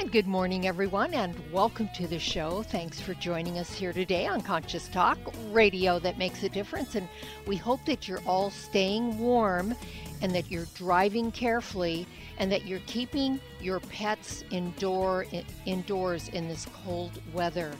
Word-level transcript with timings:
And 0.00 0.10
good 0.10 0.26
morning, 0.26 0.66
everyone, 0.66 1.12
and 1.12 1.34
welcome 1.52 1.90
to 1.96 2.06
the 2.06 2.18
show. 2.18 2.62
Thanks 2.62 2.98
for 2.98 3.12
joining 3.12 3.58
us 3.58 3.70
here 3.70 3.92
today 3.92 4.26
on 4.26 4.40
Conscious 4.40 4.88
Talk, 4.88 5.18
radio 5.50 5.98
that 5.98 6.16
makes 6.16 6.42
a 6.42 6.48
difference. 6.48 6.94
And 6.94 7.06
we 7.46 7.54
hope 7.54 7.84
that 7.84 8.08
you're 8.08 8.22
all 8.24 8.50
staying 8.50 9.18
warm 9.18 9.74
and 10.22 10.34
that 10.34 10.50
you're 10.50 10.68
driving 10.74 11.30
carefully 11.30 12.06
and 12.38 12.50
that 12.50 12.64
you're 12.64 12.80
keeping 12.86 13.38
your 13.60 13.78
pets 13.78 14.42
indoor 14.50 15.26
indoors 15.66 16.30
in 16.30 16.48
this 16.48 16.66
cold 16.82 17.20
weather. 17.34 17.70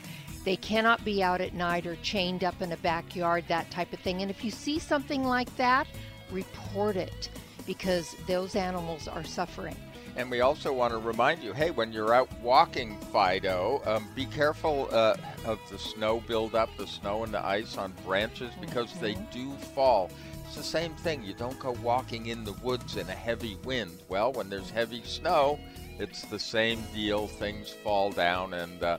They 0.44 0.56
cannot 0.56 1.02
be 1.06 1.22
out 1.22 1.40
at 1.40 1.54
night 1.54 1.86
or 1.86 1.96
chained 2.02 2.44
up 2.44 2.60
in 2.60 2.72
a 2.72 2.76
backyard, 2.76 3.46
that 3.48 3.70
type 3.70 3.94
of 3.94 4.00
thing. 4.00 4.20
And 4.20 4.30
if 4.30 4.44
you 4.44 4.50
see 4.50 4.78
something 4.78 5.24
like 5.24 5.56
that, 5.56 5.86
report 6.30 6.96
it 6.96 7.30
because 7.66 8.14
those 8.26 8.56
animals 8.56 9.08
are 9.08 9.24
suffering. 9.24 9.76
And 10.16 10.30
we 10.30 10.40
also 10.40 10.72
want 10.72 10.92
to 10.92 10.98
remind 10.98 11.42
you 11.42 11.52
hey, 11.52 11.70
when 11.70 11.92
you're 11.92 12.14
out 12.14 12.30
walking, 12.40 12.98
Fido, 13.12 13.82
um, 13.86 14.06
be 14.14 14.26
careful 14.26 14.88
uh, 14.90 15.16
of 15.44 15.58
the 15.70 15.78
snow 15.78 16.22
buildup, 16.26 16.76
the 16.76 16.86
snow 16.86 17.24
and 17.24 17.32
the 17.32 17.44
ice 17.44 17.76
on 17.76 17.92
branches 18.04 18.52
because 18.60 18.90
mm-hmm. 18.90 19.04
they 19.04 19.14
do 19.32 19.52
fall. 19.74 20.10
It's 20.46 20.56
the 20.56 20.62
same 20.62 20.94
thing. 20.96 21.22
You 21.22 21.34
don't 21.34 21.58
go 21.60 21.76
walking 21.82 22.26
in 22.26 22.44
the 22.44 22.54
woods 22.54 22.96
in 22.96 23.08
a 23.08 23.14
heavy 23.14 23.56
wind. 23.64 24.02
Well, 24.08 24.32
when 24.32 24.50
there's 24.50 24.68
heavy 24.68 25.02
snow, 25.04 25.60
it's 25.98 26.22
the 26.22 26.40
same 26.40 26.82
deal. 26.92 27.28
Things 27.28 27.70
fall 27.70 28.10
down, 28.10 28.54
and 28.54 28.82
uh, 28.82 28.98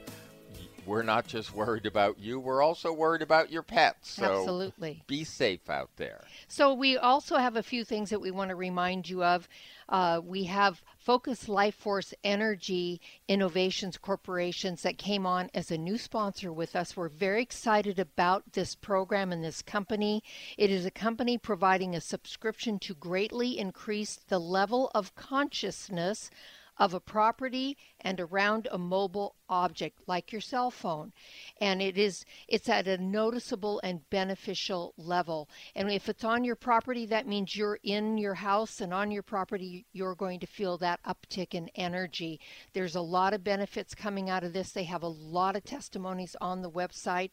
we're 0.85 1.03
not 1.03 1.27
just 1.27 1.53
worried 1.53 1.85
about 1.85 2.19
you, 2.19 2.39
we're 2.39 2.61
also 2.61 2.91
worried 2.91 3.21
about 3.21 3.51
your 3.51 3.63
pets. 3.63 4.11
So 4.11 4.39
Absolutely. 4.39 5.03
Be 5.07 5.23
safe 5.23 5.69
out 5.69 5.89
there. 5.97 6.23
So, 6.47 6.73
we 6.73 6.97
also 6.97 7.37
have 7.37 7.55
a 7.55 7.63
few 7.63 7.83
things 7.83 8.09
that 8.09 8.19
we 8.19 8.31
want 8.31 8.49
to 8.49 8.55
remind 8.55 9.09
you 9.09 9.23
of. 9.23 9.47
Uh, 9.91 10.21
we 10.23 10.45
have 10.45 10.81
Focus 10.97 11.49
Life 11.49 11.75
Force 11.75 12.13
Energy 12.23 13.01
Innovations 13.27 13.97
Corporations 13.97 14.83
that 14.83 14.97
came 14.97 15.25
on 15.25 15.49
as 15.53 15.69
a 15.69 15.77
new 15.77 15.97
sponsor 15.97 16.53
with 16.53 16.77
us. 16.77 16.95
We're 16.95 17.09
very 17.09 17.41
excited 17.41 17.99
about 17.99 18.53
this 18.53 18.73
program 18.73 19.33
and 19.33 19.43
this 19.43 19.61
company. 19.61 20.23
It 20.57 20.71
is 20.71 20.85
a 20.85 20.91
company 20.91 21.37
providing 21.37 21.93
a 21.93 21.99
subscription 21.99 22.79
to 22.79 22.95
greatly 22.95 23.59
increase 23.59 24.15
the 24.29 24.39
level 24.39 24.89
of 24.95 25.13
consciousness 25.15 26.31
of 26.81 26.95
a 26.95 26.99
property 26.99 27.77
and 27.99 28.19
around 28.19 28.67
a 28.71 28.77
mobile 28.77 29.35
object 29.47 29.99
like 30.07 30.31
your 30.31 30.41
cell 30.41 30.71
phone. 30.71 31.13
And 31.59 31.79
it 31.79 31.95
is 31.95 32.25
it's 32.47 32.67
at 32.69 32.87
a 32.87 32.97
noticeable 32.97 33.79
and 33.83 34.09
beneficial 34.09 34.95
level. 34.97 35.47
And 35.75 35.91
if 35.91 36.09
it's 36.09 36.23
on 36.23 36.43
your 36.43 36.55
property 36.55 37.05
that 37.05 37.27
means 37.27 37.55
you're 37.55 37.77
in 37.83 38.17
your 38.17 38.33
house 38.33 38.81
and 38.81 38.95
on 38.95 39.11
your 39.11 39.21
property 39.21 39.85
you're 39.93 40.15
going 40.15 40.39
to 40.39 40.47
feel 40.47 40.79
that 40.79 40.99
uptick 41.03 41.53
in 41.53 41.69
energy. 41.75 42.39
There's 42.73 42.95
a 42.95 43.01
lot 43.01 43.35
of 43.35 43.43
benefits 43.43 43.93
coming 43.93 44.31
out 44.31 44.43
of 44.43 44.51
this. 44.51 44.71
They 44.71 44.85
have 44.85 45.03
a 45.03 45.07
lot 45.07 45.55
of 45.55 45.63
testimonies 45.63 46.35
on 46.41 46.63
the 46.63 46.71
website 46.71 47.29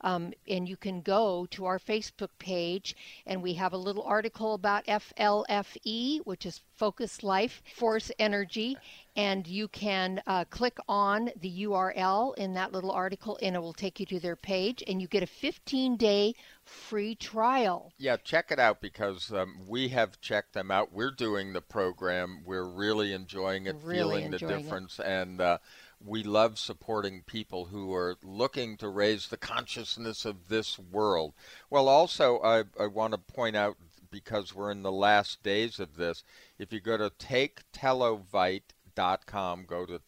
um, 0.00 0.32
and 0.48 0.68
you 0.68 0.76
can 0.76 1.00
go 1.00 1.46
to 1.50 1.64
our 1.64 1.78
Facebook 1.78 2.30
page, 2.38 2.96
and 3.26 3.42
we 3.42 3.54
have 3.54 3.72
a 3.72 3.78
little 3.78 4.02
article 4.02 4.54
about 4.54 4.86
FLFE, 4.86 6.20
which 6.24 6.46
is 6.46 6.60
Focus 6.74 7.22
Life 7.22 7.62
Force 7.74 8.10
Energy. 8.18 8.76
And 9.16 9.46
you 9.46 9.66
can 9.68 10.20
uh, 10.26 10.44
click 10.50 10.76
on 10.88 11.30
the 11.40 11.64
URL 11.64 12.36
in 12.36 12.52
that 12.52 12.72
little 12.72 12.90
article, 12.90 13.38
and 13.40 13.56
it 13.56 13.60
will 13.60 13.72
take 13.72 13.98
you 13.98 14.04
to 14.06 14.20
their 14.20 14.36
page, 14.36 14.84
and 14.86 15.00
you 15.00 15.08
get 15.08 15.22
a 15.22 15.26
15 15.26 15.96
day 15.96 16.34
free 16.64 17.14
trial. 17.14 17.92
Yeah, 17.96 18.16
check 18.16 18.50
it 18.50 18.58
out 18.58 18.80
because 18.80 19.32
um, 19.32 19.56
we 19.66 19.88
have 19.88 20.20
checked 20.20 20.52
them 20.52 20.70
out. 20.70 20.92
We're 20.92 21.12
doing 21.12 21.52
the 21.52 21.62
program, 21.62 22.42
we're 22.44 22.68
really 22.68 23.12
enjoying 23.12 23.66
it, 23.66 23.76
really 23.82 23.98
feeling 23.98 24.32
enjoying 24.32 24.52
the 24.52 24.62
difference. 24.62 24.98
It. 24.98 25.06
And 25.06 25.40
uh, 25.40 25.58
we 26.04 26.22
love 26.22 26.58
supporting 26.58 27.22
people 27.22 27.64
who 27.66 27.94
are 27.94 28.16
looking 28.22 28.76
to 28.78 28.88
raise 28.88 29.28
the 29.28 29.36
consciousness 29.36 30.24
of 30.24 30.48
this 30.48 30.78
world. 30.78 31.34
Well, 31.70 31.88
also, 31.88 32.40
I, 32.40 32.64
I 32.78 32.86
want 32.86 33.12
to 33.12 33.18
point 33.18 33.56
out 33.56 33.76
because 34.10 34.54
we're 34.54 34.70
in 34.70 34.82
the 34.82 34.92
last 34.92 35.42
days 35.42 35.80
of 35.80 35.96
this, 35.96 36.22
if 36.58 36.72
you 36.72 36.80
go 36.80 36.96
to 36.96 37.10
taketelovite.com, 37.10 39.64
go 39.66 39.84
to 39.84 40.00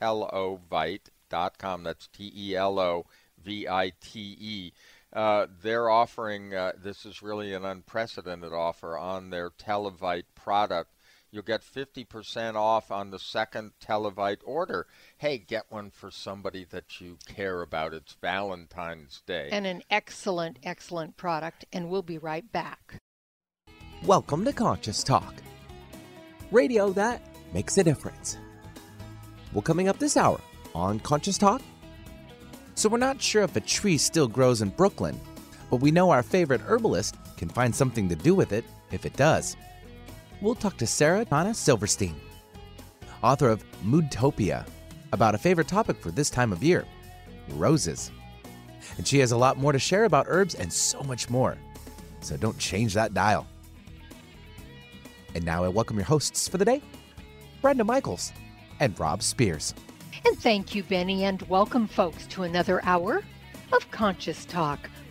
taketelovite.com, 0.00 1.82
that's 1.82 2.08
T 2.08 2.32
E 2.34 2.56
L 2.56 2.78
O 2.78 3.04
V 3.42 3.68
I 3.68 3.92
T 4.00 4.36
E. 4.40 4.72
Uh, 5.12 5.46
they're 5.62 5.88
offering, 5.88 6.52
uh, 6.54 6.72
this 6.76 7.06
is 7.06 7.22
really 7.22 7.54
an 7.54 7.64
unprecedented 7.64 8.52
offer 8.52 8.98
on 8.98 9.30
their 9.30 9.50
Telovite 9.50 10.24
product 10.34 10.90
You'll 11.36 11.42
get 11.42 11.60
50% 11.60 12.54
off 12.54 12.90
on 12.90 13.10
the 13.10 13.18
second 13.18 13.72
Telovite 13.78 14.40
order. 14.42 14.86
Hey, 15.18 15.36
get 15.36 15.66
one 15.68 15.90
for 15.90 16.10
somebody 16.10 16.64
that 16.70 16.98
you 16.98 17.18
care 17.26 17.60
about. 17.60 17.92
It's 17.92 18.16
Valentine's 18.22 19.20
Day. 19.26 19.50
And 19.52 19.66
an 19.66 19.82
excellent, 19.90 20.58
excellent 20.62 21.18
product. 21.18 21.66
And 21.74 21.90
we'll 21.90 22.00
be 22.00 22.16
right 22.16 22.50
back. 22.50 23.02
Welcome 24.02 24.46
to 24.46 24.52
Conscious 24.54 25.04
Talk, 25.04 25.34
radio 26.50 26.90
that 26.92 27.20
makes 27.52 27.76
a 27.76 27.84
difference. 27.84 28.38
Well, 29.52 29.60
coming 29.60 29.88
up 29.88 29.98
this 29.98 30.16
hour 30.16 30.40
on 30.74 31.00
Conscious 31.00 31.36
Talk. 31.36 31.60
So, 32.76 32.88
we're 32.88 32.96
not 32.96 33.20
sure 33.20 33.42
if 33.42 33.56
a 33.56 33.60
tree 33.60 33.98
still 33.98 34.26
grows 34.26 34.62
in 34.62 34.70
Brooklyn, 34.70 35.20
but 35.68 35.82
we 35.82 35.90
know 35.90 36.08
our 36.08 36.22
favorite 36.22 36.62
herbalist 36.62 37.14
can 37.36 37.50
find 37.50 37.76
something 37.76 38.08
to 38.08 38.16
do 38.16 38.34
with 38.34 38.52
it 38.52 38.64
if 38.90 39.04
it 39.04 39.14
does 39.18 39.54
we'll 40.40 40.54
talk 40.54 40.76
to 40.78 40.86
Sara 40.86 41.24
Chana 41.24 41.54
Silverstein, 41.54 42.14
author 43.22 43.48
of 43.48 43.64
Moodtopia, 43.82 44.66
about 45.12 45.34
a 45.34 45.38
favorite 45.38 45.68
topic 45.68 45.98
for 46.00 46.10
this 46.10 46.30
time 46.30 46.52
of 46.52 46.62
year 46.62 46.84
roses. 47.50 48.10
And 48.96 49.06
she 49.06 49.18
has 49.18 49.32
a 49.32 49.36
lot 49.36 49.56
more 49.56 49.72
to 49.72 49.78
share 49.78 50.04
about 50.04 50.26
herbs 50.28 50.54
and 50.54 50.72
so 50.72 51.02
much 51.02 51.30
more. 51.30 51.56
So 52.20 52.36
don't 52.36 52.58
change 52.58 52.94
that 52.94 53.14
dial. 53.14 53.46
And 55.34 55.44
now 55.44 55.64
I 55.64 55.68
welcome 55.68 55.96
your 55.96 56.06
hosts 56.06 56.48
for 56.48 56.58
the 56.58 56.64
day, 56.64 56.82
Brenda 57.60 57.84
Michaels 57.84 58.32
and 58.80 58.98
Rob 58.98 59.22
Spears. 59.22 59.74
And 60.24 60.38
thank 60.38 60.74
you, 60.74 60.82
Benny, 60.82 61.24
and 61.24 61.42
welcome, 61.42 61.86
folks, 61.86 62.26
to 62.28 62.42
another 62.42 62.84
hour 62.84 63.22
of 63.72 63.90
Conscious 63.90 64.44
Talk 64.44 64.90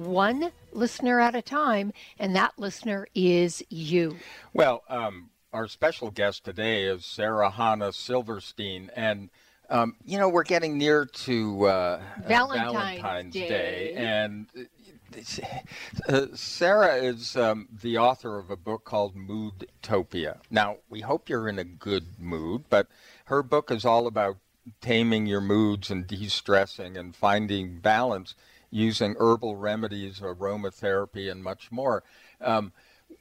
one 0.00 0.50
listener 0.72 1.20
at 1.20 1.34
a 1.34 1.42
time, 1.42 1.92
and 2.18 2.34
that 2.34 2.58
listener 2.58 3.06
is 3.14 3.62
you. 3.68 4.16
Well, 4.54 4.82
um, 4.88 5.30
our 5.52 5.68
special 5.68 6.10
guest 6.10 6.44
today 6.44 6.84
is 6.84 7.04
Sara 7.04 7.50
Chana 7.50 7.94
Silverstein, 7.94 8.90
and 8.96 9.30
um, 9.68 9.96
you 10.04 10.18
know 10.18 10.28
we're 10.28 10.42
getting 10.42 10.78
near 10.78 11.04
to 11.04 11.66
uh, 11.66 12.00
Valentine's, 12.26 12.72
Valentine's 12.72 13.34
Day. 13.34 13.48
Day. 13.48 13.94
and. 13.94 14.46
Uh, 16.08 16.26
Sara 16.34 16.94
is 16.94 17.36
um, 17.36 17.66
the 17.82 17.98
author 17.98 18.38
of 18.38 18.48
a 18.48 18.56
book 18.56 18.84
called 18.84 19.16
Moodtopia. 19.16 20.38
Now, 20.52 20.76
we 20.88 21.00
hope 21.00 21.28
you're 21.28 21.48
in 21.48 21.58
a 21.58 21.64
good 21.64 22.20
mood, 22.20 22.66
but 22.70 22.86
her 23.24 23.42
book 23.42 23.72
is 23.72 23.84
all 23.84 24.06
about 24.06 24.36
taming 24.80 25.26
your 25.26 25.40
moods 25.40 25.90
and 25.90 26.06
de 26.06 26.28
stressing 26.28 26.96
and 26.96 27.16
finding 27.16 27.80
balance 27.80 28.36
using 28.70 29.16
herbal 29.18 29.56
remedies, 29.56 30.20
aromatherapy, 30.20 31.30
and 31.30 31.42
much 31.42 31.70
more. 31.70 32.02
Um, 32.40 32.72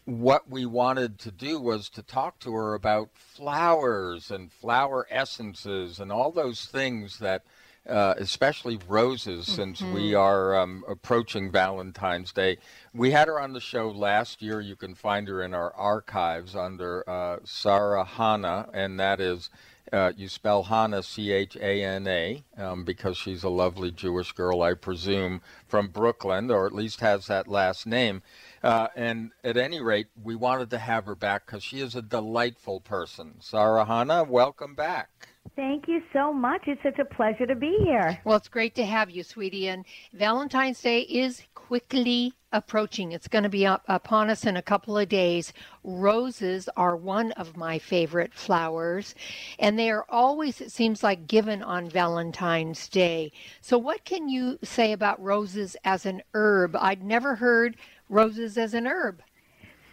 what 0.05 0.49
we 0.49 0.65
wanted 0.65 1.19
to 1.19 1.31
do 1.31 1.59
was 1.59 1.89
to 1.89 2.03
talk 2.03 2.39
to 2.39 2.53
her 2.53 2.73
about 2.73 3.09
flowers 3.13 4.31
and 4.31 4.51
flower 4.51 5.07
essences 5.09 5.99
and 5.99 6.11
all 6.11 6.31
those 6.31 6.65
things 6.65 7.19
that 7.19 7.43
uh, 7.87 8.13
especially 8.17 8.79
roses, 8.87 9.47
since 9.47 9.81
mm-hmm. 9.81 9.93
we 9.93 10.13
are 10.13 10.55
um, 10.59 10.83
approaching 10.87 11.51
Valentine's 11.51 12.31
Day. 12.31 12.57
We 12.93 13.11
had 13.11 13.27
her 13.27 13.39
on 13.39 13.53
the 13.53 13.59
show 13.59 13.89
last 13.89 14.41
year. 14.41 14.61
You 14.61 14.75
can 14.75 14.93
find 14.93 15.27
her 15.27 15.41
in 15.41 15.53
our 15.53 15.73
archives 15.73 16.55
under 16.55 17.09
uh, 17.09 17.37
Sara 17.43 18.05
Chana, 18.05 18.69
and 18.73 18.99
that 18.99 19.19
is. 19.19 19.49
Uh, 19.91 20.11
you 20.15 20.27
spell 20.27 20.65
Chana 20.65 21.03
C 21.03 21.31
H 21.31 21.55
A 21.55 21.83
N 21.83 22.07
A 22.07 22.43
um, 22.57 22.83
because 22.83 23.17
she's 23.17 23.43
a 23.43 23.49
lovely 23.49 23.91
Jewish 23.91 24.31
girl, 24.33 24.61
I 24.61 24.75
presume, 24.75 25.41
from 25.67 25.87
Brooklyn, 25.87 26.51
or 26.51 26.67
at 26.67 26.75
least 26.75 26.99
has 27.01 27.27
that 27.27 27.47
last 27.47 27.87
name. 27.87 28.21
Uh, 28.63 28.87
and 28.95 29.31
at 29.43 29.57
any 29.57 29.81
rate, 29.81 30.07
we 30.21 30.35
wanted 30.35 30.69
to 30.69 30.77
have 30.77 31.05
her 31.05 31.15
back 31.15 31.45
because 31.45 31.63
she 31.63 31.79
is 31.79 31.95
a 31.95 32.01
delightful 32.01 32.79
person. 32.79 33.35
Sara 33.39 33.85
Chana, 33.85 34.27
welcome 34.27 34.75
back. 34.75 35.29
Thank 35.55 35.87
you 35.87 36.01
so 36.13 36.31
much. 36.31 36.63
It's 36.67 36.81
such 36.83 36.99
a 36.99 37.05
pleasure 37.05 37.45
to 37.45 37.55
be 37.55 37.77
here. 37.83 38.19
Well, 38.23 38.37
it's 38.37 38.47
great 38.47 38.75
to 38.75 38.85
have 38.85 39.09
you, 39.09 39.23
sweetie. 39.23 39.67
And 39.67 39.85
Valentine's 40.13 40.81
Day 40.81 41.01
is 41.01 41.43
quickly 41.55 42.33
approaching. 42.51 43.11
It's 43.11 43.27
going 43.27 43.43
to 43.43 43.49
be 43.49 43.65
up 43.65 43.83
upon 43.87 44.29
us 44.29 44.45
in 44.45 44.57
a 44.57 44.61
couple 44.61 44.97
of 44.97 45.09
days. 45.09 45.53
Roses 45.83 46.69
are 46.75 46.95
one 46.95 47.31
of 47.33 47.57
my 47.57 47.77
favorite 47.77 48.33
flowers, 48.33 49.15
and 49.59 49.77
they 49.77 49.91
are 49.91 50.05
always, 50.09 50.61
it 50.61 50.71
seems 50.71 51.03
like, 51.03 51.27
given 51.27 51.61
on 51.61 51.89
Valentine's 51.89 52.87
Day. 52.87 53.31
So, 53.61 53.77
what 53.77 54.03
can 54.03 54.29
you 54.29 54.57
say 54.63 54.91
about 54.91 55.21
roses 55.21 55.77
as 55.83 56.05
an 56.05 56.23
herb? 56.33 56.75
I'd 56.75 57.03
never 57.03 57.35
heard 57.35 57.75
roses 58.09 58.57
as 58.57 58.73
an 58.73 58.87
herb. 58.87 59.21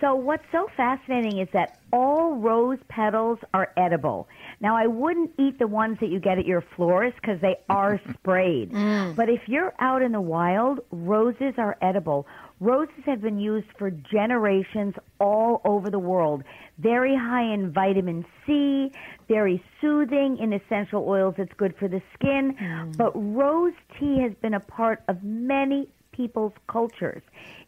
So, 0.01 0.15
what's 0.15 0.45
so 0.53 0.69
fascinating 0.77 1.39
is 1.39 1.49
that 1.55 1.79
all 1.91 2.35
rose 2.35 2.79
petals 2.89 3.39
are 3.55 3.73
edible. 3.79 4.29
Now, 4.61 4.77
I 4.77 4.87
wouldn't 4.87 5.31
eat 5.39 5.59
the 5.59 5.67
ones 5.67 5.97
that 6.01 6.11
you 6.11 6.21
get 6.21 6.39
at 6.39 6.45
your 6.45 6.63
florist 6.77 7.17
because 7.17 7.41
they 7.41 7.57
are 7.71 7.99
sprayed. 8.15 8.73
Mm. 8.73 9.17
But 9.17 9.31
if 9.31 9.41
you're 9.47 9.73
out 9.79 10.03
in 10.03 10.13
the 10.13 10.21
wild, 10.21 10.81
roses 10.91 11.55
are 11.57 11.79
edible. 11.81 12.27
Roses 12.61 13.05
have 13.07 13.23
been 13.23 13.39
used 13.39 13.69
for 13.79 13.91
generations 13.91 14.95
all 15.19 15.63
over 15.65 15.89
the 15.89 15.99
world. 15.99 16.43
Very 16.79 17.17
high 17.17 17.51
in 17.55 17.73
vitamin 17.73 18.27
C, 18.47 18.93
very 19.29 19.63
soothing 19.81 20.37
in 20.39 20.53
essential 20.53 21.07
oils 21.09 21.37
It's 21.39 21.53
good 21.57 21.75
for 21.79 21.89
the 21.89 22.03
skin. 22.15 22.55
Mm. 22.61 22.97
But 22.99 23.13
rose 23.15 23.75
tea 23.99 24.21
has 24.21 24.33
been 24.43 24.55
a 24.55 24.61
part 24.61 25.03
of 25.09 25.23
many 25.23 25.89
people's 26.13 26.53
cultures. 26.69 27.23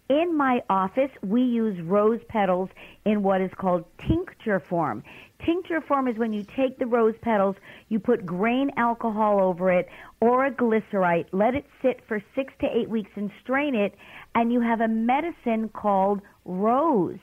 In 0.09 0.35
my 0.35 0.63
office, 0.71 1.11
we 1.23 1.43
use 1.43 1.79
rose 1.83 2.21
petals 2.29 2.71
in 3.05 3.23
what 3.23 3.43
is 3.43 3.51
called 3.59 3.85
tincture 4.09 4.59
form. 4.59 5.05
Tincture 5.45 5.83
form 5.83 6.09
is 6.09 6.17
when 6.17 6.33
you 6.33 6.45
take 6.57 6.79
the 6.79 6.87
rose 6.87 7.15
petals, 7.21 7.57
you 7.91 8.01
put 8.01 8.25
grain 8.25 8.71
alcohol 8.79 9.39
over 9.39 9.71
it 9.71 9.87
or 10.23 10.47
a 10.47 10.51
glycerite, 10.51 11.27
let 11.33 11.55
it 11.55 11.67
sit 11.83 12.01
for 12.09 12.23
six 12.35 12.55
to 12.61 12.67
eight 12.75 12.89
weeks 12.89 13.11
and 13.17 13.31
strain 13.43 13.75
it, 13.75 13.95
and 14.35 14.51
you 14.51 14.63
have 14.63 14.81
a 14.81 14.89
medicine 14.89 15.69
called 15.69 16.23
rose. 16.47 17.19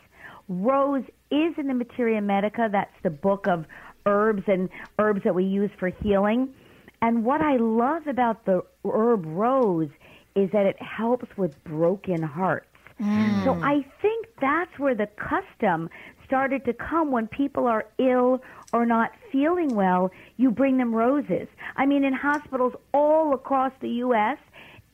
Rose 0.47 1.03
is 1.31 1.55
in 1.57 1.65
the 1.65 1.73
Materia 1.73 2.21
Medica, 2.21 2.69
that's 2.71 3.01
the 3.01 3.09
book 3.09 3.47
of 3.47 3.65
herbs 4.05 4.43
and 4.45 4.69
herbs 4.99 5.23
that 5.23 5.33
we 5.33 5.43
use 5.43 5.71
for 5.79 5.89
healing. 5.89 6.53
And 7.01 7.25
what 7.25 7.41
I 7.41 7.57
love 7.57 8.05
about 8.05 8.45
the 8.45 8.61
herb 8.85 9.25
rose 9.25 9.89
is 10.35 10.51
that 10.51 10.67
it 10.67 10.79
helps 10.79 11.35
with 11.35 11.63
broken 11.63 12.21
hearts. 12.21 12.67
Mm. 13.01 13.43
So 13.43 13.53
I 13.61 13.85
think 14.01 14.27
that's 14.39 14.77
where 14.79 14.95
the 14.95 15.07
custom 15.17 15.89
started 16.25 16.65
to 16.65 16.73
come 16.73 17.11
when 17.11 17.27
people 17.27 17.67
are 17.67 17.85
ill 17.97 18.41
or 18.73 18.85
not 18.85 19.11
feeling 19.31 19.75
well, 19.75 20.11
you 20.37 20.51
bring 20.51 20.77
them 20.77 20.93
roses. 20.93 21.47
I 21.75 21.85
mean, 21.85 22.03
in 22.03 22.13
hospitals 22.13 22.73
all 22.93 23.33
across 23.33 23.71
the 23.81 23.89
U.S., 23.89 24.37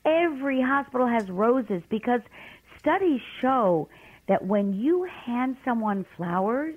every 0.05 0.61
hospital 0.61 1.07
has 1.07 1.29
roses 1.29 1.81
because 1.89 2.21
studies 2.79 3.21
show 3.39 3.87
that 4.27 4.45
when 4.45 4.73
you 4.73 5.03
hand 5.03 5.57
someone 5.63 6.05
flowers, 6.17 6.75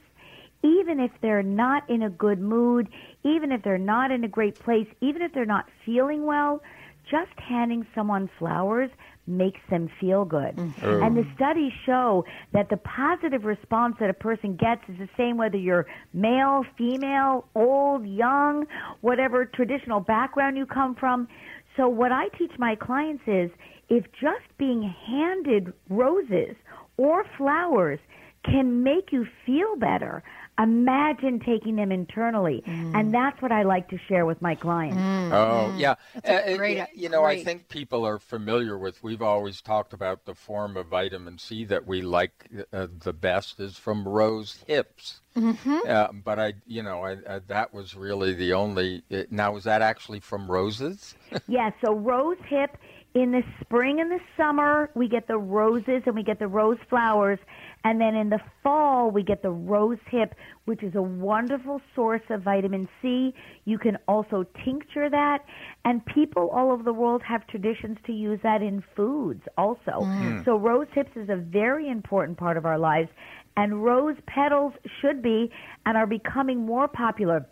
even 0.63 0.99
if 0.99 1.11
they're 1.21 1.43
not 1.43 1.89
in 1.91 2.03
a 2.03 2.11
good 2.11 2.41
mood, 2.41 2.89
even 3.23 3.53
if 3.53 3.63
they're 3.63 3.79
not 3.79 4.11
in 4.11 4.25
a 4.25 4.29
great 4.29 4.59
place, 4.59 4.87
even 5.01 5.23
if 5.23 5.33
they're 5.33 5.45
not 5.45 5.67
feeling 5.85 6.25
well, 6.25 6.63
just 7.11 7.39
handing 7.39 7.87
someone 7.95 8.31
flowers 8.39 8.91
makes 9.27 9.61
them 9.71 9.89
feel 10.01 10.25
good. 10.25 10.57
Mm-hmm. 10.57 11.03
And 11.03 11.17
the 11.17 11.27
studies 11.35 11.73
show 11.87 12.25
that 12.53 12.69
the 12.69 12.77
positive 12.77 13.45
response 13.45 13.97
that 14.01 14.11
a 14.11 14.15
person 14.15 14.57
gets 14.57 14.83
is 14.89 14.99
the 14.99 15.09
same 15.17 15.37
whether 15.37 15.57
you're 15.57 15.87
male, 16.13 16.65
female, 16.77 17.47
old, 17.55 18.07
young, 18.07 18.67
whatever 19.01 19.45
traditional 19.47 20.01
background 20.01 20.57
you 20.57 20.67
come 20.67 20.95
from. 20.95 21.29
So 21.77 21.89
what 21.89 22.13
I 22.13 22.29
teach 22.39 22.53
my 22.59 22.77
clients 22.77 23.25
is 23.27 23.51
if 23.89 24.05
just 24.13 24.47
being 24.59 24.83
handed 25.07 25.73
roses 25.89 26.57
or 26.97 27.25
flowers 27.37 27.99
can 28.45 28.83
make 28.83 29.11
you 29.11 29.27
feel 29.47 29.77
better, 29.77 30.23
imagine 30.59 31.41
taking 31.41 31.77
them 31.77 31.91
internally 31.91 32.63
mm. 32.67 32.95
and 32.95 33.13
that's 33.13 33.41
what 33.43 33.51
i 33.51 33.63
like 33.63 33.89
to 33.89 33.99
share 34.09 34.25
with 34.25 34.41
my 34.41 34.55
clients 34.55 34.97
mm. 34.97 35.33
oh 35.33 35.73
mm. 35.73 35.79
yeah 35.79 35.95
uh, 36.25 36.57
great, 36.57 36.85
you 36.95 37.09
know 37.09 37.23
great. 37.23 37.41
i 37.41 37.45
think 37.45 37.69
people 37.69 38.07
are 38.07 38.19
familiar 38.19 38.79
with 38.79 39.03
we've 39.03 39.23
always 39.23 39.61
talked 39.61 39.93
about 39.93 40.25
the 40.27 40.35
form 40.35 40.77
of 40.77 40.87
vitamin 40.87 41.39
c 41.39 41.65
that 41.65 41.87
we 41.87 42.03
like 42.03 42.49
uh, 42.73 42.87
the 43.01 43.13
best 43.13 43.59
is 43.59 43.77
from 43.77 44.07
rose 44.07 44.63
hips 44.69 45.21
mm-hmm. 45.37 45.79
uh, 45.89 46.09
but 46.13 46.39
i 46.39 46.55
you 46.67 46.83
know 46.83 47.03
I, 47.03 47.17
I, 47.29 47.39
that 47.49 47.75
was 47.75 47.97
really 47.97 48.33
the 48.33 48.53
only 48.53 49.03
uh, 49.13 49.23
now 49.31 49.57
is 49.57 49.65
that 49.65 49.83
actually 49.83 50.21
from 50.21 50.49
roses 50.49 51.17
yeah 51.49 51.71
so 51.85 51.95
rose 51.95 52.39
hip 52.47 52.77
in 53.15 53.31
the 53.31 53.43
spring 53.61 54.01
and 54.01 54.11
the 54.11 54.21
summer 54.37 54.91
we 54.95 55.09
get 55.09 55.29
the 55.29 55.39
roses 55.39 56.03
and 56.07 56.15
we 56.15 56.23
get 56.23 56.39
the 56.39 56.49
rose 56.49 56.79
flowers 56.89 57.39
and 57.85 58.01
then 58.01 58.15
in 58.15 58.31
the 58.31 58.41
fall, 58.63 59.11
we 59.11 59.23
get 59.23 59.43
the 59.43 59.51
rose 59.51 59.99
hip, 60.11 60.35
which 60.65 60.83
is 60.83 60.95
a 60.95 61.03
wonderful 61.03 61.83
source 61.95 62.23
of 62.31 62.43
vitamin 62.43 62.89
C. 63.03 63.35
You 63.67 63.77
can 63.79 63.99
also 64.09 64.47
tincture 64.65 65.11
that. 65.11 65.45
And 65.85 66.05
people 66.07 66.49
all 66.49 66.73
over 66.73 66.83
the 66.83 66.95
world 66.95 67.23
have 67.29 67.47
traditions 67.47 67.99
to 68.07 68.13
use 68.13 68.41
that 68.43 68.63
in 68.63 68.83
foods 68.97 69.43
also. 69.59 70.01
Mm. 70.01 70.47
So 70.47 70.57
rose 70.57 70.87
hips 70.95 71.11
is 71.15 71.29
a 71.29 71.37
very 71.37 71.91
important 71.91 72.39
part 72.39 72.57
of 72.57 72.65
our 72.65 72.79
lives. 72.79 73.11
And 73.59 73.85
rose 73.85 74.17
petals 74.27 74.73
should 75.03 75.23
be 75.23 75.51
and 75.85 75.99
are 75.99 76.07
becoming 76.07 76.65
more 76.65 76.89
popular. 76.89 77.47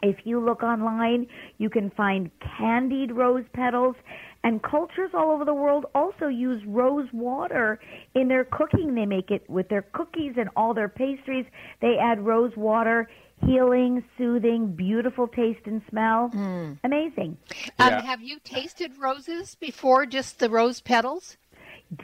If 0.00 0.16
you 0.24 0.40
look 0.40 0.62
online, 0.62 1.26
you 1.58 1.70
can 1.70 1.90
find 1.90 2.30
candied 2.58 3.12
rose 3.12 3.44
petals 3.52 3.96
and 4.44 4.62
cultures 4.62 5.10
all 5.14 5.30
over 5.30 5.44
the 5.44 5.54
world 5.54 5.86
also 5.94 6.26
use 6.26 6.62
rose 6.66 7.08
water 7.12 7.78
in 8.14 8.28
their 8.28 8.44
cooking. 8.44 8.94
They 8.94 9.06
make 9.06 9.30
it 9.30 9.48
with 9.48 9.68
their 9.68 9.82
cookies 9.82 10.34
and 10.36 10.48
all 10.56 10.74
their 10.74 10.88
pastries. 10.88 11.46
They 11.80 11.96
add 12.00 12.20
rose 12.24 12.52
water 12.56 13.08
healing, 13.46 14.04
soothing, 14.16 14.74
beautiful 14.74 15.28
taste 15.28 15.66
and 15.66 15.82
smell. 15.90 16.30
Mm. 16.34 16.78
Amazing. 16.84 17.36
Um, 17.78 17.92
Have 17.94 18.22
you 18.22 18.38
tasted 18.44 18.92
roses 18.98 19.56
before, 19.56 20.06
just 20.06 20.38
the 20.38 20.48
rose 20.48 20.80
petals? 20.80 21.36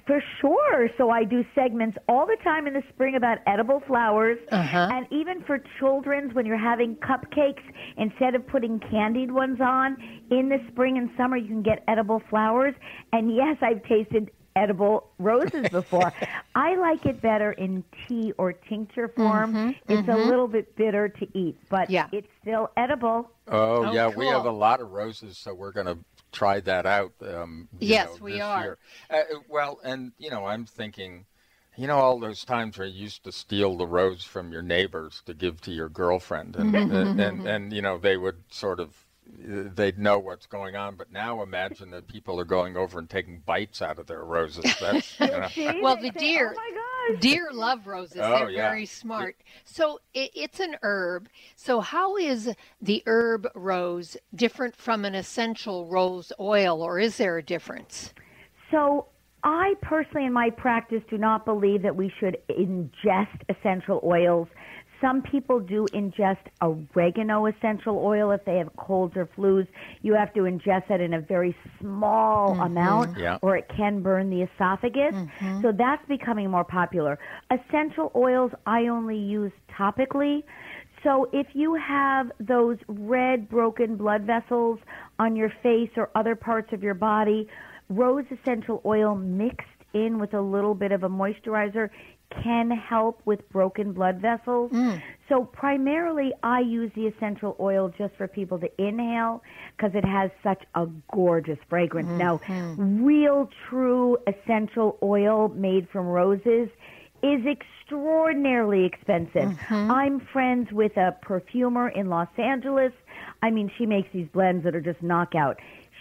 For 0.06 0.22
sure. 0.40 0.90
So 0.98 1.10
I 1.10 1.24
do 1.24 1.44
segments 1.54 1.96
all 2.08 2.26
the 2.26 2.36
time 2.44 2.66
in 2.66 2.74
the 2.74 2.82
spring 2.90 3.14
about 3.14 3.38
edible 3.46 3.80
flowers. 3.86 4.38
Uh-huh. 4.52 4.88
And 4.92 5.06
even 5.10 5.42
for 5.44 5.62
children's, 5.78 6.34
when 6.34 6.44
you're 6.44 6.58
having 6.58 6.96
cupcakes, 6.96 7.62
instead 7.96 8.34
of 8.34 8.46
putting 8.46 8.80
candied 8.80 9.30
ones 9.30 9.60
on, 9.60 9.96
in 10.30 10.50
the 10.50 10.58
spring 10.70 10.98
and 10.98 11.08
summer, 11.16 11.36
you 11.36 11.48
can 11.48 11.62
get 11.62 11.84
edible 11.88 12.20
flowers. 12.28 12.74
And 13.12 13.34
yes, 13.34 13.56
I've 13.62 13.82
tasted 13.84 14.30
edible 14.56 15.10
roses 15.18 15.68
before. 15.70 16.12
I 16.54 16.76
like 16.76 17.06
it 17.06 17.22
better 17.22 17.52
in 17.52 17.84
tea 18.06 18.32
or 18.36 18.52
tincture 18.52 19.08
form. 19.08 19.54
Mm-hmm, 19.54 19.92
it's 19.92 20.08
mm-hmm. 20.08 20.10
a 20.10 20.16
little 20.16 20.48
bit 20.48 20.76
bitter 20.76 21.08
to 21.08 21.38
eat, 21.38 21.56
but 21.70 21.88
yeah. 21.88 22.08
it's 22.12 22.28
still 22.42 22.70
edible. 22.76 23.30
Oh, 23.46 23.86
oh 23.86 23.92
yeah, 23.92 24.10
cool. 24.10 24.18
we 24.18 24.26
have 24.26 24.44
a 24.44 24.50
lot 24.50 24.80
of 24.80 24.90
roses, 24.90 25.38
so 25.38 25.54
we're 25.54 25.72
going 25.72 25.86
to 25.86 25.98
tried 26.32 26.64
that 26.66 26.86
out. 26.86 27.12
Um, 27.22 27.68
yes, 27.78 28.08
know, 28.08 28.24
we 28.24 28.40
are. 28.40 28.78
Uh, 29.10 29.22
well, 29.48 29.80
and 29.82 30.12
you 30.18 30.30
know, 30.30 30.46
I'm 30.46 30.66
thinking, 30.66 31.26
you 31.76 31.86
know, 31.86 31.98
all 31.98 32.18
those 32.18 32.44
times 32.44 32.78
where 32.78 32.86
you 32.86 33.02
used 33.02 33.24
to 33.24 33.32
steal 33.32 33.76
the 33.76 33.86
rose 33.86 34.24
from 34.24 34.52
your 34.52 34.62
neighbors 34.62 35.22
to 35.26 35.34
give 35.34 35.60
to 35.62 35.72
your 35.72 35.88
girlfriend, 35.88 36.56
and 36.56 36.74
and, 36.74 37.20
and, 37.20 37.46
and 37.46 37.72
you 37.72 37.82
know, 37.82 37.98
they 37.98 38.16
would 38.16 38.42
sort 38.50 38.80
of 38.80 39.04
they'd 39.36 39.98
know 39.98 40.18
what's 40.18 40.46
going 40.46 40.76
on. 40.76 40.96
But 40.96 41.12
now 41.12 41.42
imagine 41.42 41.90
that 41.90 42.08
people 42.08 42.38
are 42.40 42.44
going 42.44 42.76
over 42.76 42.98
and 42.98 43.08
taking 43.08 43.40
bites 43.44 43.82
out 43.82 43.98
of 43.98 44.06
their 44.06 44.24
roses. 44.24 44.64
That's, 44.80 45.18
you 45.20 45.26
know. 45.26 45.80
well, 45.82 45.96
the 45.96 46.10
deer. 46.10 46.54
Oh 46.56 47.16
Deer 47.20 47.48
love 47.52 47.86
roses. 47.86 48.20
Oh, 48.22 48.30
They're 48.30 48.50
yeah. 48.50 48.68
very 48.68 48.86
smart. 48.86 49.36
So 49.64 50.00
it, 50.12 50.30
it's 50.34 50.60
an 50.60 50.76
herb. 50.82 51.28
So 51.56 51.80
how 51.80 52.16
is 52.16 52.52
the 52.82 53.02
herb 53.06 53.48
rose 53.54 54.16
different 54.34 54.76
from 54.76 55.04
an 55.04 55.14
essential 55.14 55.86
rose 55.86 56.32
oil, 56.38 56.82
or 56.82 56.98
is 56.98 57.16
there 57.16 57.38
a 57.38 57.42
difference? 57.42 58.12
So 58.70 59.06
I 59.44 59.74
personally, 59.80 60.26
in 60.26 60.32
my 60.32 60.50
practice, 60.50 61.02
do 61.08 61.16
not 61.16 61.44
believe 61.44 61.82
that 61.82 61.96
we 61.96 62.12
should 62.18 62.36
ingest 62.50 63.40
essential 63.48 64.00
oils. 64.04 64.48
Some 65.00 65.22
people 65.22 65.60
do 65.60 65.88
ingest 65.94 66.38
oregano 66.60 67.46
essential 67.46 67.98
oil 67.98 68.30
if 68.32 68.44
they 68.44 68.56
have 68.58 68.74
colds 68.76 69.14
or 69.16 69.28
flus. 69.36 69.66
You 70.02 70.14
have 70.14 70.32
to 70.34 70.40
ingest 70.40 70.88
that 70.88 71.00
in 71.00 71.14
a 71.14 71.20
very 71.20 71.54
small 71.80 72.54
Mm-hmm. 72.54 72.62
amount 72.62 73.16
Yeah. 73.18 73.38
or 73.42 73.56
it 73.56 73.68
can 73.76 74.02
burn 74.02 74.30
the 74.30 74.42
esophagus. 74.42 75.14
So 75.62 75.72
that's 75.72 76.04
becoming 76.08 76.50
more 76.50 76.64
popular. 76.64 77.18
Essential 77.50 78.10
oils 78.16 78.50
I 78.66 78.86
only 78.88 79.16
use 79.18 79.52
topically. 79.78 80.42
So 81.04 81.28
if 81.32 81.46
you 81.54 81.74
have 81.74 82.30
those 82.40 82.76
red 82.88 83.48
broken 83.48 83.96
blood 83.96 84.22
vessels 84.22 84.78
on 85.18 85.36
your 85.36 85.52
face 85.62 85.90
or 85.96 86.10
other 86.14 86.34
parts 86.34 86.72
of 86.72 86.82
your 86.82 86.94
body, 86.94 87.46
rose 87.88 88.24
essential 88.30 88.82
oil 88.84 89.14
mixed 89.14 89.77
in 89.94 90.18
with 90.18 90.34
a 90.34 90.40
little 90.40 90.74
bit 90.74 90.92
of 90.92 91.02
a 91.02 91.08
moisturizer 91.08 91.90
can 92.42 92.70
help 92.70 93.20
with 93.24 93.48
broken 93.50 93.92
blood 93.92 94.20
vessels. 94.20 94.70
Mm. 94.70 95.02
So 95.28 95.44
primarily 95.44 96.32
I 96.42 96.60
use 96.60 96.90
the 96.94 97.06
essential 97.06 97.56
oil 97.58 97.92
just 97.96 98.14
for 98.16 98.28
people 98.28 98.58
to 98.58 98.68
inhale 98.78 99.42
because 99.76 99.94
it 99.94 100.04
has 100.04 100.30
such 100.42 100.62
a 100.74 100.86
gorgeous 101.12 101.58
fragrance. 101.68 102.08
Now, 102.10 102.38
mm-hmm. 102.46 103.04
real 103.04 103.48
true 103.68 104.18
essential 104.26 104.98
oil 105.02 105.48
made 105.48 105.88
from 105.90 106.06
roses 106.06 106.68
is 107.22 107.40
extraordinarily 107.46 108.84
expensive. 108.84 109.50
Mm-hmm. 109.50 109.90
I'm 109.90 110.20
friends 110.32 110.70
with 110.70 110.96
a 110.96 111.16
perfumer 111.22 111.88
in 111.88 112.08
Los 112.08 112.28
Angeles. 112.36 112.92
I 113.42 113.50
mean, 113.50 113.70
she 113.76 113.86
makes 113.86 114.08
these 114.12 114.28
blends 114.32 114.64
that 114.64 114.74
are 114.74 114.80
just 114.80 115.02
knockout. 115.02 115.58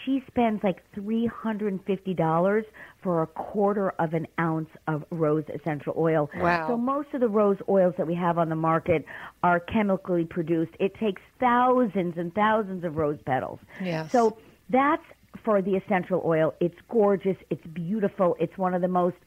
She 0.08 0.24
spends 0.26 0.64
like 0.64 0.82
$350 0.96 2.66
for 3.04 3.22
a 3.22 3.28
quarter 3.28 3.90
of 4.00 4.14
an 4.14 4.26
ounce 4.40 4.70
of 4.88 5.04
rose 5.12 5.44
essential 5.54 5.94
oil. 5.98 6.30
Wow. 6.38 6.70
So 6.70 6.78
most 6.78 7.10
of 7.14 7.20
the 7.20 7.28
rose 7.28 7.58
oils 7.68 7.94
that 7.98 8.08
we 8.08 8.16
have 8.16 8.38
on 8.38 8.48
the 8.48 8.56
market 8.56 9.04
are 9.44 9.60
chemically 9.60 10.24
produced. 10.24 10.72
It 10.80 10.96
takes 10.96 11.22
thousands 11.42 12.18
and 12.18 12.34
thousands 12.34 12.86
of 12.86 12.96
rose 12.96 13.20
petals. 13.26 13.60
Yes. 13.82 14.10
So 14.10 14.38
that's 14.70 15.04
for 15.44 15.62
the 15.62 15.76
essential 15.76 16.22
oil. 16.24 16.54
It's 16.62 16.78
gorgeous. 16.88 17.36
It's 17.50 17.66
beautiful. 17.68 18.38
It's 18.40 18.58
one 18.58 18.74
of 18.74 18.82
the 18.82 18.88
most 18.88 19.18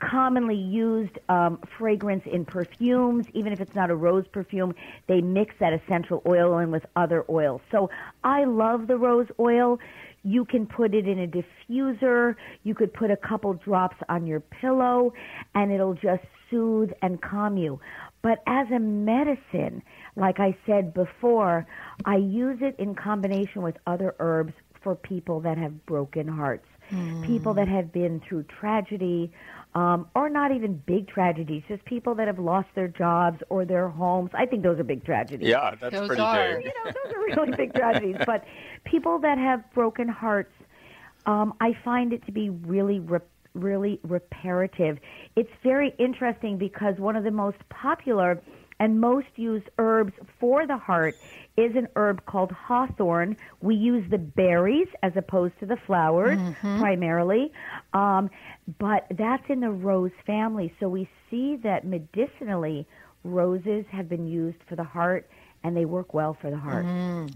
commonly 0.00 0.56
used 0.56 1.16
um, 1.28 1.60
fragrance 1.78 2.24
in 2.26 2.44
perfumes. 2.44 3.26
Even 3.34 3.52
if 3.52 3.60
it's 3.60 3.76
not 3.76 3.88
a 3.88 3.94
rose 3.94 4.26
perfume, 4.26 4.74
they 5.06 5.20
mix 5.20 5.54
that 5.60 5.72
essential 5.72 6.22
oil 6.26 6.58
in 6.58 6.72
with 6.72 6.84
other 6.96 7.24
oils. 7.28 7.60
So 7.70 7.88
I 8.24 8.44
love 8.44 8.88
the 8.88 8.96
rose 8.96 9.28
oil. 9.38 9.78
You 10.24 10.44
can 10.44 10.66
put 10.66 10.94
it 10.94 11.06
in 11.06 11.20
a 11.20 11.26
diffuser. 11.26 12.34
You 12.62 12.74
could 12.74 12.92
put 12.92 13.10
a 13.10 13.16
couple 13.16 13.52
drops 13.52 13.96
on 14.08 14.26
your 14.26 14.40
pillow, 14.40 15.12
and 15.54 15.70
it'll 15.70 15.94
just 15.94 16.24
soothe 16.50 16.90
and 17.02 17.20
calm 17.20 17.56
you. 17.56 17.78
But 18.22 18.42
as 18.46 18.66
a 18.70 18.78
medicine, 18.78 19.82
like 20.16 20.40
I 20.40 20.56
said 20.66 20.94
before, 20.94 21.66
I 22.06 22.16
use 22.16 22.58
it 22.62 22.74
in 22.78 22.94
combination 22.94 23.62
with 23.62 23.76
other 23.86 24.14
herbs 24.18 24.54
for 24.82 24.94
people 24.94 25.40
that 25.40 25.58
have 25.58 25.84
broken 25.86 26.28
hearts, 26.28 26.66
hmm. 26.88 27.22
people 27.24 27.54
that 27.54 27.68
have 27.68 27.92
been 27.92 28.20
through 28.26 28.44
tragedy, 28.44 29.30
um, 29.74 30.06
or 30.14 30.28
not 30.30 30.52
even 30.52 30.80
big 30.86 31.08
tragedies, 31.08 31.62
just 31.66 31.84
people 31.84 32.14
that 32.14 32.26
have 32.28 32.38
lost 32.38 32.68
their 32.74 32.88
jobs 32.88 33.40
or 33.48 33.64
their 33.64 33.88
homes. 33.88 34.30
I 34.32 34.46
think 34.46 34.62
those 34.62 34.78
are 34.78 34.84
big 34.84 35.04
tragedies 35.04 35.48
Yeah, 35.48 35.74
that's 35.80 35.92
Those 35.94 36.06
pretty 36.06 36.22
are. 36.22 36.54
big. 36.56 36.64
you 36.64 36.72
know, 36.84 36.92
those 36.92 37.14
are 37.14 37.42
really 37.42 37.56
big 37.56 37.74
tragedies. 37.74 38.16
But 38.24 38.44
people 38.84 39.18
that 39.20 39.36
have 39.38 39.64
broken 39.74 40.08
hearts, 40.08 40.52
um, 41.26 41.54
I 41.60 41.76
find 41.84 42.12
it 42.12 42.24
to 42.26 42.32
be 42.32 42.50
really, 42.50 43.00
re- 43.00 43.18
really 43.54 43.98
reparative. 44.04 44.98
It's 45.34 45.50
very 45.64 45.92
interesting 45.98 46.56
because 46.56 46.98
one 46.98 47.16
of 47.16 47.24
the 47.24 47.30
most 47.32 47.58
popular 47.70 48.40
and 48.78 49.00
most 49.00 49.26
used 49.36 49.68
herbs 49.78 50.12
for 50.38 50.66
the 50.66 50.76
heart 50.76 51.16
is 51.56 51.76
an 51.76 51.88
herb 51.96 52.24
called 52.26 52.50
hawthorn. 52.50 53.36
We 53.60 53.76
use 53.76 54.04
the 54.10 54.18
berries 54.18 54.88
as 55.02 55.12
opposed 55.16 55.58
to 55.60 55.66
the 55.66 55.76
flowers 55.86 56.38
primarily, 56.60 57.52
um, 57.92 58.30
but 58.78 59.06
that's 59.16 59.44
in 59.48 59.60
the 59.60 59.70
rose 59.70 60.10
family. 60.26 60.74
So 60.80 60.88
we 60.88 61.08
see 61.30 61.56
that 61.62 61.86
medicinally, 61.86 62.86
roses 63.22 63.84
have 63.90 64.08
been 64.08 64.26
used 64.26 64.58
for 64.68 64.76
the 64.76 64.84
heart 64.84 65.28
and 65.62 65.76
they 65.76 65.84
work 65.84 66.12
well 66.12 66.36
for 66.40 66.50
the 66.50 66.58
heart. 66.58 66.84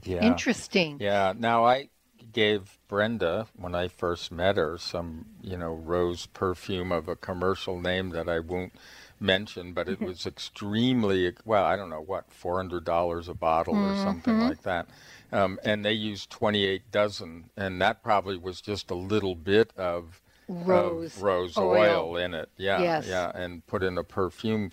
Yeah. 0.04 0.25
Interesting. 0.25 0.98
Yeah. 1.00 1.32
Now 1.37 1.64
I 1.64 1.88
gave 2.32 2.78
Brenda 2.88 3.46
when 3.56 3.75
I 3.75 3.88
first 3.88 4.30
met 4.30 4.56
her 4.56 4.76
some, 4.78 5.26
you 5.42 5.56
know, 5.56 5.72
rose 5.72 6.26
perfume 6.26 6.92
of 6.92 7.08
a 7.08 7.16
commercial 7.16 7.80
name 7.80 8.10
that 8.10 8.28
I 8.28 8.40
won't 8.40 8.72
mention, 9.20 9.72
but 9.72 9.88
it 9.88 10.00
was 10.00 10.26
extremely 10.26 11.32
well. 11.44 11.64
I 11.64 11.76
don't 11.76 11.90
know 11.90 12.00
what 12.00 12.30
four 12.32 12.56
hundred 12.56 12.84
dollars 12.84 13.28
a 13.28 13.34
bottle 13.34 13.75
or 13.76 13.96
something 13.96 14.38
like 14.40 14.62
that. 14.62 14.87
Um, 15.32 15.58
and 15.64 15.84
they 15.84 15.92
used 15.92 16.30
twenty 16.30 16.64
eight 16.64 16.90
dozen, 16.90 17.50
and 17.56 17.80
that 17.82 18.02
probably 18.02 18.37
was 18.37 18.60
just 18.60 18.90
a 18.90 18.94
little 18.94 19.34
bit 19.34 19.72
of 19.76 20.20
Rose 20.48 21.16
of 21.16 21.22
rose 21.22 21.58
oil. 21.58 21.76
oil. 22.12 22.16
in 22.16 22.32
it. 22.34 22.48
Yeah, 22.56 22.80
Yes. 22.80 23.06
yeah, 23.06 23.30
and 23.34 23.66
put 23.66 23.82
in 23.82 23.98
a 23.98 24.04
perfume 24.04 24.72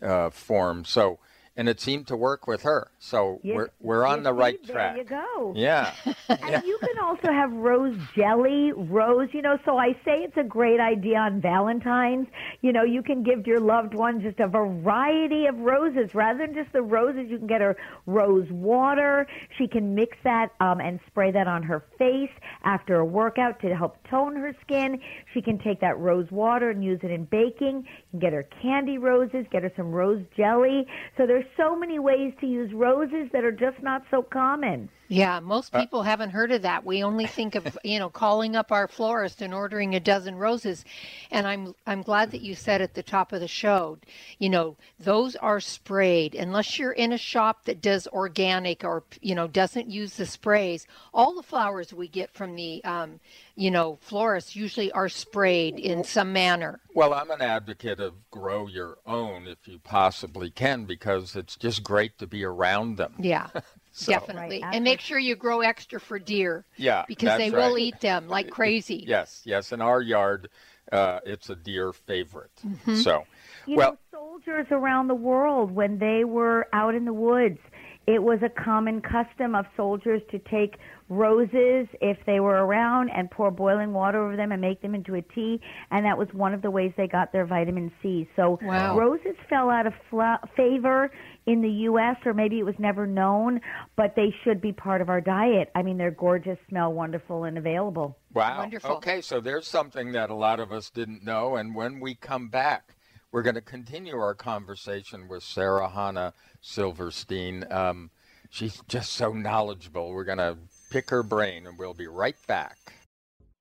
uh, 0.00 0.30
form. 0.30 0.84
So, 0.86 1.18
and 1.56 1.68
it 1.68 1.80
seemed 1.80 2.06
to 2.06 2.16
work 2.16 2.46
with 2.46 2.62
her. 2.62 2.90
So 2.98 3.40
You- 3.42 3.54
we're 3.54 3.68
we're 3.80 4.06
on 4.06 4.18
you 4.18 4.24
the 4.24 4.32
see, 4.32 4.38
right 4.38 4.66
there 4.66 4.74
track. 4.74 4.96
you 4.98 5.04
go. 5.04 5.52
Yeah. 5.56 5.92
And 6.28 6.64
you 6.64 6.78
can 6.78 6.98
also 7.02 7.32
have 7.32 7.52
rose 7.52 7.96
jelly, 8.14 8.70
rose, 8.72 9.28
you 9.32 9.42
know, 9.42 9.58
so 9.64 9.76
I 9.76 9.92
say 10.04 10.22
it's 10.22 10.36
a 10.36 10.44
great 10.44 10.78
idea 10.80 11.18
on 11.18 11.40
Valentine's. 11.40 12.28
You 12.62 12.72
know, 12.72 12.84
you 12.84 13.02
can 13.02 13.22
give 13.24 13.46
your 13.48 13.58
loved 13.58 13.94
one 13.94 14.20
just 14.22 14.38
a 14.38 14.46
variety 14.46 15.46
of 15.46 15.58
roses 15.58 16.14
rather 16.14 16.46
than 16.46 16.54
just 16.54 16.72
the 16.72 16.82
roses. 16.82 17.28
You 17.28 17.38
can 17.38 17.46
get 17.48 17.60
her 17.60 17.76
rose 18.06 18.48
water. 18.50 19.26
She 19.58 19.66
can 19.66 19.94
mix 19.94 20.16
that 20.24 20.52
um, 20.60 20.80
and 20.80 21.00
spray 21.08 21.30
that 21.32 21.46
on 21.48 21.62
her 21.64 21.84
face 21.98 22.30
after 22.64 22.96
a 22.96 23.04
workout 23.04 23.60
to 23.60 23.74
help 23.74 23.96
tone 24.08 24.36
her 24.36 24.54
skin. 24.62 25.00
She 25.34 25.42
can 25.42 25.58
take 25.58 25.80
that 25.80 25.98
rose 25.98 26.30
water 26.30 26.70
and 26.70 26.82
use 26.84 27.00
it 27.02 27.10
in 27.10 27.24
baking. 27.24 27.78
You 27.86 28.10
can 28.12 28.20
get 28.20 28.32
her 28.32 28.46
candy 28.62 28.98
roses, 28.98 29.46
get 29.50 29.64
her 29.64 29.72
some 29.76 29.90
rose 29.90 30.22
jelly. 30.36 30.86
So 31.16 31.26
there's 31.26 31.39
so 31.56 31.76
many 31.76 31.98
ways 31.98 32.32
to 32.40 32.46
use 32.46 32.72
roses 32.74 33.28
that 33.32 33.44
are 33.44 33.52
just 33.52 33.82
not 33.82 34.02
so 34.10 34.22
common. 34.22 34.88
Yeah, 35.10 35.40
most 35.40 35.72
people 35.72 36.04
haven't 36.04 36.30
heard 36.30 36.52
of 36.52 36.62
that. 36.62 36.84
We 36.86 37.02
only 37.02 37.26
think 37.26 37.56
of, 37.56 37.76
you 37.82 37.98
know, 37.98 38.08
calling 38.08 38.54
up 38.54 38.70
our 38.70 38.86
florist 38.86 39.42
and 39.42 39.52
ordering 39.52 39.96
a 39.96 40.00
dozen 40.00 40.36
roses. 40.36 40.84
And 41.32 41.48
I'm 41.48 41.74
I'm 41.84 42.02
glad 42.02 42.30
that 42.30 42.42
you 42.42 42.54
said 42.54 42.80
at 42.80 42.94
the 42.94 43.02
top 43.02 43.32
of 43.32 43.40
the 43.40 43.48
show, 43.48 43.98
you 44.38 44.48
know, 44.48 44.76
those 45.00 45.34
are 45.34 45.58
sprayed. 45.58 46.36
Unless 46.36 46.78
you're 46.78 46.92
in 46.92 47.12
a 47.12 47.18
shop 47.18 47.64
that 47.64 47.82
does 47.82 48.06
organic 48.06 48.84
or, 48.84 49.02
you 49.20 49.34
know, 49.34 49.48
doesn't 49.48 49.90
use 49.90 50.14
the 50.14 50.26
sprays, 50.26 50.86
all 51.12 51.34
the 51.34 51.42
flowers 51.42 51.92
we 51.92 52.06
get 52.06 52.32
from 52.32 52.54
the 52.54 52.82
um, 52.84 53.18
you 53.56 53.70
know, 53.70 53.98
florists 54.00 54.56
usually 54.56 54.90
are 54.92 55.08
sprayed 55.08 55.78
in 55.78 56.04
some 56.04 56.32
manner. 56.32 56.80
Well, 56.94 57.12
I'm 57.12 57.30
an 57.30 57.42
advocate 57.42 58.00
of 58.00 58.14
grow 58.30 58.68
your 58.68 58.98
own 59.06 59.46
if 59.46 59.66
you 59.66 59.78
possibly 59.80 60.50
can 60.50 60.84
because 60.84 61.36
it's 61.36 61.56
just 61.56 61.82
great 61.82 62.16
to 62.18 62.26
be 62.26 62.44
around 62.44 62.96
them. 62.96 63.14
Yeah. 63.18 63.48
So- 63.92 64.12
Definitely. 64.12 64.62
Right, 64.62 64.74
and 64.74 64.84
make 64.84 65.00
sure 65.00 65.18
you 65.18 65.34
grow 65.36 65.60
extra 65.60 66.00
for 66.00 66.18
deer. 66.18 66.64
Yeah, 66.76 67.04
Because 67.08 67.26
that's 67.28 67.38
they 67.38 67.50
will 67.50 67.74
right. 67.74 67.82
eat 67.82 68.00
them 68.00 68.28
like 68.28 68.50
crazy. 68.50 69.04
Yes, 69.06 69.42
yes. 69.44 69.72
In 69.72 69.80
our 69.80 70.00
yard, 70.00 70.48
uh, 70.92 71.20
it's 71.26 71.50
a 71.50 71.56
deer 71.56 71.92
favorite. 71.92 72.52
Mm-hmm. 72.66 72.94
So, 72.96 73.24
You 73.66 73.76
well, 73.76 73.92
know, 73.92 73.98
soldiers 74.12 74.66
around 74.70 75.08
the 75.08 75.14
world, 75.14 75.72
when 75.72 75.98
they 75.98 76.24
were 76.24 76.68
out 76.72 76.94
in 76.94 77.04
the 77.04 77.12
woods, 77.12 77.58
it 78.06 78.22
was 78.22 78.40
a 78.42 78.48
common 78.48 79.00
custom 79.02 79.54
of 79.54 79.66
soldiers 79.76 80.22
to 80.30 80.38
take 80.38 80.78
roses 81.08 81.86
if 82.00 82.16
they 82.26 82.40
were 82.40 82.64
around 82.64 83.10
and 83.10 83.30
pour 83.30 83.50
boiling 83.50 83.92
water 83.92 84.24
over 84.24 84.36
them 84.36 84.52
and 84.52 84.60
make 84.60 84.80
them 84.80 84.94
into 84.94 85.14
a 85.16 85.22
tea. 85.22 85.60
And 85.90 86.04
that 86.06 86.16
was 86.16 86.28
one 86.32 86.54
of 86.54 86.62
the 86.62 86.70
ways 86.70 86.92
they 86.96 87.06
got 87.08 87.32
their 87.32 87.44
vitamin 87.44 87.92
C. 88.02 88.28
So 88.36 88.58
Wow. 88.62 88.96
roses 88.98 89.36
fell 89.48 89.70
out 89.70 89.86
of 89.86 89.92
fla- 90.08 90.40
favor 90.56 91.10
in 91.46 91.62
the 91.62 91.70
U.S., 91.70 92.16
or 92.24 92.34
maybe 92.34 92.58
it 92.58 92.64
was 92.64 92.74
never 92.78 93.06
known, 93.06 93.60
but 93.96 94.14
they 94.16 94.34
should 94.44 94.60
be 94.60 94.72
part 94.72 95.00
of 95.00 95.08
our 95.08 95.20
diet. 95.20 95.70
I 95.74 95.82
mean, 95.82 95.98
they're 95.98 96.10
gorgeous, 96.10 96.58
smell 96.68 96.92
wonderful, 96.92 97.44
and 97.44 97.58
available. 97.58 98.16
wow. 98.32 98.58
Wonderful. 98.58 98.90
Okay, 98.96 99.20
so 99.20 99.40
there's 99.40 99.66
something 99.66 100.12
that 100.12 100.30
a 100.30 100.34
lot 100.34 100.60
of 100.60 100.72
us 100.72 100.90
didn't 100.90 101.24
know. 101.24 101.56
And 101.56 101.74
when 101.74 102.00
we 102.00 102.14
come 102.14 102.48
back, 102.48 102.96
we're 103.32 103.42
going 103.42 103.54
to 103.54 103.60
continue 103.60 104.16
our 104.16 104.34
conversation 104.34 105.28
with 105.28 105.42
Sara 105.42 105.88
Chana 105.88 106.32
Silverstein. 106.60 107.64
Um, 107.70 108.10
she's 108.50 108.82
just 108.88 109.12
so 109.12 109.32
knowledgeable. 109.32 110.10
We're 110.10 110.24
going 110.24 110.38
to 110.38 110.56
pick 110.90 111.10
her 111.10 111.22
brain, 111.22 111.66
and 111.66 111.78
we'll 111.78 111.94
be 111.94 112.08
right 112.08 112.36
back. 112.46 112.76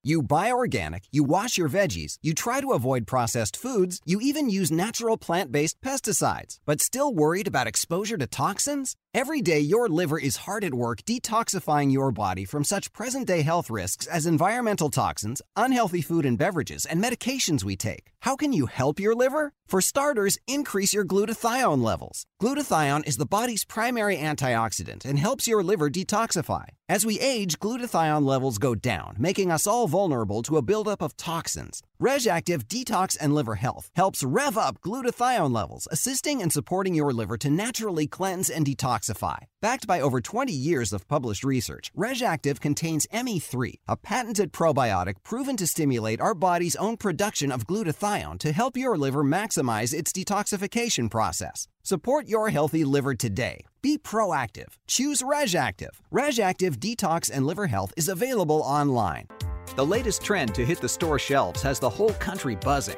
You 0.02 0.24
buy 0.24 0.54
organic, 0.54 1.04
you 1.12 1.26
wash 1.26 1.58
your 1.58 1.68
veggies, 1.68 2.20
you 2.22 2.34
try 2.34 2.62
to 2.62 2.72
avoid 2.72 3.06
processed 3.06 3.58
foods, 3.58 4.00
you 4.06 4.22
even 4.22 4.50
use 4.50 4.72
natural 4.72 5.18
plant 5.18 5.52
based 5.52 5.82
pesticides, 5.82 6.58
but 6.66 6.80
still 6.80 7.14
worried 7.14 7.48
about 7.48 7.68
exposure 7.68 8.16
to 8.16 8.26
toxins? 8.26 8.96
Every 9.12 9.42
day, 9.42 9.60
your 9.60 9.90
liver 9.90 10.20
is 10.20 10.46
hard 10.46 10.64
at 10.64 10.76
work 10.76 11.02
detoxifying 11.02 11.92
your 11.92 12.12
body 12.12 12.46
from 12.46 12.64
such 12.64 12.94
present 12.94 13.26
day 13.26 13.42
health 13.42 13.68
risks 13.68 14.06
as 14.06 14.28
environmental 14.28 14.92
toxins, 14.92 15.42
unhealthy 15.56 16.02
food 16.02 16.28
and 16.28 16.38
beverages, 16.38 16.86
and 16.86 17.04
medications 17.04 17.64
we 17.64 17.76
take. 17.76 18.12
How 18.20 18.36
can 18.36 18.54
you 18.54 18.68
help 18.68 19.00
your 19.00 19.16
liver? 19.16 19.54
For 19.68 19.82
starters, 19.82 20.38
increase 20.48 20.94
your 20.94 21.06
glutathione 21.06 21.84
levels. 21.84 22.28
Glutathione 22.40 23.08
is 23.08 23.18
the 23.18 23.26
body's 23.26 23.66
primary 23.66 24.18
antioxidant 24.18 25.06
and 25.06 25.18
helps 25.18 25.48
your 25.48 25.64
liver 25.64 25.90
detoxify. 25.90 26.66
As 26.88 27.04
we 27.04 27.20
age, 27.20 27.58
glutathione 27.58 28.26
levels 28.26 28.60
go 28.60 28.76
down, 28.76 29.16
making 29.18 29.50
us 29.50 29.66
all 29.66 29.88
vulnerable 29.88 30.44
to 30.44 30.58
a 30.58 30.62
buildup 30.62 31.02
of 31.02 31.18
toxins. 31.18 31.82
RegActive 32.02 32.64
Detox 32.70 33.18
and 33.20 33.36
Liver 33.36 33.56
Health 33.56 33.90
helps 33.94 34.24
rev 34.24 34.58
up 34.58 34.80
glutathione 34.80 35.54
levels, 35.54 35.86
assisting 35.92 36.42
and 36.42 36.54
supporting 36.54 36.94
your 36.94 37.12
liver 37.12 37.36
to 37.38 37.50
naturally 37.50 38.08
cleanse 38.08 38.50
and 38.50 38.66
detoxify. 38.66 39.40
Backed 39.60 39.86
by 39.86 40.00
over 40.00 40.22
20 40.22 40.54
years 40.54 40.94
of 40.94 41.10
published 41.10 41.44
research, 41.44 41.92
RegActive 41.98 42.62
contains 42.62 43.06
ME3, 43.14 43.74
a 43.90 43.98
patented 43.98 44.54
probiotic 44.54 45.16
proven 45.26 45.58
to 45.58 45.68
stimulate 45.68 46.22
our 46.22 46.34
body's 46.34 46.78
own 46.78 46.96
production 46.96 47.52
of 47.52 47.68
glutathione 47.68 48.40
to 48.40 48.54
help 48.54 48.78
your 48.78 48.98
liver 48.98 49.26
maximize 49.26 49.94
its 49.94 50.14
detoxification 50.14 51.12
process. 51.12 51.68
Support 51.84 52.30
your 52.30 52.50
healthy 52.50 52.86
liver 52.86 53.14
today. 53.14 53.66
Be 53.82 53.98
proactive. 53.98 54.78
Choose 54.88 55.22
RegActive. 55.22 56.00
RegActive 56.14 56.78
Detox 56.78 57.30
and 57.30 57.46
Liver 57.46 57.68
Health 57.68 57.92
is 57.98 58.08
available 58.08 58.62
online. 58.62 59.28
The 59.76 59.86
latest 59.86 60.24
trend 60.24 60.56
to 60.56 60.66
hit 60.66 60.82
the 60.82 60.90
store 60.90 61.20
shelves 61.20 61.62
has 61.62 61.80
the 61.80 61.90
whole 61.90 62.14
country 62.14 62.56
buzzing. 62.56 62.98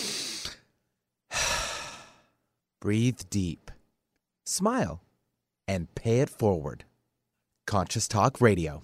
Breathe 2.81 3.19
deep, 3.29 3.69
smile, 4.43 5.03
and 5.67 5.93
pay 5.93 6.21
it 6.21 6.31
forward. 6.31 6.83
Conscious 7.67 8.07
Talk 8.07 8.41
Radio. 8.41 8.81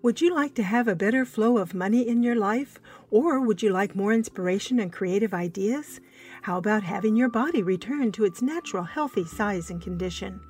Would 0.00 0.22
you 0.22 0.34
like 0.34 0.54
to 0.54 0.62
have 0.62 0.88
a 0.88 0.96
better 0.96 1.26
flow 1.26 1.58
of 1.58 1.74
money 1.74 2.08
in 2.08 2.22
your 2.22 2.34
life? 2.34 2.78
Or 3.10 3.40
would 3.40 3.62
you 3.62 3.68
like 3.68 3.94
more 3.94 4.10
inspiration 4.10 4.80
and 4.80 4.90
creative 4.90 5.34
ideas? 5.34 6.00
How 6.40 6.56
about 6.56 6.82
having 6.82 7.14
your 7.14 7.28
body 7.28 7.62
return 7.62 8.10
to 8.12 8.24
its 8.24 8.40
natural 8.40 8.84
healthy 8.84 9.26
size 9.26 9.68
and 9.68 9.82
condition? 9.82 10.40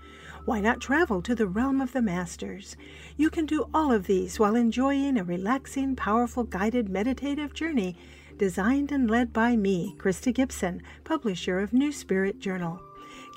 Why 0.44 0.60
not 0.60 0.80
travel 0.80 1.20
to 1.22 1.34
the 1.34 1.48
realm 1.48 1.80
of 1.80 1.92
the 1.92 2.02
masters? 2.02 2.76
You 3.16 3.30
can 3.30 3.46
do 3.46 3.68
all 3.74 3.90
of 3.92 4.06
these 4.06 4.38
while 4.38 4.54
enjoying 4.54 5.18
a 5.18 5.24
relaxing, 5.24 5.96
powerful, 5.96 6.44
guided 6.44 6.88
meditative 6.88 7.52
journey 7.52 7.96
designed 8.38 8.92
and 8.92 9.10
led 9.10 9.32
by 9.32 9.56
me, 9.56 9.94
Krista 9.98 10.32
Gibson, 10.32 10.82
publisher 11.04 11.60
of 11.60 11.72
New 11.72 11.92
Spirit 11.92 12.38
Journal. 12.38 12.80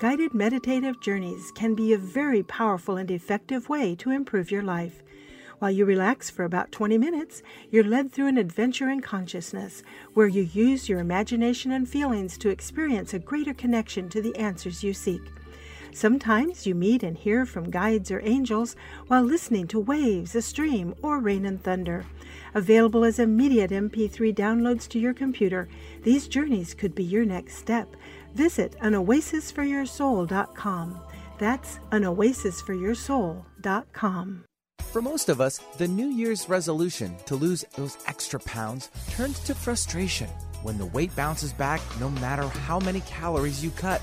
Guided 0.00 0.34
meditative 0.34 1.00
journeys 1.00 1.52
can 1.52 1.74
be 1.74 1.92
a 1.92 1.98
very 1.98 2.42
powerful 2.42 2.96
and 2.96 3.10
effective 3.10 3.68
way 3.68 3.94
to 3.96 4.10
improve 4.10 4.50
your 4.50 4.62
life. 4.62 5.02
While 5.58 5.70
you 5.70 5.84
relax 5.84 6.30
for 6.30 6.44
about 6.44 6.72
20 6.72 6.96
minutes, 6.96 7.42
you're 7.70 7.84
led 7.84 8.10
through 8.10 8.28
an 8.28 8.38
adventure 8.38 8.88
in 8.88 9.00
consciousness 9.00 9.82
where 10.14 10.26
you 10.26 10.42
use 10.42 10.88
your 10.88 11.00
imagination 11.00 11.72
and 11.72 11.86
feelings 11.86 12.38
to 12.38 12.48
experience 12.48 13.12
a 13.12 13.18
greater 13.18 13.52
connection 13.52 14.08
to 14.08 14.22
the 14.22 14.34
answers 14.36 14.82
you 14.82 14.94
seek. 14.94 15.20
Sometimes 15.92 16.66
you 16.66 16.74
meet 16.74 17.02
and 17.02 17.16
hear 17.16 17.44
from 17.44 17.70
guides 17.70 18.10
or 18.10 18.20
angels 18.24 18.76
while 19.08 19.22
listening 19.22 19.66
to 19.68 19.80
waves, 19.80 20.34
a 20.34 20.42
stream, 20.42 20.94
or 21.02 21.18
rain 21.18 21.46
and 21.46 21.62
thunder. 21.62 22.04
Available 22.54 23.04
as 23.04 23.18
immediate 23.18 23.70
MP3 23.70 24.34
downloads 24.34 24.88
to 24.88 24.98
your 24.98 25.14
computer, 25.14 25.68
these 26.02 26.28
journeys 26.28 26.74
could 26.74 26.94
be 26.94 27.04
your 27.04 27.24
next 27.24 27.56
step. 27.56 27.96
Visit 28.34 28.76
anoasisforyoursoul.com. 28.80 31.00
That's 31.38 31.78
anoasisforyoursoul.com. 31.90 34.44
For 34.92 35.02
most 35.02 35.28
of 35.28 35.40
us, 35.40 35.58
the 35.78 35.86
New 35.86 36.08
Year's 36.08 36.48
resolution 36.48 37.14
to 37.26 37.36
lose 37.36 37.64
those 37.76 37.96
extra 38.08 38.40
pounds 38.40 38.90
turns 39.10 39.38
to 39.40 39.54
frustration 39.54 40.26
when 40.62 40.78
the 40.78 40.86
weight 40.86 41.14
bounces 41.14 41.52
back 41.52 41.80
no 42.00 42.10
matter 42.10 42.42
how 42.42 42.80
many 42.80 43.00
calories 43.02 43.62
you 43.62 43.70
cut 43.70 44.02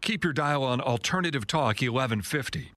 Keep 0.00 0.22
your 0.22 0.32
dial 0.32 0.62
on 0.62 0.80
Alternative 0.80 1.44
Talk 1.44 1.80
1150. 1.80 2.70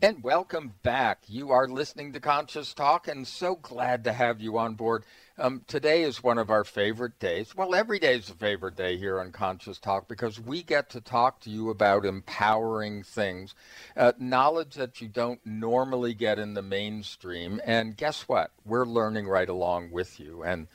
And 0.00 0.24
welcome 0.24 0.74
back. 0.82 1.20
You 1.28 1.52
are 1.52 1.68
listening 1.68 2.12
to 2.12 2.20
Conscious 2.20 2.74
Talk, 2.74 3.06
and 3.06 3.24
so 3.28 3.54
glad 3.54 4.02
to 4.02 4.12
have 4.12 4.40
you 4.40 4.58
on 4.58 4.74
board. 4.74 5.04
Um, 5.38 5.62
today 5.68 6.02
is 6.02 6.24
one 6.24 6.38
of 6.38 6.50
our 6.50 6.64
favorite 6.64 7.20
days. 7.20 7.54
Well, 7.54 7.76
every 7.76 8.00
day 8.00 8.16
is 8.16 8.28
a 8.28 8.34
favorite 8.34 8.74
day 8.74 8.96
here 8.96 9.20
on 9.20 9.30
Conscious 9.30 9.78
Talk 9.78 10.08
because 10.08 10.40
we 10.40 10.64
get 10.64 10.90
to 10.90 11.00
talk 11.00 11.38
to 11.42 11.50
you 11.50 11.70
about 11.70 12.04
empowering 12.04 13.04
things, 13.04 13.54
uh, 13.96 14.12
knowledge 14.18 14.74
that 14.74 15.00
you 15.00 15.06
don't 15.06 15.40
normally 15.46 16.12
get 16.12 16.40
in 16.40 16.54
the 16.54 16.62
mainstream. 16.62 17.60
And 17.64 17.96
guess 17.96 18.22
what? 18.22 18.50
We're 18.64 18.84
learning 18.84 19.28
right 19.28 19.48
along 19.48 19.92
with 19.92 20.18
you. 20.18 20.42
And 20.42 20.66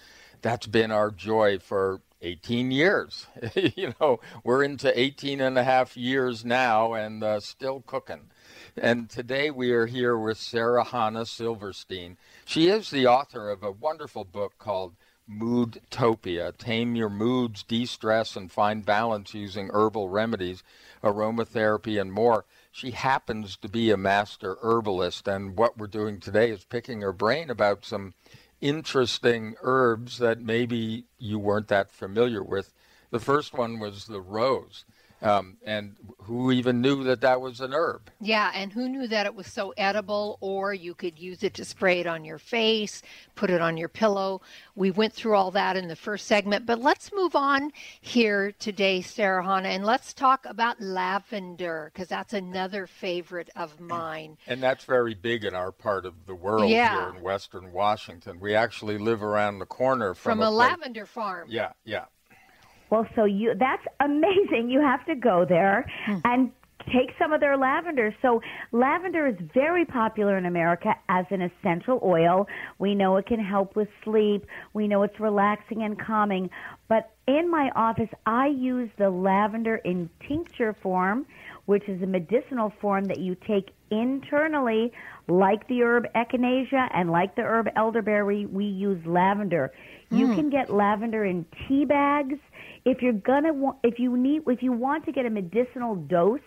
that's 0.41 0.67
been 0.67 0.91
our 0.91 1.11
joy 1.11 1.59
for 1.59 1.99
18 2.21 2.71
years. 2.71 3.27
you 3.55 3.93
know, 3.99 4.19
we're 4.43 4.63
into 4.63 4.97
18 4.97 5.41
and 5.41 5.57
a 5.57 5.63
half 5.63 5.95
years 5.95 6.43
now 6.43 6.93
and 6.93 7.23
uh, 7.23 7.39
still 7.39 7.81
cooking. 7.85 8.29
And 8.75 9.09
today 9.09 9.49
we 9.49 9.71
are 9.71 9.87
here 9.87 10.17
with 10.17 10.37
Sara 10.37 10.85
Chana 10.85 11.27
Silverstein. 11.27 12.17
She 12.45 12.67
is 12.67 12.89
the 12.89 13.07
author 13.07 13.49
of 13.49 13.63
a 13.63 13.71
wonderful 13.71 14.23
book 14.23 14.53
called 14.57 14.95
Moodtopia 15.29 16.55
Tame 16.57 16.95
Your 16.95 17.09
Moods, 17.09 17.63
De 17.63 17.85
Stress, 17.85 18.35
and 18.35 18.51
Find 18.51 18.85
Balance 18.85 19.33
Using 19.33 19.69
Herbal 19.73 20.07
Remedies, 20.07 20.63
Aromatherapy, 21.03 21.99
and 21.99 22.13
more. 22.13 22.45
She 22.71 22.91
happens 22.91 23.57
to 23.57 23.67
be 23.67 23.91
a 23.91 23.97
master 23.97 24.57
herbalist, 24.61 25.27
and 25.27 25.57
what 25.57 25.77
we're 25.77 25.87
doing 25.87 26.19
today 26.19 26.51
is 26.51 26.63
picking 26.63 27.01
her 27.01 27.11
brain 27.11 27.49
about 27.49 27.83
some 27.83 28.13
interesting 28.61 29.55
herbs 29.61 30.17
that 30.17 30.41
maybe 30.41 31.05
you 31.17 31.39
weren't 31.39 31.67
that 31.67 31.91
familiar 31.91 32.43
with. 32.43 32.73
The 33.11 33.19
first 33.19 33.53
one 33.53 33.79
was 33.79 34.05
the 34.05 34.21
rose. 34.21 34.85
Um, 35.19 35.57
and 35.65 35.95
who 36.19 36.51
even 36.51 36.79
knew 36.79 37.03
that 37.05 37.21
that 37.21 37.41
was 37.41 37.59
an 37.59 37.73
herb? 37.73 38.11
Yeah, 38.21 38.51
and 38.53 38.71
who 38.71 38.87
knew 38.87 39.07
that 39.07 39.25
it 39.25 39.33
was 39.33 39.47
so 39.47 39.73
edible, 39.75 40.37
or 40.41 40.75
you 40.75 40.93
could 40.93 41.17
use 41.17 41.41
it 41.41 41.55
to 41.55 41.65
spray 41.65 41.99
it 41.99 42.05
on 42.07 42.23
your 42.23 42.37
face, 42.37 43.01
put 43.33 43.49
it 43.49 43.59
on 43.59 43.77
your 43.77 43.89
pillow. 43.89 44.41
We 44.75 44.91
went 44.91 45.13
through 45.13 45.35
all 45.35 45.49
that 45.51 45.75
in 45.75 45.87
the 45.87 45.95
first 45.95 46.27
segment, 46.27 46.67
but 46.67 46.79
let's 46.79 47.11
move 47.13 47.35
on 47.35 47.71
here 47.99 48.51
today, 48.59 49.01
Sara 49.01 49.43
Chana, 49.43 49.65
and 49.65 49.83
let's 49.83 50.13
talk 50.13 50.45
about 50.45 50.79
lavender, 50.79 51.89
because 51.91 52.07
that's 52.07 52.33
another 52.33 52.85
favorite 52.85 53.49
of 53.55 53.79
mine. 53.79 54.37
And 54.45 54.61
that's 54.61 54.83
very 54.85 55.15
big 55.15 55.43
in 55.45 55.55
our 55.55 55.71
part 55.71 56.05
of 56.05 56.13
the 56.27 56.35
world 56.35 56.69
Yeah. 56.69 57.07
here 57.09 57.15
in 57.17 57.23
Western 57.23 57.71
Washington. 57.71 58.39
We 58.39 58.53
actually 58.53 58.99
live 58.99 59.23
around 59.23 59.57
the 59.59 59.65
corner 59.65 60.13
from, 60.13 60.33
From 60.37 60.41
a 60.41 60.45
place- 60.51 60.69
lavender 60.69 61.05
farm. 61.07 61.47
Yeah, 61.49 61.71
yeah. 61.85 62.05
Well, 62.89 63.07
so 63.15 63.25
you 63.25 63.53
that's 63.57 63.83
amazing. 63.99 64.69
You 64.69 64.81
have 64.81 65.05
to 65.05 65.15
go 65.15 65.45
there 65.47 65.89
hmm. 66.05 66.19
and 66.25 66.51
take 66.93 67.11
some 67.19 67.33
of 67.33 67.41
their 67.41 67.57
lavender. 67.57 68.15
So 68.21 68.41
lavender 68.71 69.27
is 69.27 69.35
very 69.53 69.85
popular 69.85 70.37
in 70.37 70.45
America 70.45 70.95
as 71.09 71.25
an 71.31 71.41
essential 71.41 71.99
oil. 72.03 72.47
We 72.79 72.95
know 72.95 73.17
it 73.17 73.25
can 73.25 73.43
help 73.43 73.75
with 73.75 73.89
sleep. 74.03 74.45
We 74.73 74.87
know 74.87 75.03
it's 75.03 75.19
relaxing 75.19 75.83
and 75.83 75.99
calming. 75.99 76.49
But 76.87 77.11
in 77.27 77.49
my 77.49 77.71
office, 77.75 78.09
I 78.25 78.47
use 78.47 78.89
the 78.97 79.09
lavender 79.09 79.77
in 79.77 80.09
tincture 80.27 80.75
form, 80.81 81.25
which 81.67 81.87
is 81.87 82.01
a 82.01 82.07
medicinal 82.07 82.73
form 82.81 83.05
that 83.05 83.19
you 83.19 83.35
take 83.47 83.69
internally, 83.91 84.91
like 85.27 85.67
the 85.67 85.83
herb 85.83 86.05
echinacea 86.15 86.89
and 86.93 87.11
like 87.11 87.35
the 87.35 87.41
herb 87.41 87.67
elderberry. 87.75 88.45
We 88.45 88.65
use 88.65 89.05
lavender. 89.05 89.71
You 90.09 90.27
hmm. 90.27 90.35
can 90.35 90.49
get 90.49 90.73
lavender 90.73 91.25
in 91.25 91.45
tea 91.67 91.85
bags 91.85 92.39
if 92.85 93.01
you're 93.01 93.11
gonna 93.11 93.53
want 93.53 93.77
if 93.83 93.99
you 93.99 94.15
need 94.15 94.43
if 94.47 94.63
you 94.63 94.71
want 94.71 95.05
to 95.05 95.11
get 95.11 95.25
a 95.25 95.29
medicinal 95.29 95.95
dose 95.95 96.39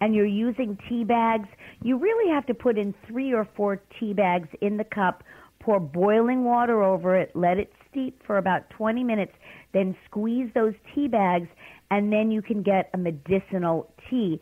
and 0.00 0.12
you're 0.12 0.26
using 0.26 0.76
tea 0.88 1.04
bags 1.04 1.48
you 1.82 1.96
really 1.96 2.32
have 2.32 2.44
to 2.46 2.54
put 2.54 2.76
in 2.76 2.92
three 3.06 3.32
or 3.32 3.48
four 3.56 3.80
tea 4.00 4.12
bags 4.12 4.48
in 4.60 4.76
the 4.76 4.84
cup 4.84 5.22
pour 5.60 5.78
boiling 5.78 6.42
water 6.42 6.82
over 6.82 7.16
it 7.16 7.30
let 7.36 7.58
it 7.58 7.72
steep 7.88 8.20
for 8.26 8.38
about 8.38 8.68
20 8.70 9.04
minutes 9.04 9.32
then 9.72 9.94
squeeze 10.04 10.50
those 10.54 10.74
tea 10.92 11.06
bags 11.06 11.48
and 11.92 12.12
then 12.12 12.32
you 12.32 12.42
can 12.42 12.60
get 12.62 12.90
a 12.92 12.98
medicinal 12.98 13.92
tea 14.10 14.40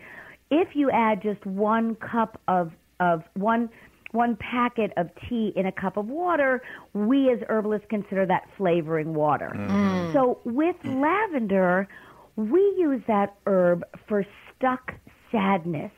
if 0.53 0.77
you 0.77 0.91
add 0.91 1.23
just 1.23 1.45
one 1.47 1.97
cup 1.97 2.41
of 2.47 2.71
of 3.01 3.25
one 3.35 3.71
one 4.13 4.37
packet 4.37 4.93
of 4.99 5.09
tea 5.29 5.53
in 5.57 5.65
a 5.65 5.73
cup 5.73 5.97
of 5.97 6.07
water, 6.07 6.63
we 6.93 7.31
as 7.31 7.39
herbalists 7.49 7.87
consider 7.89 8.27
that 8.27 8.43
flavoring 8.59 9.15
water. 9.15 9.51
Mm-hmm. 9.57 10.13
So 10.13 10.39
with 10.45 10.77
lavender, 10.85 11.89
we 12.37 12.61
use 12.77 13.03
that 13.09 13.35
herb 13.47 13.85
for 14.07 14.27
stuck 14.55 14.93
sadness. 15.31 15.93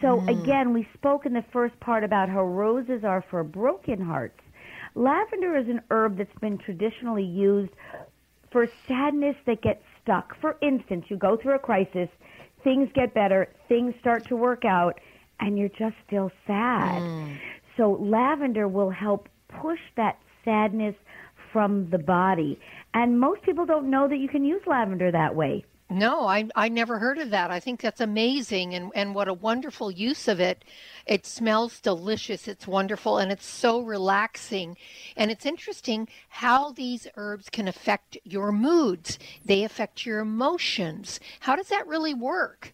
So 0.00 0.20
mm. 0.20 0.40
again, 0.40 0.72
we 0.72 0.86
spoke 0.94 1.26
in 1.26 1.32
the 1.32 1.44
first 1.52 1.78
part 1.80 2.04
about 2.04 2.28
how 2.28 2.44
roses 2.44 3.02
are 3.02 3.24
for 3.28 3.42
broken 3.42 4.00
hearts. 4.00 4.40
Lavender 4.94 5.56
is 5.56 5.68
an 5.68 5.80
herb 5.90 6.18
that's 6.18 6.38
been 6.40 6.56
traditionally 6.56 7.24
used 7.24 7.72
for 8.52 8.68
sadness 8.86 9.36
that 9.46 9.60
gets 9.60 9.82
stuck. 10.02 10.36
For 10.40 10.56
instance, 10.62 11.06
you 11.08 11.16
go 11.16 11.36
through 11.36 11.56
a 11.56 11.58
crisis, 11.58 12.08
things 12.62 12.88
get 12.94 13.14
better, 13.14 13.48
things 13.68 13.94
start 14.00 14.26
to 14.28 14.36
work 14.36 14.64
out, 14.64 15.00
and 15.40 15.58
you're 15.58 15.68
just 15.68 15.96
still 16.06 16.30
sad. 16.46 17.02
Mm. 17.02 17.38
So 17.76 17.92
lavender 18.00 18.68
will 18.68 18.90
help 18.90 19.28
push 19.48 19.80
that 19.96 20.18
sadness 20.44 20.94
from 21.52 21.90
the 21.90 21.98
body. 21.98 22.58
And 22.94 23.18
most 23.18 23.42
people 23.42 23.66
don't 23.66 23.90
know 23.90 24.08
that 24.08 24.18
you 24.18 24.28
can 24.28 24.44
use 24.44 24.62
lavender 24.66 25.10
that 25.10 25.34
way. 25.34 25.64
No, 25.90 26.28
I 26.28 26.48
I 26.54 26.68
never 26.68 27.00
heard 27.00 27.18
of 27.18 27.30
that. 27.30 27.50
I 27.50 27.58
think 27.58 27.80
that's 27.80 28.00
amazing 28.00 28.74
and 28.74 28.92
and 28.94 29.12
what 29.12 29.26
a 29.26 29.34
wonderful 29.34 29.90
use 29.90 30.28
of 30.28 30.38
it. 30.38 30.64
It 31.04 31.26
smells 31.26 31.80
delicious. 31.80 32.46
It's 32.46 32.66
wonderful 32.66 33.18
and 33.18 33.32
it's 33.32 33.46
so 33.46 33.80
relaxing. 33.80 34.76
And 35.16 35.32
it's 35.32 35.44
interesting 35.44 36.06
how 36.28 36.70
these 36.70 37.08
herbs 37.16 37.48
can 37.50 37.66
affect 37.66 38.16
your 38.22 38.52
moods. 38.52 39.18
They 39.44 39.64
affect 39.64 40.06
your 40.06 40.20
emotions. 40.20 41.18
How 41.40 41.56
does 41.56 41.68
that 41.68 41.88
really 41.88 42.14
work? 42.14 42.72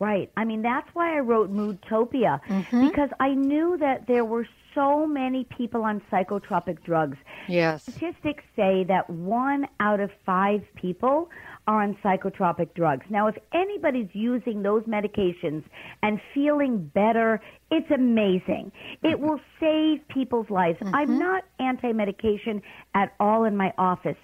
Right. 0.00 0.32
I 0.36 0.44
mean, 0.44 0.62
that's 0.62 0.88
why 0.94 1.16
I 1.16 1.20
wrote 1.20 1.52
Moodtopia 1.52 2.40
mm-hmm. 2.46 2.88
because 2.88 3.10
I 3.20 3.34
knew 3.34 3.76
that 3.78 4.06
there 4.06 4.24
were 4.24 4.48
so 4.74 5.06
many 5.06 5.44
people 5.44 5.82
on 5.82 6.02
psychotropic 6.12 6.82
drugs. 6.84 7.16
Yes. 7.48 7.82
Statistics 7.82 8.44
say 8.56 8.84
that 8.84 9.08
one 9.08 9.66
out 9.80 10.00
of 10.00 10.10
five 10.24 10.62
people 10.74 11.30
are 11.66 11.82
on 11.82 11.96
psychotropic 12.04 12.74
drugs. 12.74 13.06
Now, 13.10 13.28
if 13.28 13.36
anybody's 13.52 14.08
using 14.12 14.62
those 14.62 14.82
medications 14.84 15.64
and 16.02 16.20
feeling 16.34 16.90
better, 16.94 17.40
it's 17.70 17.90
amazing. 17.90 18.72
It 19.02 19.16
mm-hmm. 19.16 19.24
will 19.24 19.40
save 19.58 20.06
people's 20.08 20.50
lives. 20.50 20.78
I'm 20.80 20.92
mm-hmm. 20.92 21.18
not 21.18 21.44
anti 21.58 21.92
medication 21.92 22.62
at 22.94 23.14
all 23.20 23.44
in 23.44 23.56
my 23.56 23.72
office. 23.78 24.16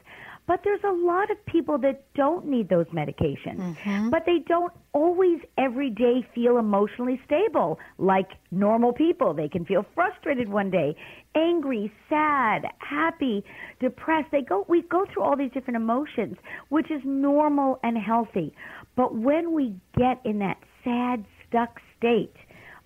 But 0.47 0.61
there's 0.63 0.85
a 0.85 0.93
lot 0.93 1.31
of 1.31 1.45
people 1.47 1.77
that 1.79 2.05
don't 2.15 2.47
need 2.47 2.69
those 2.69 2.87
medications. 2.87 3.59
Mm-hmm. 3.59 4.11
But 4.11 4.23
they 4.27 4.39
don't 4.47 4.73
always 4.93 5.41
every 5.59 5.91
day 5.91 6.27
feel 6.35 6.59
emotionally 6.59 7.21
stable 7.27 7.79
like 7.99 8.31
normal 8.53 8.93
people. 8.93 9.35
They 9.35 9.49
can 9.49 9.65
feel 9.65 9.85
frustrated 9.95 10.49
one 10.49 10.71
day, 10.71 10.95
angry, 11.35 11.93
sad, 12.09 12.67
happy, 12.79 13.45
depressed. 13.81 14.29
They 14.31 14.43
go 14.43 14.65
we 14.69 14.83
go 14.83 15.05
through 15.13 15.25
all 15.25 15.37
these 15.37 15.51
different 15.53 15.77
emotions, 15.77 16.37
which 16.69 16.91
is 16.91 17.03
normal 17.05 17.81
and 17.83 17.99
healthy. 17.99 18.55
But 18.95 19.17
when 19.17 19.53
we 19.53 19.75
get 19.97 20.21
in 20.25 20.39
that 20.39 20.59
sad, 20.85 21.25
stuck 21.49 21.81
state, 21.99 22.35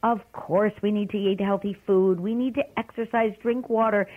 of 0.02 0.20
course 0.32 0.72
we 0.82 0.90
need 0.90 1.10
to 1.10 1.18
eat 1.18 1.40
healthy 1.40 1.76
food, 1.86 2.20
we 2.20 2.34
need 2.34 2.54
to 2.54 2.62
exercise, 2.78 3.32
drink 3.42 3.68
water. 3.68 4.08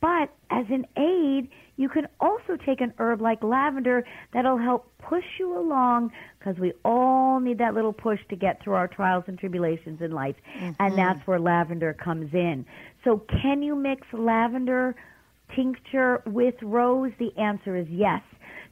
But 0.00 0.30
as 0.50 0.66
an 0.70 0.86
aid, 0.96 1.48
you 1.76 1.88
can 1.88 2.06
also 2.20 2.56
take 2.64 2.80
an 2.80 2.92
herb 2.98 3.20
like 3.20 3.42
lavender 3.42 4.04
that'll 4.32 4.58
help 4.58 4.92
push 4.98 5.24
you 5.38 5.58
along 5.58 6.12
because 6.38 6.58
we 6.58 6.72
all 6.84 7.40
need 7.40 7.58
that 7.58 7.74
little 7.74 7.92
push 7.92 8.20
to 8.28 8.36
get 8.36 8.62
through 8.62 8.74
our 8.74 8.88
trials 8.88 9.24
and 9.26 9.38
tribulations 9.38 10.00
in 10.00 10.12
life. 10.12 10.36
And 10.60 10.76
mm-hmm. 10.76 10.96
that's 10.96 11.26
where 11.26 11.40
lavender 11.40 11.92
comes 11.92 12.32
in. 12.32 12.64
So, 13.02 13.22
can 13.42 13.62
you 13.62 13.74
mix 13.76 14.06
lavender 14.12 14.94
tincture 15.54 16.22
with 16.26 16.54
rose? 16.62 17.12
The 17.18 17.36
answer 17.38 17.76
is 17.76 17.86
yes. 17.90 18.22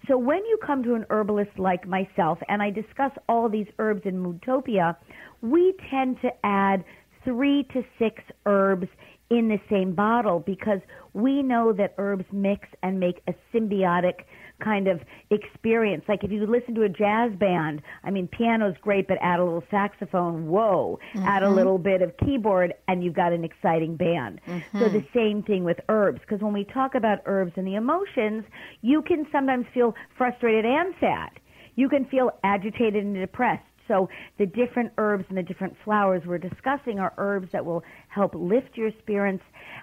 So 0.09 0.19
when 0.19 0.45
you 0.47 0.59
come 0.65 0.83
to 0.85 0.95
an 0.95 1.07
herbalist 1.11 1.59
like 1.59 1.87
myself, 1.87 2.39
and 2.49 2.61
I 2.61 2.71
discuss 2.71 3.13
all 3.29 3.49
these 3.49 3.69
herbs 3.79 4.03
in 4.05 4.23
Moodtopia, 4.23 4.97
we 5.43 5.75
tend 5.91 6.21
to 6.23 6.31
add 6.45 6.85
three 7.25 7.65
to 7.73 7.85
six 7.99 8.23
herbs 8.45 8.89
in 9.33 9.49
the 9.49 9.59
same 9.71 9.95
bottle 9.95 10.41
because 10.41 10.81
we 11.15 11.43
know 11.43 11.73
that 11.73 11.95
herbs 11.99 12.27
mix 12.33 12.69
and 12.83 13.01
make 13.01 13.23
a 13.27 13.35
symbiotic 13.53 14.25
kind 14.63 14.87
of 14.87 15.01
experience. 15.31 16.05
Like 16.07 16.23
if 16.23 16.31
you 16.31 16.47
listen 16.47 16.75
to 16.75 16.83
a 16.83 16.89
jazz 16.89 17.33
band, 17.39 17.83
I 18.05 18.11
mean, 18.11 18.29
piano's 18.29 18.77
great, 18.81 19.09
but 19.09 19.19
add 19.21 19.41
a 19.41 19.45
little 19.45 19.65
saxophone, 19.71 20.47
whoa, 20.47 20.99
add 21.17 21.43
a 21.43 21.47
mm-hmm. 21.47 21.57
little 21.57 21.79
bit 21.79 22.03
of 22.03 22.17
keyboard, 22.19 22.75
and 22.87 23.03
you've 23.03 23.15
got 23.15 23.33
an 23.33 23.43
exciting 23.45 23.97
band. 23.97 24.41
So 24.47 24.89
the 24.89 24.99
mm-hmm. 24.99 25.19
same 25.19 25.43
thing 25.43 25.65
with 25.65 25.79
herbs, 25.89 26.21
because 26.21 26.41
when 26.41 26.53
we 26.53 26.65
talk 26.65 26.95
about 26.95 27.19
herbs 27.27 27.53
and 27.57 27.67
the 27.67 27.75
emotions, 27.75 28.45
you 28.83 29.03
can 29.03 29.27
sometimes 29.33 29.67
feel 29.75 29.95
frustrated 30.17 30.65
and 30.65 30.95
sad. 31.01 31.31
You 31.75 31.89
can 31.89 32.05
feel 32.05 32.31
agitated 32.45 33.03
and 33.03 33.15
depressed. 33.15 33.65
So 33.89 34.09
the 34.39 34.47
different 34.47 34.93
herbs 34.99 35.25
and 35.29 35.37
the 35.37 35.43
different 35.43 35.75
flowers 35.85 36.23
we're 36.27 36.39
discussing 36.39 36.99
are 36.99 37.13
herbs 37.19 37.49
that 37.53 37.65
will 37.65 37.83
help 38.09 38.35
lift 38.35 38.77
your 38.77 38.91
spirits. 39.01 39.43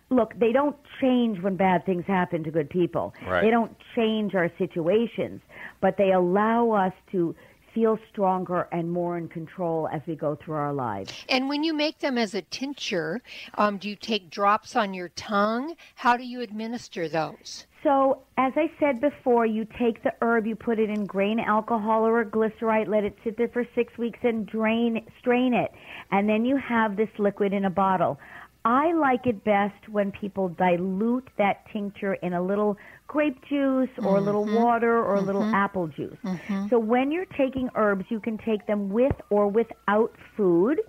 Look, 0.09 0.37
they 0.39 0.51
don't 0.51 0.75
change 1.01 1.41
when 1.41 1.55
bad 1.55 1.85
things 1.85 2.05
happen 2.07 2.43
to 2.43 2.51
good 2.51 2.69
people. 2.69 3.13
Right. 3.27 3.41
They 3.41 3.51
don't 3.51 3.75
change 3.95 4.35
our 4.35 4.51
situations, 4.57 5.41
but 5.81 5.95
they 5.97 6.11
allow 6.11 6.71
us 6.71 6.93
to 7.11 7.35
feel 7.73 7.97
stronger 8.11 8.67
and 8.71 8.91
more 8.91 9.17
in 9.17 9.27
control 9.27 9.87
as 9.91 10.01
we 10.07 10.15
go 10.15 10.35
through 10.35 10.55
our 10.55 10.73
lives. 10.73 11.13
And 11.29 11.49
when 11.49 11.63
you 11.63 11.73
make 11.73 11.99
them 11.99 12.17
as 12.17 12.33
a 12.33 12.41
tincture, 12.41 13.21
um, 13.55 13.77
do 13.77 13.89
you 13.89 13.95
take 13.95 14.29
drops 14.29 14.75
on 14.75 14.93
your 14.93 15.09
tongue? 15.09 15.75
How 15.95 16.17
do 16.17 16.23
you 16.23 16.41
administer 16.41 17.07
those? 17.07 17.65
So, 17.81 18.23
as 18.37 18.51
I 18.57 18.69
said 18.77 18.99
before, 18.99 19.45
you 19.45 19.65
take 19.79 20.03
the 20.03 20.13
herb, 20.21 20.45
you 20.45 20.55
put 20.55 20.79
it 20.79 20.89
in 20.89 21.05
grain 21.05 21.39
alcohol 21.39 22.05
or 22.05 22.19
a 22.19 22.25
glycerite, 22.25 22.89
let 22.89 23.05
it 23.05 23.17
sit 23.23 23.37
there 23.37 23.47
for 23.47 23.65
six 23.73 23.97
weeks, 23.97 24.19
and 24.23 24.45
drain, 24.45 25.05
strain 25.19 25.53
it, 25.53 25.71
and 26.11 26.27
then 26.27 26.43
you 26.43 26.57
have 26.57 26.97
this 26.97 27.09
liquid 27.17 27.53
in 27.53 27.63
a 27.63 27.69
bottle. 27.69 28.19
I 28.65 28.91
like 28.91 29.25
it 29.25 29.45
best 29.45 29.87
when 29.87 30.11
people 30.11 30.49
dilute 30.49 31.29
that 31.37 31.65
tincture 31.71 32.15
in 32.15 32.33
a 32.33 32.41
little 32.41 32.77
grape 33.09 33.43
juice 33.49 33.89
or 34.03 34.17
a 34.17 34.21
little 34.21 34.45
mm-hmm. 34.45 34.63
water 34.63 35.03
or 35.03 35.15
a 35.15 35.21
little 35.21 35.41
mm-hmm. 35.41 35.55
apple 35.55 35.87
juice. 35.87 36.15
Mm-hmm. 36.23 36.67
So 36.69 36.77
when 36.77 37.11
you're 37.11 37.25
taking 37.25 37.67
herbs, 37.75 38.05
you 38.09 38.19
can 38.19 38.37
take 38.37 38.65
them 38.67 38.89
with 38.89 39.15
or 39.31 39.49
without 39.49 40.13
food. 40.37 40.79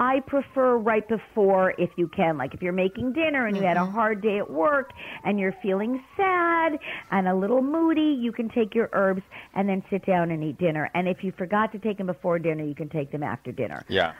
I 0.00 0.20
prefer 0.20 0.76
right 0.76 1.06
before 1.08 1.74
if 1.76 1.90
you 1.96 2.06
can. 2.06 2.38
Like 2.38 2.54
if 2.54 2.62
you're 2.62 2.72
making 2.72 3.14
dinner 3.14 3.48
and 3.48 3.56
you 3.56 3.64
had 3.64 3.76
a 3.76 3.84
hard 3.84 4.22
day 4.22 4.38
at 4.38 4.48
work 4.48 4.92
and 5.24 5.40
you're 5.40 5.56
feeling 5.60 6.00
sad 6.16 6.78
and 7.10 7.26
a 7.26 7.34
little 7.34 7.60
moody, 7.60 8.16
you 8.20 8.30
can 8.30 8.48
take 8.48 8.76
your 8.76 8.88
herbs 8.92 9.22
and 9.54 9.68
then 9.68 9.82
sit 9.90 10.06
down 10.06 10.30
and 10.30 10.44
eat 10.44 10.58
dinner. 10.58 10.88
And 10.94 11.08
if 11.08 11.24
you 11.24 11.32
forgot 11.36 11.72
to 11.72 11.80
take 11.80 11.98
them 11.98 12.06
before 12.06 12.38
dinner, 12.38 12.64
you 12.64 12.76
can 12.76 12.88
take 12.88 13.10
them 13.10 13.24
after 13.24 13.50
dinner. 13.50 13.84
Yeah. 13.88 14.12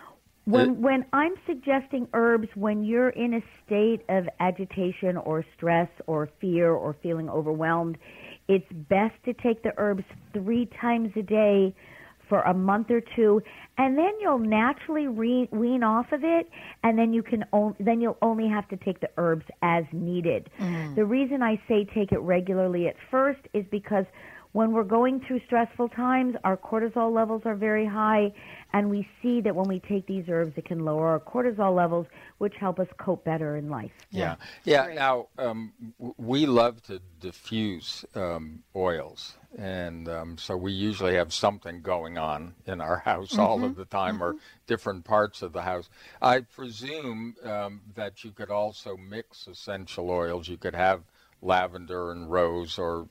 When 0.51 0.81
when 0.81 1.05
I'm 1.13 1.35
suggesting 1.47 2.09
herbs 2.15 2.49
when 2.55 2.83
you're 2.83 3.11
in 3.11 3.35
a 3.35 3.43
state 3.67 4.01
of 4.09 4.29
agitation 4.41 5.17
or 5.17 5.45
stress 5.57 5.89
or 6.07 6.29
fear 6.41 6.73
or 6.73 6.97
feeling 7.03 7.29
overwhelmed, 7.29 7.99
it's 8.49 8.67
best 8.89 9.15
to 9.27 9.35
take 9.35 9.63
the 9.63 9.73
herbs 9.77 10.05
3 10.33 10.67
times 10.81 11.11
a 11.17 11.23
day 11.23 11.75
for 12.29 12.41
a 12.43 12.55
month 12.55 12.91
or 12.91 13.01
two 13.17 13.43
and 13.79 13.97
then 13.97 14.13
you'll 14.21 14.39
naturally 14.39 15.07
re- 15.07 15.49
wean 15.51 15.83
off 15.83 16.13
of 16.13 16.21
it 16.25 16.49
and 16.83 16.99
then 16.99 17.13
you 17.13 17.23
can 17.23 17.45
on- 17.53 17.75
then 17.81 18.01
you'll 18.01 18.19
only 18.23 18.49
have 18.49 18.69
to 18.69 18.77
take 18.77 19.01
the 19.01 19.09
herbs 19.17 19.45
as 19.63 19.85
needed. 19.93 20.51
Mm. 20.59 20.95
The 20.95 21.05
reason 21.05 21.43
I 21.43 21.61
say 21.69 21.87
take 21.95 22.13
it 22.13 22.21
regularly 22.21 22.87
at 22.87 22.97
first 23.11 23.41
is 23.55 23.65
because 23.71 24.05
when 24.53 24.73
we're 24.73 24.85
going 24.85 25.21
through 25.27 25.41
stressful 25.47 25.91
times, 25.91 26.35
our 26.45 26.57
cortisol 26.57 27.13
levels 27.13 27.43
are 27.45 27.55
very 27.55 27.87
high, 27.87 28.33
and 28.73 28.89
we 28.89 29.07
see 29.23 29.41
that 29.43 29.55
when 29.55 29.69
we 29.69 29.81
take 29.81 30.07
these 30.07 30.25
herbs, 30.29 30.53
it 30.57 30.65
can 30.65 30.85
lower 30.85 31.09
our 31.09 31.21
cortisol 31.21 31.75
levels, 31.75 32.07
which 32.39 32.55
help 32.59 32.79
us 32.79 32.89
cope 32.99 33.25
better 33.25 33.57
in 33.57 33.69
life. 33.69 33.91
Yeah, 34.11 34.37
yeah. 34.65 34.87
Great. 34.87 34.97
Now 34.97 35.29
um, 35.39 35.73
we 36.17 36.47
love 36.47 36.83
to 36.85 37.01
diffuse 37.21 38.05
um, 38.15 38.63
oils, 38.75 39.37
and 39.59 40.09
um, 40.09 40.39
so 40.39 40.57
we 40.57 40.73
usually 40.73 41.15
have 41.15 41.33
something 41.33 41.83
going 41.83 42.17
on 42.17 42.55
in 42.67 42.81
our 42.81 42.99
house 42.99 43.39
all 43.39 43.65
of 43.65 43.77
the 43.77 43.85
time, 43.85 44.23
or 44.23 44.37
different 44.67 45.05
parts 45.05 45.43
of 45.43 45.53
the 45.53 45.63
house. 45.63 45.91
I 46.23 46.41
presume 46.41 47.37
um, 47.45 47.83
that 47.95 48.25
you 48.25 48.31
could 48.31 48.51
also 48.51 48.97
mix 48.97 49.47
essential 49.47 50.11
oils. 50.11 50.49
You 50.49 50.57
could 50.57 50.75
have 50.75 51.03
lavender 51.43 52.11
and 52.11 52.31
rose, 52.31 52.79
or 52.79 53.09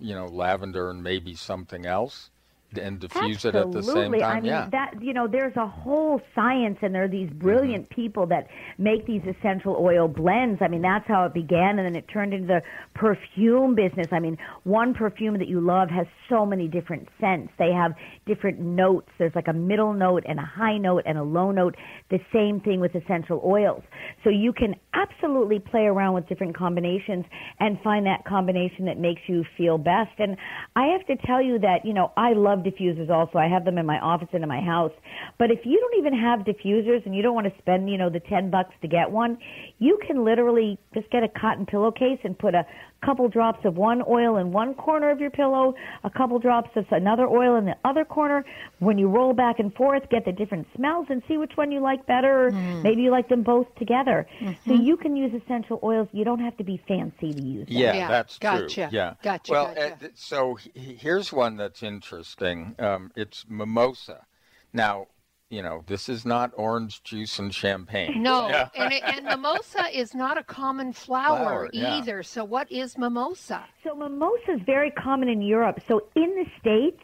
you 0.00 0.14
know, 0.14 0.26
lavender 0.26 0.90
and 0.90 1.02
maybe 1.02 1.34
something 1.34 1.86
else, 1.86 2.30
and 2.78 3.00
diffuse 3.00 3.44
it 3.44 3.54
at 3.54 3.72
the 3.72 3.82
same 3.82 3.96
Absolutely. 3.96 4.18
time. 4.20 4.36
I 4.36 4.40
mean, 4.40 4.50
yeah. 4.50 4.68
that 4.70 5.02
you 5.02 5.12
know, 5.12 5.26
there's 5.26 5.56
a 5.56 5.66
whole 5.66 6.20
science, 6.34 6.78
and 6.82 6.94
there 6.94 7.04
are 7.04 7.08
these 7.08 7.28
mm-hmm. 7.28 7.38
brilliant 7.38 7.90
people 7.90 8.26
that 8.26 8.48
make 8.78 9.06
these 9.06 9.22
essential 9.22 9.76
oil 9.78 10.08
blends. 10.08 10.60
I 10.62 10.68
mean, 10.68 10.82
that's 10.82 11.06
how 11.06 11.24
it 11.24 11.34
began, 11.34 11.78
and 11.78 11.86
then 11.86 11.96
it 11.96 12.06
turned 12.08 12.34
into 12.34 12.46
the 12.46 12.62
perfume 12.94 13.74
business. 13.74 14.08
I 14.12 14.20
mean, 14.20 14.38
one 14.64 14.94
perfume 14.94 15.38
that 15.38 15.48
you 15.48 15.60
love 15.60 15.90
has 15.90 16.06
so 16.28 16.44
many 16.44 16.68
different 16.68 17.08
scents. 17.20 17.52
They 17.58 17.72
have 17.72 17.92
different 18.26 18.60
notes. 18.60 19.08
There's 19.18 19.34
like 19.34 19.48
a 19.48 19.52
middle 19.52 19.92
note 19.92 20.24
and 20.26 20.38
a 20.38 20.44
high 20.44 20.78
note 20.78 21.02
and 21.06 21.18
a 21.18 21.22
low 21.22 21.50
note. 21.50 21.76
The 22.10 22.20
same 22.32 22.60
thing 22.60 22.80
with 22.80 22.94
essential 22.94 23.40
oils. 23.44 23.82
So 24.24 24.30
you 24.30 24.52
can 24.52 24.74
absolutely 24.94 25.58
play 25.58 25.86
around 25.86 26.14
with 26.14 26.28
different 26.28 26.56
combinations 26.56 27.24
and 27.60 27.80
find 27.82 28.06
that 28.06 28.24
combination 28.24 28.86
that 28.86 28.98
makes 28.98 29.22
you 29.26 29.44
feel 29.56 29.78
best. 29.78 30.12
And 30.18 30.36
I 30.74 30.86
have 30.86 31.06
to 31.06 31.16
tell 31.26 31.42
you 31.42 31.58
that, 31.60 31.84
you 31.84 31.92
know, 31.92 32.12
I 32.16 32.32
love 32.32 32.64
diffusers 32.66 33.08
also. 33.10 33.38
I 33.38 33.48
have 33.48 33.64
them 33.64 33.78
in 33.78 33.86
my 33.86 33.98
office 34.00 34.28
and 34.32 34.42
in 34.42 34.48
my 34.48 34.60
house. 34.60 34.92
But 35.38 35.50
if 35.50 35.60
you 35.64 35.78
don't 35.78 35.98
even 35.98 36.18
have 36.18 36.40
diffusers 36.40 37.06
and 37.06 37.14
you 37.14 37.22
don't 37.22 37.34
want 37.34 37.46
to 37.46 37.58
spend, 37.58 37.88
you 37.88 37.96
know, 37.96 38.10
the 38.10 38.20
10 38.20 38.50
bucks 38.50 38.74
to 38.82 38.88
get 38.88 39.10
one, 39.10 39.38
you 39.78 39.98
can 40.06 40.24
literally 40.24 40.78
just 40.94 41.10
get 41.10 41.22
a 41.22 41.28
cotton 41.28 41.66
pillowcase 41.66 42.18
and 42.24 42.38
put 42.38 42.54
a 42.54 42.66
couple 43.04 43.28
drops 43.28 43.64
of 43.64 43.76
one 43.76 44.02
oil 44.08 44.36
in 44.38 44.52
one 44.52 44.74
corner 44.74 45.10
of 45.10 45.20
your 45.20 45.30
pillow, 45.30 45.74
a 46.04 46.10
couple 46.10 46.38
drops 46.38 46.70
of 46.76 46.86
another 46.90 47.26
oil 47.28 47.56
in 47.56 47.64
the 47.64 47.76
other 47.84 48.04
corner. 48.04 48.44
When 48.78 48.98
you 48.98 49.08
roll 49.08 49.32
back 49.32 49.58
and 49.58 49.72
forth, 49.74 50.08
get 50.10 50.24
the 50.24 50.32
different 50.32 50.66
smells 50.74 51.06
and 51.10 51.22
see 51.28 51.36
which 51.36 51.52
one 51.56 51.70
you 51.70 51.80
like 51.80 52.06
better. 52.06 52.48
Or 52.48 52.52
Maybe 52.52 53.02
you 53.02 53.10
like 53.10 53.28
them 53.28 53.42
both 53.42 53.72
together. 53.76 54.26
So 54.66 54.72
you 54.74 54.96
can 54.96 55.14
use 55.16 55.32
essential 55.34 55.78
oils. 55.82 56.08
You 56.12 56.24
don't 56.24 56.40
have 56.40 56.56
to 56.56 56.64
be 56.64 56.82
fancy 56.88 57.32
to 57.32 57.42
use 57.42 57.66
them. 57.68 57.76
Yeah, 57.76 57.94
Yeah, 57.94 58.08
that's 58.08 58.38
gotcha, 58.38 58.68
true. 58.74 58.86
Yeah, 58.90 59.14
gotcha, 59.22 59.52
Well, 59.52 59.74
gotcha. 59.74 59.94
uh, 60.06 60.08
so 60.14 60.58
here's 60.74 61.32
one 61.32 61.56
that's 61.56 61.82
interesting. 61.82 62.74
Um, 62.78 63.12
it's 63.14 63.44
mimosa. 63.48 64.26
Now, 64.72 65.06
you 65.48 65.62
know, 65.62 65.84
this 65.86 66.08
is 66.08 66.26
not 66.26 66.50
orange 66.56 67.02
juice 67.04 67.38
and 67.38 67.54
champagne. 67.54 68.22
No, 68.22 68.48
Yeah. 68.48 68.68
and, 68.74 68.92
it, 68.92 69.02
and 69.04 69.24
mimosa 69.26 69.84
is 69.96 70.14
not 70.14 70.36
a 70.38 70.42
common 70.42 70.92
flower, 70.92 71.38
Flower, 71.38 71.70
yeah. 71.72 71.98
either. 71.98 72.22
So, 72.22 72.44
what 72.44 72.70
is 72.70 72.98
mimosa? 72.98 73.64
So 73.84 73.94
mimosa 73.94 74.54
is 74.54 74.60
very 74.66 74.90
common 74.90 75.28
in 75.28 75.40
Europe. 75.40 75.78
So 75.86 76.08
in 76.16 76.34
the 76.34 76.44
States, 76.60 77.00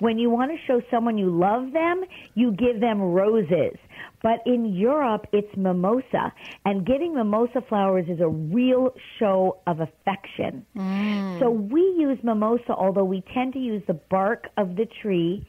when 0.00 0.18
you 0.18 0.30
want 0.30 0.50
to 0.50 0.56
show 0.66 0.82
someone 0.90 1.16
you 1.16 1.30
love 1.30 1.72
them, 1.72 2.02
you 2.34 2.50
give 2.52 2.80
them 2.80 3.00
roses. 3.00 3.76
But 4.20 4.40
in 4.44 4.74
Europe, 4.74 5.26
it's 5.32 5.54
mimosa. 5.56 6.32
And 6.64 6.84
getting 6.84 7.14
mimosa 7.14 7.60
flowers 7.68 8.06
is 8.08 8.20
a 8.20 8.28
real 8.28 8.94
show 9.18 9.58
of 9.68 9.78
affection. 9.80 10.66
Mm. 10.76 11.38
So 11.38 11.50
we 11.50 11.82
use 11.98 12.18
mimosa, 12.24 12.74
although 12.76 13.04
we 13.04 13.22
tend 13.32 13.52
to 13.52 13.60
use 13.60 13.82
the 13.86 13.94
bark 13.94 14.48
of 14.56 14.74
the 14.74 14.86
tree. 15.02 15.46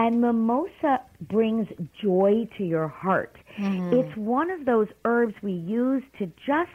And 0.00 0.22
mimosa 0.22 1.02
brings 1.28 1.68
joy 2.02 2.48
to 2.56 2.64
your 2.64 2.88
heart. 2.88 3.36
Mm-hmm. 3.58 3.98
It's 3.98 4.16
one 4.16 4.50
of 4.50 4.64
those 4.64 4.88
herbs 5.04 5.34
we 5.42 5.52
use 5.52 6.02
to 6.18 6.24
just 6.46 6.70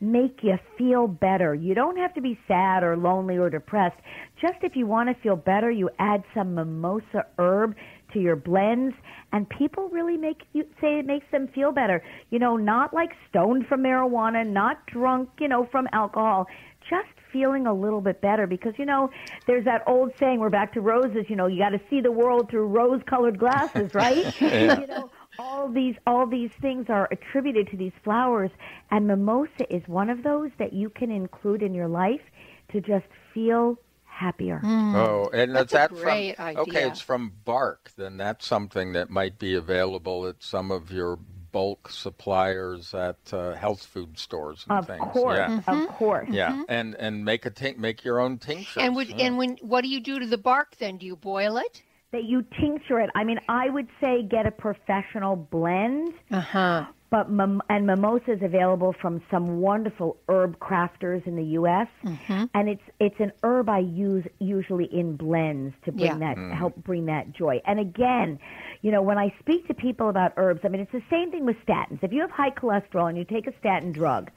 make 0.00 0.38
you 0.42 0.54
feel 0.78 1.08
better. 1.08 1.56
You 1.56 1.74
don't 1.74 1.96
have 1.96 2.14
to 2.14 2.20
be 2.20 2.38
sad 2.46 2.84
or 2.84 2.96
lonely 2.96 3.36
or 3.36 3.50
depressed. 3.50 3.96
Just 4.40 4.58
if 4.62 4.76
you 4.76 4.86
want 4.86 5.08
to 5.08 5.20
feel 5.20 5.34
better, 5.34 5.72
you 5.72 5.90
add 5.98 6.22
some 6.32 6.54
mimosa 6.54 7.26
herb 7.36 7.74
to 8.12 8.20
your 8.20 8.36
blends 8.36 8.94
and 9.32 9.48
people 9.48 9.88
really 9.88 10.16
make 10.16 10.42
you 10.52 10.62
say 10.80 11.00
it 11.00 11.04
makes 11.04 11.26
them 11.32 11.48
feel 11.52 11.72
better. 11.72 12.00
You 12.30 12.38
know, 12.38 12.56
not 12.56 12.94
like 12.94 13.10
stoned 13.28 13.66
from 13.66 13.82
marijuana, 13.82 14.46
not 14.46 14.86
drunk, 14.86 15.30
you 15.40 15.48
know, 15.48 15.66
from 15.72 15.88
alcohol, 15.92 16.46
just 16.88 17.08
feeling 17.32 17.66
a 17.66 17.72
little 17.74 18.00
bit 18.00 18.20
better 18.20 18.46
because 18.46 18.74
you 18.78 18.84
know, 18.86 19.10
there's 19.46 19.64
that 19.64 19.82
old 19.86 20.12
saying 20.18 20.40
we're 20.40 20.50
back 20.50 20.72
to 20.74 20.80
roses, 20.80 21.24
you 21.28 21.36
know, 21.36 21.46
you 21.46 21.58
got 21.58 21.70
to 21.70 21.80
see 21.90 22.00
the 22.00 22.12
world 22.12 22.50
through 22.50 22.66
rose-colored 22.66 23.38
glasses, 23.38 23.94
right? 23.94 24.34
You 24.40 24.86
know, 24.86 25.10
all 25.38 25.68
these 25.68 25.94
all 26.06 26.26
these 26.26 26.50
things 26.60 26.86
are 26.88 27.08
attributed 27.12 27.68
to 27.70 27.76
these 27.76 27.92
flowers 28.02 28.50
and 28.90 29.06
mimosa 29.06 29.72
is 29.74 29.82
one 29.86 30.10
of 30.10 30.22
those 30.22 30.50
that 30.58 30.72
you 30.72 30.90
can 30.90 31.10
include 31.10 31.62
in 31.62 31.74
your 31.74 31.88
life 31.88 32.20
to 32.72 32.80
just 32.80 33.06
feel 33.32 33.78
happier. 34.04 34.60
Mm. 34.64 34.94
Oh, 34.94 35.30
and 35.32 35.54
That's 35.54 35.72
is 35.72 35.74
a 35.74 35.78
that 35.78 35.90
great 35.90 36.36
from? 36.36 36.44
idea. 36.46 36.62
Okay, 36.62 36.86
it's 36.88 37.00
from 37.00 37.32
bark. 37.44 37.92
Then 37.96 38.16
that's 38.16 38.46
something 38.46 38.92
that 38.94 39.10
might 39.10 39.38
be 39.38 39.54
available 39.54 40.26
at 40.26 40.42
some 40.42 40.70
of 40.70 40.90
your 40.90 41.18
bulk 41.52 41.90
suppliers 41.90 42.94
at 42.94 43.16
uh, 43.32 43.54
health 43.54 43.84
food 43.84 44.18
stores 44.18 44.64
and 44.68 44.78
Of 44.78 44.86
things. 44.86 45.12
course, 45.12 45.36
Yeah. 45.38 45.60
of 45.66 45.88
course. 45.88 46.28
Yeah, 46.30 46.64
and 46.68 46.94
and 46.96 47.24
make 47.24 47.46
a 47.46 47.50
tink, 47.50 47.78
make 47.78 48.04
your 48.04 48.20
own 48.20 48.38
tincture. 48.38 48.80
And 48.80 48.94
would 48.96 49.10
and 49.20 49.38
when 49.38 49.56
what 49.60 49.82
do 49.82 49.88
you 49.88 50.00
do 50.00 50.18
to 50.18 50.26
the 50.26 50.38
bark 50.38 50.76
then? 50.78 50.98
Do 50.98 51.06
you 51.06 51.16
boil 51.16 51.56
it? 51.56 51.82
That 52.12 52.24
you 52.24 52.42
tincture 52.58 53.00
it. 53.00 53.10
I 53.14 53.24
mean, 53.24 53.38
I 53.48 53.68
would 53.68 53.88
say 54.00 54.22
get 54.22 54.46
a 54.46 54.50
professional 54.50 55.36
blend. 55.36 56.14
Uh 56.30 56.40
huh. 56.40 56.86
But 57.10 57.30
mim- 57.30 57.62
and 57.70 57.86
mimosa 57.86 58.32
is 58.32 58.42
available 58.42 58.94
from 59.00 59.22
some 59.30 59.60
wonderful 59.60 60.18
herb 60.28 60.58
crafters 60.58 61.26
in 61.26 61.36
the 61.36 61.44
U.S. 61.60 61.88
Mm-hmm. 62.04 62.44
And 62.54 62.68
it's 62.68 62.82
it's 63.00 63.18
an 63.18 63.32
herb 63.42 63.68
I 63.70 63.78
use 63.78 64.24
usually 64.40 64.84
in 64.86 65.16
blends 65.16 65.74
to 65.84 65.92
bring 65.92 66.06
Yeah. 66.06 66.18
that 66.18 66.36
mm. 66.36 66.54
help 66.54 66.76
bring 66.76 67.06
that 67.06 67.32
joy. 67.32 67.62
And 67.66 67.80
again, 67.80 68.38
you 68.82 68.90
know, 68.90 69.00
when 69.02 69.16
I 69.18 69.34
speak 69.40 69.66
to 69.68 69.74
people 69.74 70.10
about 70.10 70.34
herbs, 70.36 70.60
I 70.64 70.68
mean 70.68 70.82
it's 70.82 70.92
the 70.92 71.02
same 71.10 71.30
thing 71.30 71.46
with 71.46 71.56
statins. 71.66 72.02
If 72.02 72.12
you 72.12 72.20
have 72.20 72.30
high 72.30 72.50
cholesterol 72.50 73.08
and 73.08 73.16
you 73.16 73.24
take 73.24 73.46
a 73.46 73.52
statin 73.58 73.92
drug, 73.92 74.30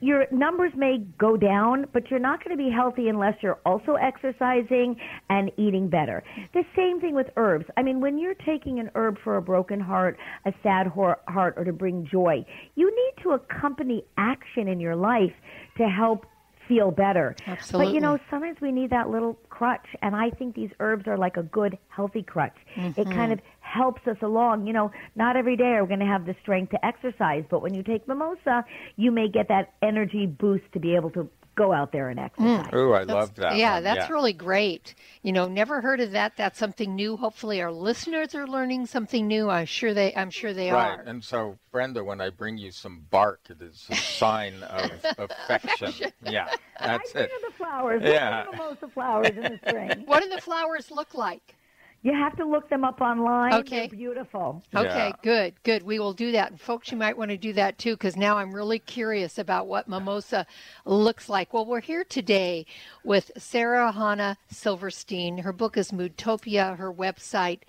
your 0.00 0.26
numbers 0.30 0.72
may 0.76 0.98
go 1.18 1.36
down, 1.36 1.86
but 1.92 2.10
you're 2.10 2.20
not 2.20 2.44
going 2.44 2.56
to 2.56 2.62
be 2.62 2.70
healthy 2.70 3.08
unless 3.08 3.34
you're 3.42 3.58
also 3.64 3.94
exercising 3.94 4.96
and 5.30 5.50
eating 5.56 5.88
better. 5.88 6.22
The 6.52 6.64
same 6.76 7.00
thing 7.00 7.14
with 7.14 7.28
herbs. 7.36 7.64
I 7.76 7.82
mean, 7.82 8.00
when 8.00 8.18
you're 8.18 8.34
taking 8.34 8.78
an 8.78 8.90
herb 8.94 9.16
for 9.24 9.36
a 9.36 9.42
broken 9.42 9.80
heart, 9.80 10.18
a 10.44 10.52
sad 10.62 10.86
heart, 10.86 11.54
or 11.56 11.64
to 11.64 11.72
bring 11.72 12.06
joy, 12.10 12.44
you 12.74 12.90
need 12.90 13.22
to 13.22 13.30
accompany 13.30 14.04
action 14.18 14.68
in 14.68 14.80
your 14.80 14.96
life 14.96 15.32
to 15.78 15.84
help 15.88 16.26
feel 16.68 16.90
better. 16.90 17.34
But 17.72 17.94
you 17.94 18.00
know, 18.00 18.18
sometimes 18.30 18.60
we 18.60 18.72
need 18.72 18.90
that 18.90 19.08
little 19.10 19.38
crutch, 19.48 19.86
and 20.02 20.14
I 20.14 20.30
think 20.30 20.54
these 20.54 20.70
herbs 20.80 21.06
are 21.06 21.16
like 21.16 21.36
a 21.36 21.42
good, 21.42 21.78
healthy 21.88 22.22
crutch. 22.22 22.56
It 22.76 23.04
kind 23.04 23.16
mm-hmm. 23.16 23.32
of 23.32 23.40
helps 23.60 24.06
us 24.06 24.16
along. 24.22 24.66
You 24.66 24.72
know, 24.72 24.90
not 25.14 25.36
every 25.36 25.56
day 25.56 25.74
are 25.74 25.84
we 25.84 25.88
going 25.88 26.00
to 26.00 26.06
have 26.06 26.26
the 26.26 26.36
strength 26.42 26.70
to 26.70 26.84
exercise, 26.84 27.44
but 27.50 27.62
when 27.62 27.74
you 27.74 27.82
take 27.82 28.06
mimosa, 28.06 28.64
you 28.96 29.10
may 29.10 29.28
get 29.28 29.48
that 29.48 29.74
energy 29.82 30.26
boost 30.26 30.64
to 30.72 30.80
be 30.80 30.94
able 30.94 31.10
to 31.10 31.28
go 31.56 31.72
out 31.72 31.90
there 31.90 32.08
and 32.10 32.20
exercise. 32.20 32.66
Mm. 32.66 32.74
Ooh, 32.74 32.92
I 32.92 33.02
love 33.02 33.34
that. 33.36 33.56
Yeah, 33.56 33.74
one. 33.74 33.82
that's 33.84 34.08
really 34.10 34.32
great. 34.32 34.94
You 35.22 35.32
know, 35.32 35.48
never 35.48 35.80
heard 35.80 36.00
of 36.00 36.12
that. 36.12 36.36
That's 36.36 36.58
something 36.58 36.94
new. 36.94 37.16
Hopefully, 37.16 37.60
our 37.60 37.72
listeners 37.72 38.34
are 38.34 38.46
learning 38.46 38.86
something 38.86 39.26
new. 39.26 39.50
I'm 39.50 39.66
sure 39.66 39.92
they. 39.94 40.14
I'm 40.14 40.30
sure 40.30 40.52
they 40.54 40.70
Right, 40.70 40.98
are. 40.98 41.02
and 41.02 41.24
so 41.24 41.58
Brenda, 41.72 42.04
when 42.04 42.20
I 42.20 42.30
bring 42.30 42.58
you 42.58 42.70
some 42.70 43.06
bark, 43.10 43.40
it 43.50 43.60
is 43.60 43.86
a 43.90 43.96
sign 43.96 44.62
of 44.62 44.90
affection. 45.18 46.12
Yeah, 46.24 46.48
that's 46.80 47.16
I 47.16 47.20
it. 47.20 47.30
think 47.30 47.44
of 47.44 47.50
the 47.52 47.56
flowers. 47.56 48.02
Yeah. 48.04 48.44
Look 48.44 48.46
at 48.46 48.50
the 48.52 48.56
mimosa 48.62 48.88
flowers 48.88 49.28
in 49.30 49.42
the 49.42 49.58
spring. 49.68 50.02
What 50.06 50.22
do 50.22 50.28
the 50.28 50.40
flowers 50.40 50.90
look 50.90 51.14
like? 51.14 51.54
You 52.02 52.12
have 52.12 52.36
to 52.36 52.44
look 52.44 52.68
them 52.68 52.84
up 52.84 53.00
online. 53.00 53.52
Okay. 53.54 53.88
They're 53.88 53.98
beautiful. 53.98 54.62
Okay, 54.74 55.08
Yeah. 55.08 55.16
good, 55.22 55.54
good. 55.64 55.82
We 55.82 55.98
will 55.98 56.12
do 56.12 56.30
that. 56.32 56.52
And 56.52 56.60
folks, 56.60 56.92
you 56.92 56.96
might 56.96 57.18
want 57.18 57.30
to 57.32 57.36
do 57.36 57.52
that 57.54 57.78
too, 57.78 57.94
because 57.94 58.16
now 58.16 58.38
I'm 58.38 58.54
really 58.54 58.78
curious 58.78 59.38
about 59.38 59.66
what 59.66 59.88
mimosa 59.88 60.46
looks 60.84 61.28
like. 61.28 61.52
Well, 61.52 61.66
we're 61.66 61.80
here 61.80 62.04
today 62.04 62.64
with 63.02 63.32
Sara 63.36 63.92
Chana 63.92 64.36
Silverstein. 64.48 65.38
Her 65.38 65.52
book 65.52 65.76
is 65.76 65.90
Moodtopia, 65.90 66.76
her 66.76 66.92
website, 66.92 67.60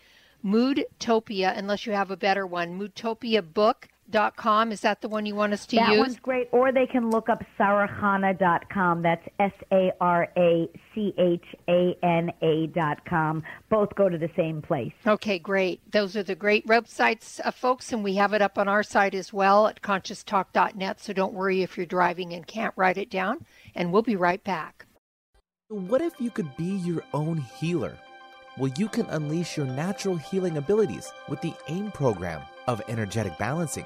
Moodtopia, 0.45 1.57
unless 1.57 1.87
you 1.87 1.93
have 1.93 2.11
a 2.11 2.17
better 2.17 2.45
one, 2.45 2.77
moodtopiabook.com. 2.79 3.89
Dot 4.09 4.37
com 4.37 4.71
is 4.71 4.81
that 4.81 5.01
the 5.01 5.09
one 5.09 5.25
you 5.25 5.35
want 5.35 5.51
us 5.51 5.65
to 5.67 5.75
that 5.75 5.89
use? 5.89 5.99
one's 5.99 6.19
great. 6.19 6.47
Or 6.53 6.71
they 6.71 6.85
can 6.85 7.09
look 7.09 7.27
up 7.27 7.43
sarachana.com. 7.59 9.01
That's 9.01 9.27
S 9.39 9.51
A 9.71 9.91
R 9.99 10.29
A 10.37 10.69
C 10.95 11.13
H 11.17 11.43
A 11.67 11.93
N 12.01 12.31
A 12.41 12.67
dot 12.67 13.03
com. 13.05 13.43
Both 13.69 13.95
go 13.95 14.07
to 14.07 14.17
the 14.17 14.29
same 14.37 14.61
place. 14.61 14.93
Okay, 15.05 15.37
great. 15.37 15.81
Those 15.91 16.15
are 16.15 16.23
the 16.23 16.35
great 16.35 16.65
websites, 16.67 17.41
uh, 17.43 17.51
folks, 17.51 17.91
and 17.91 18.01
we 18.01 18.15
have 18.15 18.31
it 18.33 18.41
up 18.41 18.57
on 18.57 18.69
our 18.69 18.81
site 18.83 19.13
as 19.13 19.33
well 19.33 19.67
at 19.67 19.81
conscioustalk.net. 19.81 21.01
So 21.01 21.11
don't 21.11 21.33
worry 21.33 21.61
if 21.61 21.75
you're 21.75 21.85
driving 21.85 22.31
and 22.31 22.47
can't 22.47 22.73
write 22.77 22.97
it 22.97 23.09
down. 23.09 23.45
And 23.75 23.91
we'll 23.91 24.03
be 24.03 24.15
right 24.15 24.43
back. 24.43 24.85
What 25.67 26.01
if 26.01 26.13
you 26.21 26.31
could 26.31 26.55
be 26.55 26.63
your 26.77 27.03
own 27.13 27.37
healer? 27.59 27.97
Well, 28.57 28.71
you 28.77 28.87
can 28.87 29.05
unleash 29.07 29.57
your 29.57 29.65
natural 29.65 30.15
healing 30.15 30.55
abilities 30.57 31.11
with 31.27 31.41
the 31.41 31.53
AIM 31.67 31.91
program 31.91 32.41
of 32.67 32.81
energetic 32.87 33.37
balancing. 33.37 33.85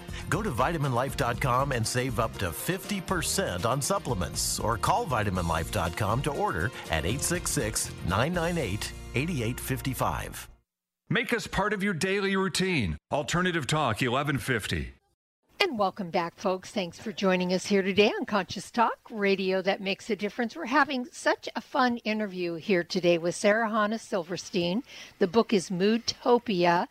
Go 0.29 0.41
to 0.41 0.51
vitaminlife.com 0.51 1.71
and 1.71 1.85
save 1.85 2.19
up 2.19 2.33
to 2.37 2.49
50% 2.49 3.65
on 3.65 3.81
supplements 3.81 4.59
or 4.59 4.77
call 4.77 5.05
vitaminlife.com 5.05 6.21
to 6.23 6.31
order 6.31 6.71
at 6.89 7.05
866 7.05 7.91
998 8.05 8.91
8855. 9.15 10.47
Make 11.09 11.33
us 11.33 11.45
part 11.45 11.73
of 11.73 11.83
your 11.83 11.93
daily 11.93 12.37
routine. 12.37 12.97
Alternative 13.11 13.67
Talk 13.67 13.97
1150. 14.01 15.00
And 15.61 15.77
welcome 15.77 16.09
back, 16.09 16.37
folks. 16.37 16.71
Thanks 16.71 16.97
for 16.97 17.11
joining 17.11 17.53
us 17.53 17.67
here 17.67 17.83
today 17.83 18.07
on 18.19 18.25
Conscious 18.25 18.71
Talk, 18.71 18.97
radio 19.11 19.61
that 19.61 19.79
makes 19.79 20.09
a 20.09 20.15
difference. 20.15 20.55
We're 20.55 20.65
having 20.65 21.05
such 21.11 21.47
a 21.55 21.61
fun 21.61 21.97
interview 21.97 22.55
here 22.55 22.83
today 22.83 23.19
with 23.19 23.35
Sara 23.35 23.69
Chana 23.69 23.99
Silverstein. 23.99 24.81
The 25.19 25.27
book 25.27 25.53
is 25.53 25.69
Moodtopia. 25.69 26.87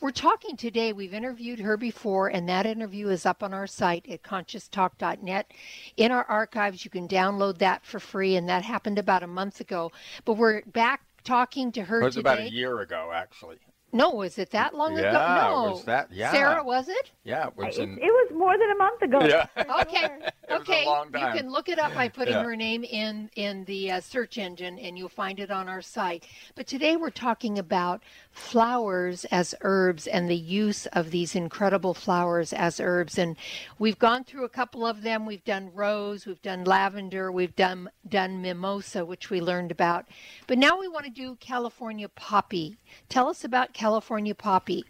We're 0.00 0.10
talking 0.10 0.56
today, 0.56 0.94
we've 0.94 1.12
interviewed 1.12 1.60
her 1.60 1.76
before, 1.76 2.28
and 2.28 2.48
that 2.48 2.64
interview 2.64 3.08
is 3.08 3.26
up 3.26 3.42
on 3.42 3.52
our 3.52 3.66
site 3.66 4.06
at 4.08 4.22
conscioustalk.net. 4.22 5.50
In 5.98 6.10
our 6.10 6.24
archives, 6.24 6.82
you 6.82 6.90
can 6.90 7.06
download 7.06 7.58
that 7.58 7.84
for 7.84 8.00
free, 8.00 8.36
and 8.36 8.48
that 8.48 8.64
happened 8.64 8.98
about 8.98 9.22
a 9.22 9.26
month 9.26 9.60
ago. 9.60 9.92
But 10.24 10.38
we're 10.38 10.62
back 10.62 11.02
talking 11.24 11.72
to 11.72 11.82
her 11.82 12.00
It 12.00 12.04
was 12.04 12.14
today. 12.14 12.32
about 12.32 12.38
a 12.38 12.50
year 12.50 12.80
ago, 12.80 13.10
actually. 13.14 13.58
No, 13.94 14.10
was 14.10 14.38
it 14.38 14.50
that 14.50 14.74
long 14.74 14.98
ago? 14.98 15.12
No. 15.12 15.70
was 15.70 15.84
that- 15.84 16.10
yeah. 16.10 16.32
Sara, 16.32 16.64
was 16.64 16.88
it? 16.88 17.12
Yeah, 17.22 17.46
it 17.46 17.56
was 17.56 17.78
It, 17.78 17.88
it 17.88 17.98
was 18.00 18.32
more 18.34 18.58
than 18.58 18.70
a 18.72 18.74
month 18.76 19.00
ago. 19.02 19.20
Yeah. 19.24 19.46
Okay. 19.82 20.08
was 20.48 20.58
a 20.58 20.62
okay. 20.62 20.84
long 20.86 21.06
You 21.12 21.40
can 21.40 21.50
look 21.50 21.68
it 21.68 21.78
up 21.78 21.94
by 21.94 22.08
putting 22.08 22.34
Yeah. 22.34 22.42
her 22.42 22.56
name 22.56 22.84
in 22.84 23.30
in 23.36 23.64
the 23.64 23.92
uh, 23.92 24.00
search 24.00 24.38
engine, 24.38 24.78
and 24.78 24.98
you'll 24.98 25.08
find 25.08 25.40
it 25.40 25.50
on 25.50 25.68
our 25.68 25.82
site. 25.82 26.26
But 26.54 26.66
today 26.66 26.96
we're 26.96 27.10
talking 27.10 27.58
about 27.58 28.02
flowers 28.30 29.24
as 29.26 29.54
herbs 29.62 30.06
and 30.06 30.28
the 30.28 30.36
use 30.36 30.86
of 30.86 31.10
these 31.10 31.34
incredible 31.34 31.94
flowers 31.94 32.52
as 32.52 32.80
herbs. 32.80 33.18
And 33.18 33.36
we've 33.78 33.98
gone 33.98 34.24
through 34.24 34.44
a 34.44 34.48
couple 34.48 34.86
of 34.86 35.02
them. 35.02 35.26
We've 35.26 35.44
done 35.44 35.70
rose, 35.74 36.26
we've 36.26 36.42
done 36.42 36.64
lavender, 36.64 37.30
we've 37.32 37.56
done 37.56 37.90
done 38.08 38.42
mimosa, 38.42 39.04
which 39.04 39.30
we 39.30 39.40
learned 39.40 39.70
about. 39.70 40.06
But 40.46 40.58
now 40.58 40.78
we 40.78 40.88
want 40.88 41.04
to 41.06 41.10
do 41.10 41.36
California 41.40 42.08
poppy. 42.08 42.76
Tell 43.08 43.28
us 43.28 43.44
about 43.44 43.72
California 43.72 44.34
poppy. 44.34 44.84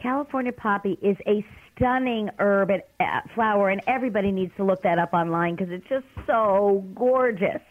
California 0.00 0.52
poppy 0.52 0.98
is 1.02 1.16
a 1.26 1.44
stunning 1.76 2.28
herb 2.38 2.70
and 2.70 2.82
uh, 3.00 3.20
flower, 3.34 3.70
and 3.70 3.80
everybody 3.86 4.30
needs 4.30 4.52
to 4.56 4.64
look 4.64 4.82
that 4.82 4.98
up 4.98 5.12
online 5.12 5.56
because 5.56 5.72
it's 5.72 5.88
just 5.88 6.06
so 6.26 6.84
gorgeous. 6.94 7.62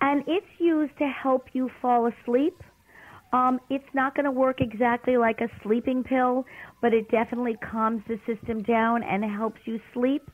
And 0.00 0.24
it's 0.26 0.46
used 0.58 0.96
to 0.98 1.06
help 1.06 1.48
you 1.52 1.70
fall 1.80 2.08
asleep. 2.08 2.60
Um, 3.32 3.60
it's 3.70 3.88
not 3.94 4.14
going 4.14 4.24
to 4.24 4.30
work 4.30 4.60
exactly 4.60 5.16
like 5.16 5.40
a 5.40 5.48
sleeping 5.62 6.04
pill, 6.04 6.44
but 6.82 6.92
it 6.92 7.10
definitely 7.10 7.56
calms 7.70 8.02
the 8.08 8.18
system 8.26 8.62
down 8.62 9.02
and 9.02 9.24
helps 9.24 9.60
you 9.64 9.80
sleep. 9.94 10.30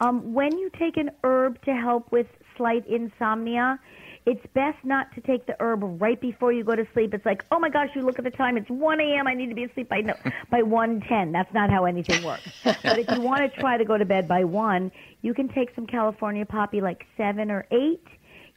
Um, 0.00 0.32
when 0.34 0.58
you 0.58 0.70
take 0.78 0.96
an 0.96 1.10
herb 1.22 1.62
to 1.64 1.72
help 1.72 2.10
with 2.10 2.26
slight 2.56 2.84
insomnia, 2.88 3.78
it's 4.24 4.44
best 4.54 4.78
not 4.84 5.12
to 5.14 5.20
take 5.20 5.46
the 5.46 5.56
herb 5.60 5.80
right 6.00 6.20
before 6.20 6.52
you 6.52 6.62
go 6.62 6.76
to 6.76 6.86
sleep. 6.92 7.12
It's 7.12 7.26
like, 7.26 7.44
oh 7.50 7.58
my 7.58 7.68
gosh, 7.68 7.88
you 7.94 8.02
look 8.02 8.18
at 8.18 8.24
the 8.24 8.30
time, 8.30 8.56
it's 8.56 8.68
1 8.70 9.00
a.m. 9.00 9.26
I 9.26 9.34
need 9.34 9.48
to 9.48 9.54
be 9.54 9.64
asleep 9.64 9.88
by 9.88 10.00
no, 10.00 10.14
by 10.50 10.62
1:10. 10.62 11.32
That's 11.32 11.52
not 11.52 11.70
how 11.70 11.84
anything 11.84 12.22
works. 12.24 12.48
but 12.64 12.98
if 12.98 13.10
you 13.10 13.20
want 13.20 13.40
to 13.40 13.60
try 13.60 13.76
to 13.76 13.84
go 13.84 13.98
to 13.98 14.04
bed 14.04 14.28
by 14.28 14.44
one, 14.44 14.92
you 15.22 15.34
can 15.34 15.48
take 15.48 15.74
some 15.74 15.86
California 15.86 16.46
poppy 16.46 16.80
like 16.80 17.04
seven 17.16 17.50
or 17.50 17.66
eight. 17.72 18.04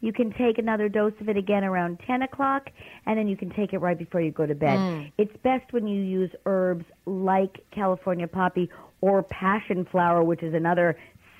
You 0.01 0.13
can 0.13 0.31
take 0.33 0.59
another 0.59 0.87
dose 0.87 1.13
of 1.19 1.29
it 1.29 1.37
again 1.37 1.63
around 1.63 1.99
10 2.05 2.21
o'clock, 2.21 2.69
and 3.07 3.17
then 3.17 3.27
you 3.27 3.35
can 3.35 3.49
take 3.49 3.73
it 3.73 3.79
right 3.79 3.97
before 3.97 4.21
you 4.21 4.29
go 4.29 4.45
to 4.45 4.53
bed. 4.53 4.77
Mm. 4.77 5.11
It's 5.17 5.35
best 5.41 5.71
when 5.73 5.87
you 5.87 5.99
use 6.01 6.29
herbs 6.45 6.85
like 7.05 7.65
California 7.71 8.27
poppy 8.27 8.69
or 9.01 9.23
passion 9.23 9.87
flower, 9.89 10.23
which 10.23 10.43
is 10.43 10.53
another 10.53 10.95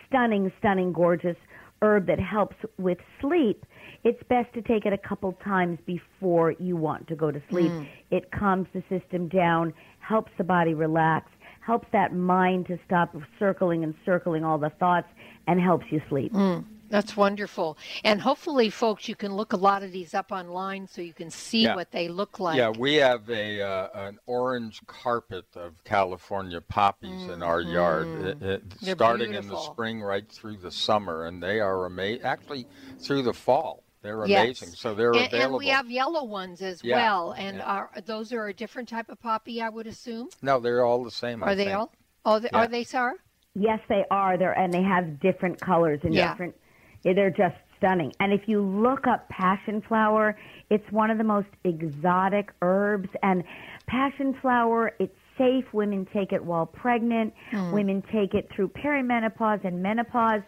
stunning, 0.08 0.52
stunning, 0.58 0.94
gorgeous 0.94 1.38
herb 1.82 2.08
that 2.08 2.20
helps 2.20 2.56
with 2.78 2.98
sleep. 3.22 3.66
It's 4.06 4.22
best 4.30 4.54
to 4.54 4.62
take 4.62 4.86
it 4.86 4.94
a 4.94 4.98
couple 5.00 5.34
times 5.44 5.80
before 5.86 6.52
you 6.60 6.78
want 6.78 7.08
to 7.08 7.16
go 7.16 7.32
to 7.32 7.42
sleep. 7.50 7.72
Mm. 7.72 7.88
It 8.12 8.32
calms 8.32 8.68
the 8.72 8.84
system 8.88 9.28
down, 9.28 9.74
helps 10.00 10.32
the 10.38 10.44
body 10.44 10.76
relax, 10.76 11.32
helps 11.60 11.88
that 11.92 12.14
mind 12.14 12.68
to 12.68 12.78
stop 12.86 13.16
circling 13.40 13.84
and 13.84 13.96
circling 14.06 14.46
all 14.46 14.60
the 14.60 14.70
thoughts, 14.70 15.08
and 15.48 15.60
helps 15.60 15.88
you 15.92 16.00
sleep. 16.08 16.32
Mm, 16.34 16.66
that's 16.90 17.18
wonderful. 17.18 17.80
And 18.04 18.22
hopefully, 18.22 18.70
folks, 18.70 19.10
you 19.10 19.16
can 19.16 19.36
look 19.36 19.54
a 19.54 19.58
lot 19.58 19.82
of 19.82 19.92
these 19.92 20.14
up 20.14 20.32
online 20.32 20.88
so 20.88 21.02
you 21.02 21.14
can 21.14 21.32
see 21.32 21.64
Yeah. 21.64 21.76
what 21.76 21.90
they 21.90 22.08
look 22.08 22.40
like. 22.40 22.58
Yeah, 22.58 22.70
we 22.78 22.94
have 22.96 23.28
a 23.28 23.60
uh, 23.62 23.88
an 24.08 24.20
orange 24.28 24.86
carpet 24.86 25.46
of 25.56 25.84
California 25.84 26.62
poppies 26.62 27.28
in 27.28 27.42
our 27.42 27.62
yard, 27.62 28.06
Mhm. 28.06 28.24
it- 28.26 28.42
it- 28.44 28.70
They're 28.82 28.94
starting 28.96 29.34
in 29.34 29.48
the 29.48 29.58
spring 29.58 30.04
right 30.04 30.32
through 30.32 30.58
the 30.58 30.70
summer, 30.72 31.26
and 31.26 31.42
they 31.42 31.60
are 31.60 31.86
amazing. 31.86 32.22
Actually, 32.24 32.68
through 33.00 33.24
the 33.24 33.34
fall, 33.34 33.82
they're 34.06 34.26
Yes. 34.28 34.44
amazing. 34.44 34.70
So 34.70 34.94
they're 34.94 35.12
and, 35.14 35.28
available. 35.28 35.56
and 35.58 35.66
we 35.66 35.68
have 35.70 35.90
yellow 35.90 36.24
ones 36.24 36.62
as 36.62 36.84
Yeah, 36.84 36.98
well. 36.98 37.32
And 37.32 37.58
yeah. 37.58 37.64
are 37.66 37.90
those 38.06 38.32
are 38.32 38.48
a 38.48 38.54
different 38.54 38.88
type 38.90 39.10
of 39.10 39.20
poppy, 39.22 39.62
I 39.62 39.70
would 39.70 39.88
assume. 39.88 40.30
no, 40.42 40.60
they're 40.60 40.84
all 40.86 41.04
the 41.04 41.12
same. 41.12 41.44
I 41.44 41.48
Are 41.48 41.56
they 41.56 41.66
think. 41.66 41.78
all? 41.78 41.92
Oh, 42.26 42.40
they, 42.40 42.50
Yeah. 42.52 42.60
are 42.60 42.68
they, 42.68 42.84
Sara? 42.84 43.16
Yes, 43.56 43.80
they 43.90 44.04
are. 44.12 44.38
They're 44.38 44.58
and 44.58 44.74
they 44.74 44.84
have 44.84 45.20
different 45.20 45.60
colors 45.62 46.00
and 46.04 46.14
Yeah. 46.14 46.30
different. 46.32 46.56
They're 47.04 47.30
just 47.30 47.56
stunning. 47.78 48.14
And 48.20 48.34
if 48.34 48.48
you 48.48 48.62
look 48.62 49.06
up 49.08 49.28
passion 49.30 49.82
flower, 49.82 50.38
it's 50.70 50.90
one 50.92 51.12
of 51.12 51.18
the 51.18 51.24
most 51.24 51.48
exotic 51.64 52.52
herbs. 52.62 53.10
And 53.22 53.44
passion 53.86 54.34
flower, 54.42 54.94
it's 55.00 55.16
safe. 55.38 55.66
Women 55.74 56.06
take 56.14 56.32
it 56.34 56.44
while 56.44 56.66
pregnant. 56.66 57.34
Mm. 57.52 57.74
Women 57.74 58.02
take 58.12 58.34
it 58.34 58.50
through 58.56 58.70
perimenopause 58.70 59.64
and 59.66 59.84
menopause. 59.84 60.42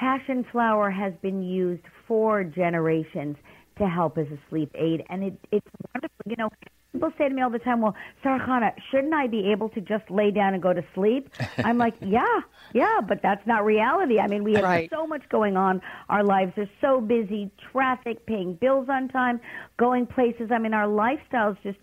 Passion 0.00 0.46
flower 0.50 0.90
has 0.90 1.12
been 1.20 1.42
used 1.42 1.82
for 2.08 2.42
generations 2.42 3.36
to 3.76 3.86
help 3.86 4.16
as 4.16 4.26
a 4.28 4.38
sleep 4.48 4.70
aid, 4.74 5.04
and 5.10 5.22
it, 5.22 5.34
it's 5.52 5.66
wonderful. 5.94 6.16
You 6.24 6.36
know, 6.38 6.48
people 6.94 7.12
say 7.18 7.28
to 7.28 7.34
me 7.34 7.42
all 7.42 7.50
the 7.50 7.58
time, 7.58 7.82
"Well, 7.82 7.94
Sara 8.22 8.38
Chana, 8.40 8.72
shouldn't 8.90 9.12
I 9.12 9.26
be 9.26 9.52
able 9.52 9.68
to 9.68 9.80
just 9.82 10.10
lay 10.10 10.30
down 10.30 10.54
and 10.54 10.62
go 10.62 10.72
to 10.72 10.82
sleep?" 10.94 11.28
I'm 11.58 11.76
like, 11.76 11.92
"Yeah, 12.00 12.24
yeah, 12.72 13.00
but 13.06 13.20
that's 13.22 13.46
not 13.46 13.62
reality. 13.66 14.18
I 14.18 14.26
mean, 14.26 14.42
we 14.42 14.54
have 14.54 14.64
Right. 14.64 14.88
so 14.90 15.06
much 15.06 15.28
going 15.28 15.58
on. 15.58 15.82
Our 16.08 16.24
lives 16.24 16.54
are 16.56 16.70
so 16.80 17.02
busy, 17.02 17.50
traffic, 17.70 18.24
paying 18.24 18.54
bills 18.54 18.88
on 18.88 19.08
time, 19.08 19.38
going 19.76 20.06
places. 20.06 20.50
I 20.50 20.56
mean, 20.60 20.72
our 20.72 20.86
lifestyles 20.86 21.58
just 21.62 21.78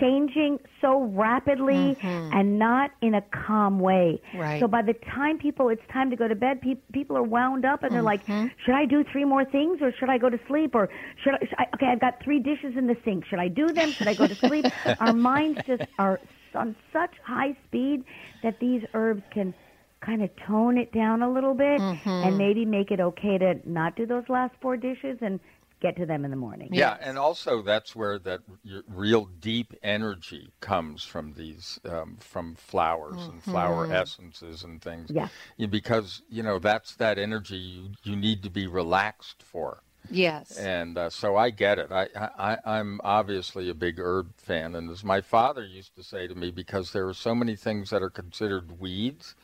changing 0.00 0.58
so 0.80 1.02
rapidly 1.02 1.96
mm-hmm. 2.00 2.32
and 2.32 2.58
not 2.58 2.90
in 3.00 3.14
a 3.14 3.22
calm 3.22 3.78
way. 3.78 4.20
Right. 4.34 4.60
So 4.60 4.66
by 4.66 4.82
the 4.82 4.94
time 5.14 5.38
people, 5.38 5.68
it's 5.68 5.82
time 5.92 6.10
to 6.10 6.16
go 6.16 6.28
to 6.28 6.34
bed, 6.34 6.60
pe- 6.60 6.76
people 6.92 7.16
are 7.16 7.22
wound 7.22 7.64
up 7.64 7.82
and 7.82 7.94
they're 7.94 8.02
like, 8.02 8.26
mm-hmm. 8.26 8.48
should 8.64 8.74
I 8.74 8.86
do 8.86 9.04
three 9.04 9.24
more 9.24 9.44
things 9.44 9.80
or 9.80 9.92
should 9.92 10.10
I 10.10 10.18
go 10.18 10.30
to 10.30 10.38
sleep 10.46 10.74
or 10.74 10.88
should 11.22 11.34
I, 11.34 11.38
should 11.40 11.58
I, 11.58 11.66
okay, 11.74 11.86
I've 11.86 12.00
got 12.00 12.22
three 12.22 12.40
dishes 12.40 12.76
in 12.76 12.86
the 12.86 12.96
sink. 13.04 13.24
Should 13.26 13.38
I 13.38 13.48
do 13.48 13.68
them? 13.68 13.92
Should 13.92 14.08
I 14.08 14.14
go 14.14 14.26
to 14.26 14.34
sleep? 14.34 14.66
Our 15.00 15.12
minds 15.12 15.60
just 15.66 15.84
are 15.98 16.20
on 16.54 16.76
such 16.92 17.14
high 17.24 17.56
speed 17.66 18.04
that 18.42 18.60
these 18.60 18.82
herbs 18.94 19.22
can 19.32 19.54
kind 20.00 20.22
of 20.22 20.30
tone 20.46 20.76
it 20.76 20.92
down 20.92 21.22
a 21.22 21.30
little 21.30 21.54
bit 21.54 21.80
mm-hmm. 21.80 22.08
and 22.08 22.36
maybe 22.36 22.64
make 22.64 22.90
it 22.90 23.00
okay 23.00 23.38
to 23.38 23.58
not 23.64 23.96
do 23.96 24.06
those 24.06 24.24
last 24.28 24.54
four 24.60 24.76
dishes 24.76 25.18
and 25.22 25.40
get 25.80 25.96
to 25.96 26.06
them 26.06 26.24
in 26.24 26.30
the 26.30 26.36
morning. 26.36 26.68
Yeah, 26.72 26.96
and 27.00 27.18
also 27.18 27.62
that's 27.62 27.94
where 27.94 28.18
that 28.20 28.40
real 28.88 29.26
deep 29.26 29.74
energy 29.82 30.50
comes 30.60 31.04
from 31.04 31.34
these, 31.34 31.78
um, 31.84 32.16
from 32.20 32.54
flowers 32.54 33.28
and 33.28 33.42
flower 33.42 33.86
Mhm. 33.86 33.92
essences 33.92 34.64
and 34.64 34.80
things. 34.80 35.10
Yeah. 35.12 35.28
Yeah, 35.56 35.66
because 35.66 36.22
you 36.28 36.42
know 36.42 36.58
that's 36.58 36.94
that 36.96 37.18
energy 37.18 37.56
you, 37.56 37.90
you 38.02 38.16
need 38.16 38.42
to 38.42 38.50
be 38.50 38.66
relaxed 38.66 39.42
for. 39.42 39.82
Yes. 40.10 40.58
And 40.58 40.98
uh, 40.98 41.10
so 41.10 41.36
I 41.36 41.50
get 41.50 41.78
it. 41.78 41.90
I, 41.90 42.08
I, 42.14 42.58
I'm 42.66 43.00
obviously 43.02 43.70
a 43.70 43.74
big 43.74 43.98
herb 43.98 44.32
fan. 44.36 44.74
And 44.74 44.90
as 44.90 45.02
my 45.02 45.20
father 45.22 45.64
used 45.64 45.96
to 45.96 46.02
say 46.02 46.26
to 46.26 46.34
me, 46.34 46.50
because 46.50 46.92
there 46.92 47.08
are 47.08 47.14
so 47.14 47.34
many 47.34 47.56
things 47.56 47.90
that 47.90 48.02
are 48.02 48.10
considered 48.10 48.78
weeds 48.78 49.34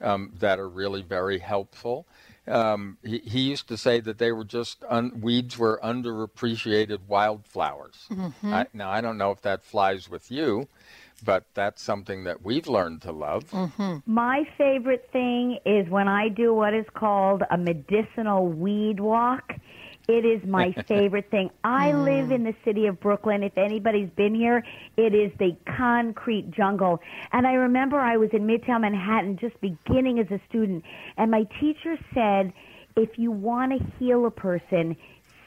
um, 0.00 0.32
that 0.38 0.58
are 0.58 0.68
really 0.68 1.02
very 1.02 1.38
helpful, 1.38 2.06
um, 2.48 2.98
he, 3.04 3.18
he 3.18 3.40
used 3.40 3.68
to 3.68 3.76
say 3.76 4.00
that 4.00 4.18
they 4.18 4.32
were 4.32 4.44
just, 4.44 4.84
un- 4.88 5.20
weeds 5.20 5.58
were 5.58 5.78
underappreciated 5.82 7.00
wildflowers. 7.06 8.06
Mhm. 8.10 8.32
I, 8.44 8.66
now, 8.72 8.90
I 8.90 9.00
don't 9.00 9.18
know 9.18 9.30
if 9.30 9.42
that 9.42 9.62
flies 9.64 10.08
with 10.08 10.30
you, 10.30 10.68
but 11.24 11.44
that's 11.54 11.82
something 11.82 12.24
that 12.24 12.42
we've 12.42 12.68
learned 12.68 13.02
to 13.02 13.12
love. 13.12 13.52
My 14.06 14.44
favorite 14.56 15.08
thing 15.12 15.58
is 15.66 15.88
when 15.88 16.08
I 16.08 16.28
do 16.28 16.54
what 16.54 16.74
is 16.74 16.86
called 16.94 17.42
a 17.50 17.58
medicinal 17.58 18.46
weed 18.48 19.00
walk. 19.00 19.54
It 20.08 20.24
is 20.24 20.42
my 20.48 20.72
favorite 20.88 21.30
thing. 21.30 21.50
I 21.64 21.92
live 21.92 22.30
in 22.30 22.44
the 22.44 22.54
city 22.64 22.86
of 22.86 22.98
Brooklyn. 22.98 23.42
If 23.42 23.58
anybody's 23.58 24.08
been 24.16 24.34
here, 24.34 24.64
it 24.96 25.14
is 25.14 25.30
the 25.38 25.54
concrete 25.76 26.50
jungle. 26.50 27.00
And 27.32 27.46
I 27.46 27.52
remember 27.52 28.00
I 28.00 28.16
was 28.16 28.30
in 28.32 28.46
Midtown 28.46 28.80
Manhattan 28.80 29.36
just 29.38 29.60
beginning 29.60 30.18
as 30.18 30.26
a 30.30 30.40
student, 30.48 30.82
and 31.18 31.30
my 31.30 31.44
teacher 31.60 31.98
said, 32.14 32.54
if 32.96 33.18
you 33.18 33.30
want 33.30 33.78
to 33.78 33.86
heal 33.98 34.24
a 34.26 34.30
person, 34.30 34.96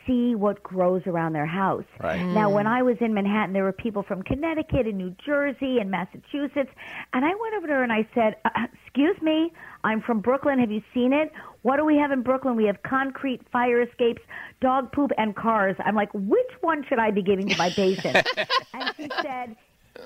see 0.07 0.35
what 0.35 0.61
grows 0.63 1.01
around 1.05 1.33
their 1.33 1.45
house. 1.45 1.85
Right. 1.99 2.23
Now, 2.23 2.49
when 2.49 2.67
I 2.67 2.81
was 2.81 2.97
in 3.01 3.13
Manhattan, 3.13 3.53
there 3.53 3.63
were 3.63 3.71
people 3.71 4.03
from 4.03 4.23
Connecticut 4.23 4.87
and 4.87 4.97
New 4.97 5.15
Jersey 5.25 5.79
and 5.79 5.91
Massachusetts. 5.91 6.69
And 7.13 7.25
I 7.25 7.29
went 7.29 7.55
over 7.57 7.67
to 7.67 7.73
her 7.73 7.83
and 7.83 7.91
I 7.91 8.07
said, 8.13 8.35
uh, 8.45 8.67
Excuse 8.85 9.21
me, 9.21 9.51
I'm 9.83 10.01
from 10.01 10.21
Brooklyn. 10.21 10.59
Have 10.59 10.71
you 10.71 10.81
seen 10.93 11.13
it? 11.13 11.31
What 11.63 11.77
do 11.77 11.85
we 11.85 11.97
have 11.97 12.11
in 12.11 12.23
Brooklyn? 12.23 12.55
We 12.55 12.65
have 12.65 12.81
concrete, 12.83 13.41
fire 13.51 13.81
escapes, 13.81 14.21
dog 14.61 14.91
poop, 14.91 15.11
and 15.17 15.35
cars. 15.35 15.75
I'm 15.79 15.95
like, 15.95 16.09
Which 16.13 16.51
one 16.61 16.83
should 16.87 16.99
I 16.99 17.11
be 17.11 17.21
giving 17.21 17.47
to 17.49 17.57
my 17.57 17.69
patient? 17.69 18.25
and 18.73 18.93
she 18.97 19.09
said, 19.21 19.55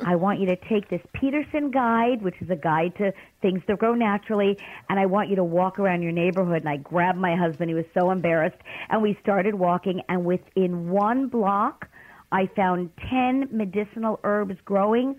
I 0.04 0.16
want 0.16 0.40
you 0.40 0.48
to 0.48 0.56
take 0.56 0.90
this 0.90 1.02
Peterson 1.14 1.72
guide, 1.72 2.22
which 2.22 2.36
is 2.42 2.50
a 2.50 2.56
guide 2.56 2.94
to 2.98 3.14
things 3.42 3.62
that 3.68 3.80
grow 3.80 3.94
naturally, 3.94 4.58
and 4.90 5.00
I 5.00 5.06
want 5.06 5.30
you 5.30 5.36
to 5.38 5.44
walk 5.44 5.80
around 5.80 6.02
your 6.02 6.12
neighborhood. 6.12 6.58
And 6.58 6.70
I 6.70 6.78
grabbed 6.78 7.18
my 7.18 7.36
husband, 7.36 7.70
he 7.70 7.76
was 7.76 7.86
so 7.94 8.12
embarrassed, 8.12 8.58
and 8.90 9.02
we 9.02 9.18
started 9.22 9.56
walking, 9.56 10.02
and 10.10 10.26
within 10.26 10.90
one 10.90 11.28
block, 11.28 11.88
I 12.32 12.50
found 12.56 12.90
10 13.10 13.50
medicinal 13.52 14.20
herbs 14.24 14.56
growing 14.66 15.16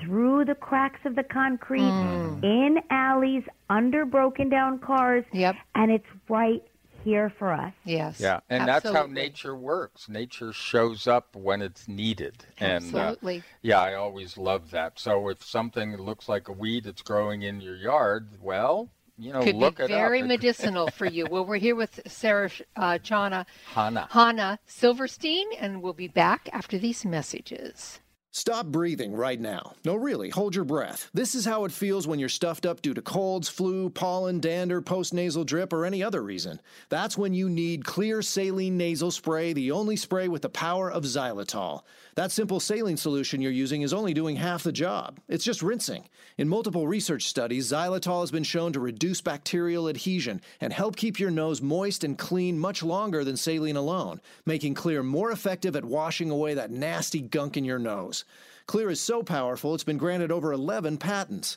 through 0.00 0.44
the 0.44 0.54
cracks 0.54 1.00
of 1.04 1.14
the 1.14 1.22
concrete, 1.22 1.80
Mm. 1.82 2.42
in 2.44 2.78
alleys, 2.90 3.44
under 3.70 4.04
broken 4.04 4.48
down 4.48 4.78
cars. 4.78 5.24
Yep. 5.32 5.56
And 5.74 5.90
it's 5.92 6.06
right 6.28 6.62
here 7.04 7.30
for 7.30 7.52
us. 7.52 7.72
Yes. 7.84 8.20
Yeah, 8.20 8.40
and 8.48 8.66
that's 8.68 8.88
how 8.88 9.06
nature 9.06 9.56
works. 9.56 10.08
Nature 10.08 10.52
shows 10.52 11.06
up 11.08 11.34
when 11.34 11.60
it's 11.62 11.88
needed. 11.88 12.44
And 12.58 12.94
uh, 12.94 12.98
Absolutely. 12.98 13.42
yeah, 13.62 13.80
I 13.80 13.94
always 13.94 14.38
love 14.38 14.70
that. 14.70 14.98
So 15.00 15.28
if 15.28 15.42
something 15.44 15.96
looks 15.96 16.28
like 16.28 16.48
a 16.48 16.52
weed 16.52 16.84
that's 16.84 17.02
growing 17.02 17.42
in 17.42 17.60
your 17.60 17.74
yard, 17.76 18.28
well, 18.40 18.88
you 19.18 19.32
know, 19.32 19.42
Could 19.42 19.56
look 19.56 19.76
be 19.78 19.84
it 19.84 19.88
very 19.88 20.20
up. 20.20 20.24
It- 20.24 20.28
medicinal 20.28 20.88
for 20.90 21.06
you. 21.06 21.26
Well, 21.30 21.44
we're 21.44 21.58
here 21.58 21.74
with 21.76 22.00
Sara 22.06 22.50
uh, 22.76 22.98
Chana 23.02 23.46
Hana. 23.74 24.08
Hana 24.10 24.58
Silverstein, 24.66 25.46
and 25.58 25.82
we'll 25.82 25.92
be 25.92 26.08
back 26.08 26.48
after 26.52 26.78
these 26.78 27.04
messages. 27.04 28.00
Stop 28.34 28.64
breathing 28.64 29.12
right 29.14 29.38
now. 29.38 29.74
No, 29.84 29.94
really, 29.94 30.30
hold 30.30 30.54
your 30.54 30.64
breath. 30.64 31.10
This 31.12 31.34
is 31.34 31.44
how 31.44 31.66
it 31.66 31.70
feels 31.70 32.06
when 32.06 32.18
you're 32.18 32.30
stuffed 32.30 32.64
up 32.64 32.80
due 32.80 32.94
to 32.94 33.02
colds, 33.02 33.50
flu, 33.50 33.90
pollen, 33.90 34.40
dander, 34.40 34.80
postnasal 34.80 35.44
drip, 35.44 35.70
or 35.70 35.84
any 35.84 36.02
other 36.02 36.22
reason. 36.22 36.58
That's 36.88 37.18
when 37.18 37.34
you 37.34 37.50
need 37.50 37.84
Xlear 37.84 38.24
Saline 38.24 38.78
Nasal 38.78 39.10
Spray, 39.10 39.52
the 39.52 39.70
only 39.72 39.96
spray 39.96 40.28
with 40.28 40.40
the 40.40 40.48
power 40.48 40.90
of 40.90 41.04
xylitol. 41.04 41.82
That 42.14 42.30
simple 42.30 42.60
saline 42.60 42.98
solution 42.98 43.40
you're 43.40 43.50
using 43.50 43.80
is 43.80 43.94
only 43.94 44.12
doing 44.12 44.36
half 44.36 44.62
the 44.62 44.72
job. 44.72 45.18
It's 45.28 45.44
just 45.44 45.62
rinsing. 45.62 46.10
In 46.36 46.46
multiple 46.46 46.86
research 46.86 47.24
studies, 47.24 47.72
xylitol 47.72 48.20
has 48.20 48.30
been 48.30 48.44
shown 48.44 48.74
to 48.74 48.80
reduce 48.80 49.22
bacterial 49.22 49.88
adhesion 49.88 50.42
and 50.60 50.74
help 50.74 50.96
keep 50.96 51.18
your 51.18 51.30
nose 51.30 51.62
moist 51.62 52.04
and 52.04 52.18
clean 52.18 52.58
much 52.58 52.82
longer 52.82 53.24
than 53.24 53.38
saline 53.38 53.76
alone, 53.76 54.20
making 54.44 54.74
Xlear 54.74 55.02
more 55.02 55.30
effective 55.30 55.74
at 55.74 55.86
washing 55.86 56.28
away 56.28 56.52
that 56.52 56.70
nasty 56.70 57.20
gunk 57.20 57.56
in 57.56 57.64
your 57.64 57.78
nose. 57.78 58.26
Xlear 58.66 58.90
is 58.90 59.00
so 59.00 59.22
powerful, 59.22 59.74
it's 59.74 59.82
been 59.82 59.96
granted 59.96 60.30
over 60.30 60.52
11 60.52 60.98
patents. 60.98 61.56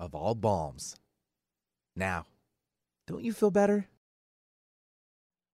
of 0.00 0.14
all 0.14 0.34
balms. 0.34 0.96
Now, 1.94 2.24
don't 3.06 3.22
you 3.22 3.32
feel 3.32 3.50
better? 3.50 3.86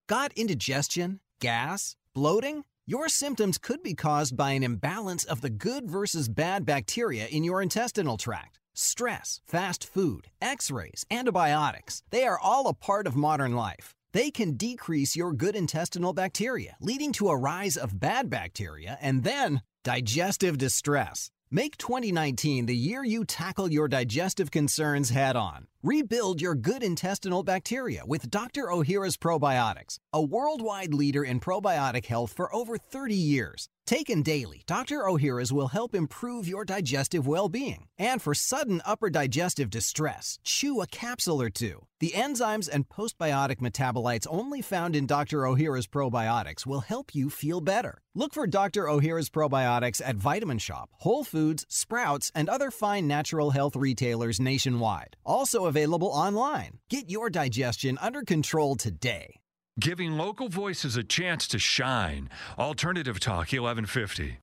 Got 0.09 0.33
indigestion, 0.35 1.21
gas, 1.41 1.97
bloating? 2.15 2.65
Your 2.87 3.09
symptoms 3.09 3.59
could 3.59 3.83
be 3.83 3.95
caused 3.95 4.37
by 4.37 4.53
an 4.53 4.63
imbalance 4.63 5.25
of 5.25 5.41
the 5.41 5.51
good 5.51 5.91
versus 5.91 6.29
bad 6.29 6.65
bacteria 6.65 7.27
in 7.27 7.43
your 7.43 7.61
intestinal 7.61 8.17
tract. 8.17 8.61
Stress, 8.75 9.41
fast 9.45 9.85
food, 9.85 10.29
x 10.41 10.71
rays, 10.71 11.05
antibiotics, 11.11 12.05
they 12.11 12.25
are 12.25 12.39
all 12.39 12.69
a 12.69 12.75
part 12.75 13.09
of 13.09 13.17
modern 13.17 13.57
life. 13.57 13.97
They 14.13 14.31
can 14.31 14.57
decrease 14.57 15.17
your 15.17 15.33
good 15.33 15.57
intestinal 15.57 16.13
bacteria, 16.13 16.77
leading 16.81 17.13
to 17.15 17.29
a 17.29 17.37
rise 17.37 17.77
of 17.77 17.99
bad 17.99 18.31
bacteria 18.31 18.97
and 19.01 19.25
then 19.25 19.63
digestive 19.83 20.57
distress. 20.57 21.31
Make 21.51 21.77
2019 21.77 22.67
the 22.67 22.75
year 22.75 23.05
you 23.05 23.25
tackle 23.25 23.71
your 23.71 23.87
digestive 23.87 24.51
concerns 24.51 25.11
head 25.11 25.37
on. 25.37 25.69
Rebuild 25.87 26.41
your 26.41 26.57
good 26.57 26.83
intestinal 26.83 27.45
bacteria 27.45 28.03
with 28.05 28.29
Dr. 28.29 28.63
Ohhira's 28.63 29.17
Probiotics, 29.17 29.99
a 30.13 30.21
worldwide 30.21 30.93
leader 30.93 31.23
in 31.23 31.39
probiotic 31.39 32.07
health 32.07 32.33
for 32.33 32.53
over 32.53 32.77
30 32.77 33.15
years. 33.15 33.69
Taken 33.87 34.23
daily, 34.23 34.65
Dr. 34.67 35.05
Ohhira's 35.05 35.53
will 35.53 35.69
help 35.69 35.95
improve 35.95 36.49
your 36.49 36.65
digestive 36.65 37.25
well 37.25 37.49
being. 37.49 37.87
And 37.97 38.21
for 38.21 38.35
sudden 38.35 38.83
upper 38.85 39.11
digestive 39.11 39.71
distress, 39.71 40.41
chew 40.43 40.81
a 40.81 40.89
capsule 40.89 41.41
or 41.41 41.51
two. 41.51 41.87
The 42.01 42.11
enzymes 42.11 42.69
and 42.69 42.89
postbiotic 42.89 43.61
metabolites 43.61 44.27
only 44.29 44.61
found 44.61 44.97
in 44.97 45.07
Dr. 45.07 45.43
Ohhira's 45.43 45.87
probiotics 45.87 46.67
will 46.67 46.81
help 46.81 47.15
you 47.15 47.31
feel 47.31 47.61
better. 47.61 48.03
Look 48.13 48.35
for 48.35 48.47
Dr. 48.49 48.87
Ohhira's 48.87 49.31
probiotics 49.31 50.03
at 50.05 50.17
Vitamin 50.17 50.59
Shoppe, 50.59 50.91
Whole 50.99 51.23
Foods, 51.23 51.65
Sprouts, 51.69 52.33
and 52.35 52.49
other 52.49 52.73
fine 52.73 53.07
natural 53.07 53.51
health 53.51 53.77
retailers 53.77 54.41
nationwide. 54.41 55.17
Also 55.25 55.67
available 55.77 56.09
online. 56.09 56.79
Get 56.89 57.11
your 57.11 57.29
digestion 57.29 57.99
under 58.01 58.23
control 58.23 58.77
today. 58.77 59.41
Giving 59.79 60.13
local 60.13 60.49
voices 60.49 60.97
a 60.97 61.05
chance 61.05 61.47
to 61.49 61.59
shine. 61.59 62.31
Alternative 62.59 63.21
Talk 63.21 63.53
1150. 63.53 64.39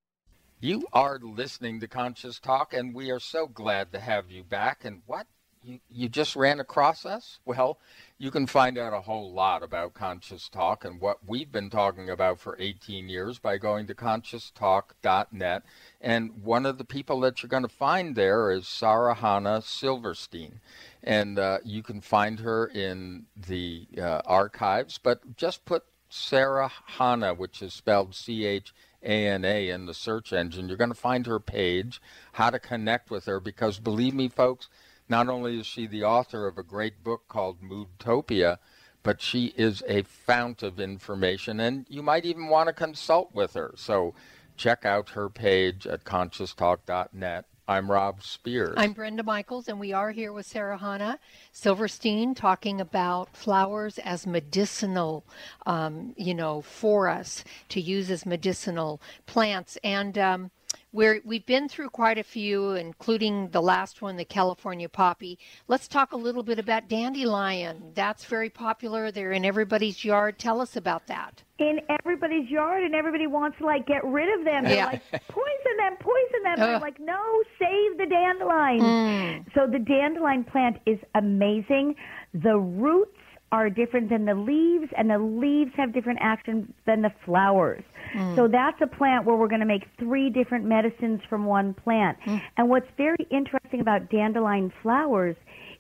You 0.60 0.86
are 0.94 1.20
listening 1.20 1.80
to 1.80 1.88
Conscious 1.88 2.40
Talk, 2.40 2.74
and 2.74 2.94
we 2.94 3.10
are 3.10 3.20
so 3.20 3.48
glad 3.48 3.92
to 3.94 4.00
have 4.00 4.30
you 4.30 4.44
back. 4.44 4.86
And 4.86 5.02
what? 5.08 5.26
You, 5.64 5.80
you 5.90 6.10
just 6.10 6.36
ran 6.36 6.60
across 6.60 7.06
us? 7.06 7.40
Well, 7.46 7.80
you 8.18 8.32
can 8.32 8.48
find 8.48 8.78
out 8.78 8.92
a 8.92 9.02
whole 9.02 9.32
lot 9.32 9.64
about 9.64 9.94
Conscious 9.94 10.50
Talk 10.50 10.84
and 10.84 11.00
what 11.00 11.20
we've 11.26 11.52
been 11.52 11.70
talking 11.70 12.10
about 12.10 12.40
for 12.40 12.58
18 12.60 13.08
years 13.08 13.40
by 13.40 13.58
going 13.58 13.88
to 13.88 13.96
conscioustalk.net. 13.96 15.64
And 16.02 16.44
one 16.44 16.66
of 16.66 16.78
the 16.78 16.84
people 16.84 17.22
that 17.22 17.42
you're 17.42 17.50
going 17.50 17.64
to 17.64 17.70
find 17.70 18.16
there 18.16 18.52
is 18.52 18.68
Sara 18.68 19.16
Chana 19.16 19.64
Silverstein. 19.64 20.60
And 21.02 21.40
uh, 21.40 21.60
you 21.64 21.82
can 21.82 22.02
find 22.02 22.42
her 22.42 22.68
in 22.68 23.28
the 23.36 23.88
uh, 23.98 24.22
archives, 24.26 24.98
but 24.98 25.38
just 25.38 25.64
put 25.64 25.86
Sara 26.10 26.72
Chana, 26.98 27.38
which 27.38 27.62
is 27.62 27.74
spelled 27.74 28.16
C 28.16 28.46
H 28.46 28.74
A 29.02 29.28
N 29.28 29.46
A, 29.46 29.70
in 29.70 29.86
the 29.86 29.94
search 29.94 30.34
engine. 30.34 30.68
You're 30.68 30.78
going 30.78 30.92
to 30.92 30.96
find 30.96 31.26
her 31.26 31.40
page, 31.40 32.02
how 32.34 32.50
to 32.50 32.60
connect 32.60 33.10
with 33.10 33.26
her, 33.26 33.40
because 33.40 33.80
believe 33.80 34.14
me, 34.14 34.28
folks, 34.28 34.68
not 35.14 35.30
only 35.30 35.60
is 35.60 35.68
she 35.68 35.86
the 35.86 36.04
author 36.04 36.48
of 36.48 36.58
a 36.58 36.64
great 36.64 37.04
book 37.04 37.28
called 37.28 37.62
Moodtopia, 37.62 38.58
but 39.04 39.22
she 39.22 39.54
is 39.56 39.84
a 39.88 40.02
fount 40.02 40.64
of 40.64 40.80
information, 40.80 41.60
and 41.60 41.86
you 41.88 42.02
might 42.02 42.26
even 42.26 42.48
want 42.48 42.66
to 42.66 42.74
consult 42.74 43.30
with 43.32 43.54
her. 43.54 43.76
So 43.78 44.16
check 44.58 44.86
out 44.86 45.10
her 45.10 45.30
page 45.30 45.86
at 45.86 46.04
conscioustalk.net. 46.04 47.46
I'm 47.68 47.92
Rob 47.92 48.24
Spears. 48.24 48.74
I'm 48.76 48.94
Brenda 48.94 49.22
Michaels, 49.22 49.68
and 49.68 49.80
we 49.80 49.94
are 49.94 50.10
here 50.10 50.34
with 50.34 50.48
Sara 50.48 50.80
Chana 50.80 51.20
Silverstein 51.52 52.34
talking 52.34 52.82
about 52.82 53.38
flowers 53.38 54.00
as 54.00 54.26
medicinal, 54.26 55.24
um, 55.68 56.16
you 56.18 56.34
know, 56.34 56.64
for 56.64 57.08
us 57.08 57.44
to 57.70 57.80
use 57.80 58.10
as 58.10 58.26
medicinal 58.26 59.00
plants. 59.28 59.78
And 59.84 60.18
um, 60.18 60.52
we're, 60.92 61.22
we've 61.26 61.46
been 61.46 61.68
through 61.70 61.90
quite 61.90 62.18
a 62.18 62.24
few, 62.24 62.72
including 62.72 63.50
the 63.50 63.62
last 63.62 64.02
one, 64.02 64.16
the 64.18 64.26
California 64.26 64.88
poppy. 64.90 65.40
Let's 65.68 65.88
talk 65.88 66.12
a 66.12 66.18
little 66.18 66.44
bit 66.44 66.60
about 66.60 66.88
dandelion. 66.88 67.92
That's 67.96 68.26
very 68.26 68.50
popular. 68.50 69.12
They're 69.12 69.32
in 69.32 69.46
everybody's 69.46 70.04
yard. 70.06 70.38
Tell 70.40 70.62
us 70.62 70.76
about 70.76 71.08
that. 71.08 71.44
In 71.60 71.80
everybody's 71.90 72.50
yard, 72.50 72.84
and 72.84 72.94
everybody 72.94 73.28
wants 73.28 73.58
to 73.60 73.66
like 73.66 73.86
get 73.88 74.04
rid 74.04 74.38
of 74.38 74.46
them. 74.46 74.64
They're 74.66 74.76
Yeah. 74.76 74.86
like, 74.88 75.02
poison 75.28 75.78
them, 75.78 75.96
poison 76.00 76.44
them. 76.44 76.56
Ugh. 76.76 76.82
like, 76.82 77.00
no, 77.00 77.44
save 77.60 77.98
the 77.98 78.06
dandelion. 78.10 78.82
Mm. 78.82 79.46
So 79.54 79.68
the 79.68 79.80
dandelion 79.80 80.44
plant 80.44 80.78
is 80.86 81.00
amazing. 81.16 81.96
The 82.34 82.58
roots 82.58 83.18
are 83.52 83.70
different 83.70 84.10
than 84.10 84.26
the 84.26 84.34
leaves, 84.34 84.92
and 84.98 85.10
the 85.12 85.20
leaves 85.20 85.72
have 85.78 85.94
different 85.94 86.18
action 86.22 86.74
than 86.86 87.04
the 87.04 87.12
flowers. 87.24 87.84
Mm. 88.14 88.36
So 88.36 88.48
that's 88.48 88.80
a 88.82 88.88
plant 88.88 89.26
where 89.26 89.36
we're 89.36 89.48
going 89.48 89.62
to 89.62 89.66
make 89.66 89.84
three 89.98 90.30
different 90.30 90.66
medicines 90.66 91.22
from 91.30 91.46
one 91.46 91.74
plant. 91.74 92.18
Mm. 92.26 92.42
And 92.58 92.70
what's 92.70 92.90
very 92.98 93.28
interesting 93.30 93.80
about 93.80 94.10
dandelion 94.10 94.72
flowers 94.82 95.36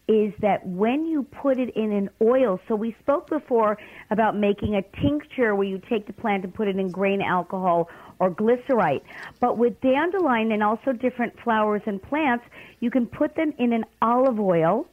is 0.08 0.34
that 0.40 0.66
when 0.66 1.06
you 1.06 1.24
put 1.24 1.58
it 1.58 1.70
in 1.76 1.92
an 1.92 2.10
oil, 2.22 2.60
so 2.68 2.76
we 2.76 2.96
spoke 3.00 3.30
before 3.30 3.78
about 4.10 4.36
making 4.36 4.76
a 4.76 4.82
tincture 5.02 5.56
where 5.56 5.68
you 5.68 5.82
take 5.90 6.08
the 6.08 6.14
plant 6.14 6.44
and 6.44 6.54
put 6.54 6.68
it 6.68 6.78
in 6.78 6.90
grain 6.90 7.22
alcohol 7.22 7.90
or 8.20 8.30
glycerite. 8.30 9.02
But 9.40 9.58
with 9.58 9.80
dandelion 9.82 10.52
and 10.52 10.62
also 10.62 10.92
different 10.92 11.40
flowers 11.42 11.82
and 11.86 12.02
plants, 12.02 12.44
you 12.82 12.92
can 12.92 13.06
put 13.06 13.36
them 13.36 13.54
in 13.58 13.72
an 13.72 13.86
olive 14.02 14.40
oil, 14.40 14.88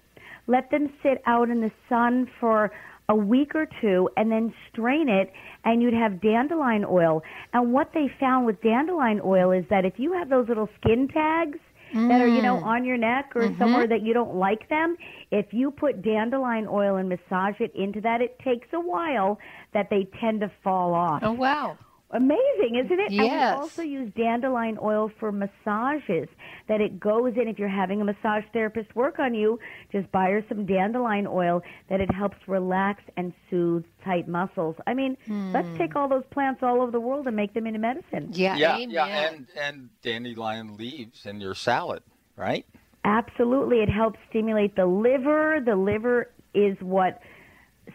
let 0.46 0.70
them 0.70 0.92
sit 1.02 1.22
out 1.26 1.50
in 1.50 1.60
the 1.60 1.72
sun 1.88 2.30
for 2.38 2.70
a 3.10 3.14
week 3.14 3.54
or 3.54 3.66
two, 3.82 4.08
and 4.16 4.30
then 4.32 4.54
strain 4.70 5.08
it, 5.08 5.30
and 5.64 5.82
you'd 5.82 5.92
have 5.92 6.22
dandelion 6.22 6.84
oil. 6.88 7.22
And 7.52 7.72
what 7.72 7.90
they 7.92 8.06
found 8.18 8.46
with 8.46 8.62
dandelion 8.62 9.20
oil 9.24 9.50
is 9.50 9.64
that 9.68 9.84
if 9.84 9.94
you 9.98 10.12
have 10.12 10.30
those 10.30 10.48
little 10.48 10.68
skin 10.80 11.08
tags, 11.08 11.58
that 12.08 12.20
are, 12.20 12.28
you 12.28 12.40
know, 12.40 12.58
Mm. 12.58 12.64
on 12.64 12.84
your 12.84 12.96
neck 12.96 13.34
or 13.34 13.48
Mhm. 13.48 13.58
somewhere 13.58 13.86
that 13.88 14.02
you 14.02 14.14
don't 14.14 14.36
like 14.36 14.68
them, 14.68 14.96
if 15.32 15.52
you 15.52 15.72
put 15.72 16.02
dandelion 16.02 16.68
oil 16.68 16.96
and 16.96 17.08
massage 17.08 17.60
it 17.60 17.74
into 17.74 18.00
that, 18.00 18.20
it 18.22 18.38
takes 18.38 18.72
a 18.72 18.78
while 18.78 19.40
that 19.72 19.90
they 19.90 20.04
tend 20.20 20.38
to 20.40 20.48
fall 20.62 20.94
off. 20.94 21.20
Oh 21.24 21.32
wow. 21.32 21.76
Amazing, 22.12 22.82
isn't 22.84 22.98
it? 23.00 23.12
And 23.12 23.20
we 23.20 23.38
also 23.60 23.82
use 23.82 24.12
dandelion 24.16 24.78
oil 24.82 25.10
for 25.20 25.30
massages. 25.30 26.28
That 26.68 26.80
it 26.80 26.98
goes 26.98 27.34
in 27.36 27.46
if 27.48 27.58
you're 27.58 27.68
having 27.68 28.00
a 28.00 28.04
massage 28.04 28.44
therapist 28.52 28.94
work 28.96 29.18
on 29.18 29.34
you, 29.34 29.58
just 29.92 30.10
buy 30.10 30.30
her 30.30 30.44
some 30.48 30.66
dandelion 30.66 31.26
oil 31.26 31.62
that 31.88 32.00
it 32.00 32.12
helps 32.12 32.36
relax 32.48 33.02
and 33.16 33.32
soothe 33.48 33.84
tight 34.04 34.26
muscles. 34.28 34.76
I 34.86 34.94
mean, 34.94 35.16
let's 35.54 35.68
Hmm. 35.68 35.76
take 35.78 35.94
all 35.96 36.08
those 36.08 36.24
plants 36.30 36.62
all 36.62 36.80
over 36.82 36.90
the 36.90 37.00
world 37.00 37.26
and 37.26 37.36
make 37.36 37.54
them 37.54 37.66
into 37.66 37.78
medicine. 37.78 38.30
Yeah, 38.32 38.56
yeah, 38.56 38.76
amen. 38.76 38.90
yeah, 38.90 39.06
and 39.06 39.46
and 39.56 39.90
dandelion 40.02 40.76
leaves 40.76 41.26
in 41.26 41.40
your 41.40 41.54
salad, 41.54 42.02
right? 42.36 42.66
Absolutely. 43.04 43.78
It 43.78 43.88
helps 43.88 44.18
stimulate 44.28 44.76
the 44.76 44.86
liver. 44.86 45.60
The 45.64 45.76
liver 45.76 46.30
is 46.54 46.76
what 46.80 47.20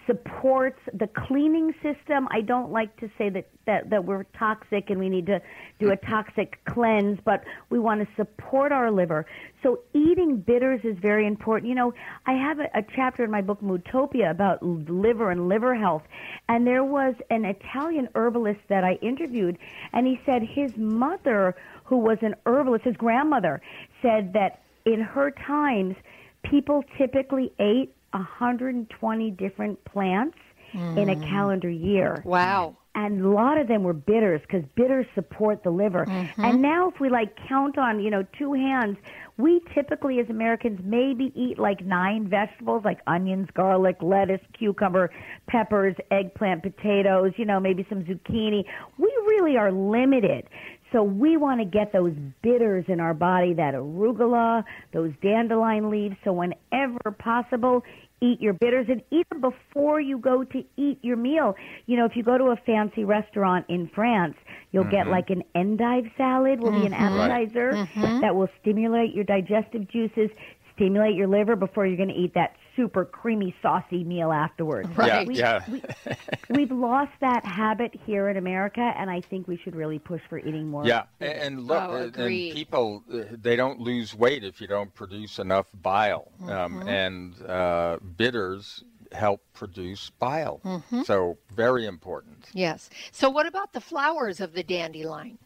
supports 0.07 0.79
the 0.93 1.07
cleaning 1.07 1.73
system. 1.81 2.27
I 2.31 2.41
don't 2.41 2.71
like 2.71 2.95
to 2.99 3.09
say 3.17 3.29
that, 3.29 3.47
that, 3.65 3.89
that 3.89 4.05
we're 4.05 4.23
toxic 4.37 4.89
and 4.89 4.99
we 4.99 5.09
need 5.09 5.25
to 5.27 5.41
do 5.79 5.91
a 5.91 5.97
toxic 5.97 6.59
cleanse, 6.65 7.19
but 7.23 7.43
we 7.69 7.79
want 7.79 8.01
to 8.01 8.07
support 8.15 8.71
our 8.71 8.91
liver. 8.91 9.25
So 9.63 9.79
eating 9.93 10.37
bitters 10.37 10.81
is 10.83 10.97
very 10.99 11.25
important. 11.25 11.69
You 11.69 11.75
know, 11.75 11.93
I 12.25 12.33
have 12.33 12.59
a, 12.59 12.69
a 12.73 12.83
chapter 12.95 13.23
in 13.23 13.31
my 13.31 13.41
book 13.41 13.61
Moodtopia 13.61 14.29
about 14.29 14.61
liver 14.63 15.31
and 15.31 15.47
liver 15.47 15.75
health, 15.75 16.03
and 16.49 16.65
there 16.67 16.83
was 16.83 17.15
an 17.29 17.45
Italian 17.45 18.09
herbalist 18.15 18.61
that 18.69 18.83
I 18.83 18.93
interviewed, 19.01 19.57
and 19.93 20.05
he 20.05 20.19
said 20.25 20.41
his 20.43 20.75
mother, 20.77 21.55
who 21.83 21.97
was 21.97 22.17
an 22.21 22.35
herbalist, 22.45 22.85
his 22.85 22.95
grandmother, 22.97 23.61
said 24.01 24.33
that 24.33 24.61
in 24.85 25.01
her 25.01 25.31
times, 25.31 25.95
people 26.43 26.83
typically 26.97 27.51
ate 27.59 27.94
120 28.15 29.31
different 29.31 29.83
plants 29.85 30.37
in 30.73 31.09
a 31.09 31.15
mm. 31.15 31.29
calendar 31.29 31.69
year. 31.69 32.21
Wow. 32.25 32.75
And 32.95 33.25
a 33.25 33.29
lot 33.29 33.57
of 33.57 33.67
them 33.67 33.83
were 33.83 33.93
bitters 33.93 34.41
because 34.41 34.63
bitters 34.75 35.05
support 35.15 35.63
the 35.63 35.69
liver. 35.69 36.05
Mm-hmm. 36.05 36.45
And 36.45 36.61
now, 36.61 36.89
if 36.89 36.99
we 36.99 37.09
like 37.09 37.35
count 37.47 37.77
on, 37.77 38.01
you 38.01 38.09
know, 38.09 38.25
two 38.37 38.53
hands, 38.53 38.97
we 39.37 39.61
typically 39.73 40.19
as 40.19 40.29
Americans 40.29 40.79
maybe 40.81 41.33
eat 41.35 41.59
like 41.59 41.85
nine 41.85 42.29
vegetables 42.29 42.83
like 42.85 42.99
onions, 43.05 43.49
garlic, 43.53 43.97
lettuce, 44.01 44.39
cucumber, 44.57 45.11
peppers, 45.47 45.95
eggplant, 46.09 46.63
potatoes, 46.63 47.33
you 47.35 47.43
know, 47.43 47.59
maybe 47.59 47.85
some 47.89 48.03
zucchini. 48.03 48.63
We 48.97 49.13
really 49.27 49.57
are 49.57 49.73
limited. 49.73 50.47
So 50.93 51.03
we 51.03 51.35
want 51.35 51.59
to 51.59 51.65
get 51.65 51.91
those 51.91 52.13
bitters 52.41 52.85
in 52.87 53.01
our 53.01 53.13
body, 53.13 53.53
that 53.55 53.73
arugula, 53.73 54.63
those 54.93 55.11
dandelion 55.21 55.89
leaves. 55.89 56.15
So 56.23 56.31
whenever 56.31 57.11
possible, 57.19 57.83
eat 58.21 58.41
your 58.41 58.53
bitters 58.53 58.87
and 58.89 59.01
even 59.11 59.41
before 59.41 59.99
you 59.99 60.17
go 60.17 60.43
to 60.43 60.63
eat 60.77 60.99
your 61.03 61.17
meal. 61.17 61.55
You 61.85 61.97
know, 61.97 62.05
if 62.05 62.15
you 62.15 62.23
go 62.23 62.37
to 62.37 62.45
a 62.45 62.55
fancy 62.65 63.03
restaurant 63.03 63.65
in 63.69 63.89
France, 63.93 64.35
you'll 64.71 64.85
get 64.85 65.07
Mhm. 65.07 65.11
like 65.11 65.29
an 65.29 65.43
endive 65.55 66.05
salad 66.17 66.59
will 66.59 66.71
be 66.71 66.85
an 66.85 66.93
Mhm. 66.93 67.17
Right. 67.17 67.29
appetizer 67.29 67.75
Mhm. 67.95 68.21
that 68.21 68.35
will 68.35 68.49
stimulate 68.61 69.13
your 69.13 69.25
digestive 69.25 69.87
juices, 69.89 70.29
stimulate 70.75 71.15
your 71.15 71.27
liver 71.27 71.55
before 71.55 71.85
you're 71.85 71.97
going 71.97 72.09
to 72.09 72.15
eat 72.15 72.33
that 72.35 72.55
super 72.75 73.05
creamy 73.05 73.55
saucy 73.61 74.03
meal 74.03 74.31
afterwards. 74.31 74.89
Right. 74.97 75.27
We, 75.27 75.35
Yeah, 75.35 75.63
we, 75.69 75.81
we've 76.49 76.71
lost 76.71 77.11
that 77.21 77.45
habit 77.45 77.93
here 78.05 78.29
in 78.29 78.37
America 78.37 78.81
and 78.97 79.09
I 79.09 79.21
think 79.21 79.47
we 79.47 79.57
should 79.57 79.75
really 79.75 79.99
push 79.99 80.21
for 80.29 80.37
eating 80.39 80.67
more. 80.67 80.85
Yeah, 80.85 81.03
and, 81.19 81.31
and 81.33 81.67
look, 81.67 81.83
Oh, 81.83 81.95
uh, 81.95 82.21
and 82.23 82.51
people 82.53 83.03
uh, 83.13 83.23
they 83.31 83.55
don't 83.55 83.79
lose 83.79 84.13
weight 84.15 84.43
if 84.43 84.59
you 84.61 84.67
don't 84.67 84.93
produce 84.93 85.39
enough 85.39 85.67
bile, 85.81 86.31
um, 86.41 86.81
Mhm. 86.81 86.87
and 86.87 87.49
uh, 87.49 87.97
bitters 88.17 88.83
help 89.11 89.41
produce 89.53 90.09
bile. 90.19 90.59
Mhm. 90.65 91.05
So 91.05 91.37
very 91.53 91.85
important. 91.85 92.47
Yes. 92.53 92.89
So 93.11 93.29
what 93.29 93.45
about 93.45 93.73
the 93.73 93.81
flowers 93.81 94.41
of 94.41 94.53
the 94.53 94.63
dandelion? 94.63 95.37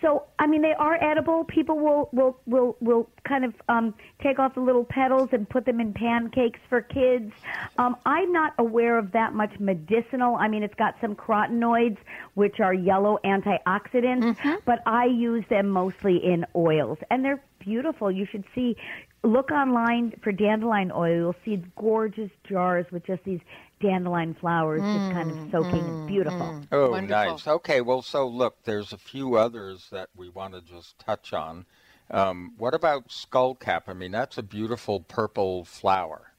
So 0.00 0.24
I 0.38 0.46
mean, 0.46 0.62
they 0.62 0.74
are 0.74 1.02
edible. 1.02 1.44
People 1.44 1.78
will 1.78 2.08
will 2.12 2.38
will 2.46 2.76
will 2.80 3.08
kind 3.24 3.44
of 3.44 3.54
um, 3.68 3.94
take 4.22 4.38
off 4.38 4.54
the 4.54 4.60
little 4.60 4.84
petals 4.84 5.30
and 5.32 5.48
put 5.48 5.64
them 5.64 5.80
in 5.80 5.92
pancakes 5.92 6.60
for 6.68 6.82
kids. 6.82 7.32
Um, 7.78 7.96
I'm 8.06 8.32
not 8.32 8.54
aware 8.58 8.98
of 8.98 9.12
that 9.12 9.34
much 9.34 9.58
medicinal. 9.58 10.36
I 10.36 10.48
mean, 10.48 10.62
it's 10.62 10.74
got 10.74 10.94
some 11.00 11.16
carotenoids, 11.16 11.98
which 12.34 12.60
are 12.60 12.72
yellow 12.72 13.18
antioxidants, 13.24 14.36
but 14.64 14.82
I 14.86 15.06
use 15.06 15.44
them 15.50 15.68
mostly 15.68 16.16
in 16.24 16.46
oils, 16.54 16.98
and 17.10 17.24
they're 17.24 17.42
beautiful. 17.58 18.10
You 18.10 18.26
should 18.30 18.44
see. 18.54 18.76
Look 19.24 19.50
online 19.50 20.12
for 20.22 20.30
dandelion 20.30 20.92
oil. 20.92 21.16
You'll 21.16 21.34
see 21.44 21.64
gorgeous 21.76 22.30
jars 22.48 22.86
with 22.92 23.04
just 23.04 23.24
these 23.24 23.40
dandelion 23.80 24.34
flowers 24.34 24.80
just 24.80 25.12
kind 25.12 25.30
of 25.30 25.36
mm, 25.36 25.50
soaking. 25.50 25.80
It's 25.80 25.88
mm, 25.88 26.08
beautiful. 26.08 26.38
Mm. 26.40 26.66
Oh, 26.72 26.90
Wonderful. 26.90 27.32
nice. 27.32 27.46
Okay, 27.46 27.80
well, 27.80 28.02
so 28.02 28.26
look, 28.26 28.62
there's 28.64 28.92
a 28.92 28.98
few 28.98 29.36
others 29.36 29.88
that 29.90 30.08
we 30.16 30.28
want 30.28 30.54
to 30.54 30.60
just 30.60 30.98
touch 30.98 31.32
on. 31.32 31.66
Um, 32.10 32.54
what 32.56 32.74
about 32.74 33.08
skullcap? 33.08 33.82
I 33.86 33.92
mean, 33.92 34.12
that's 34.12 34.38
a 34.38 34.42
beautiful 34.42 35.00
purple 35.00 35.64
flower. 35.64 36.32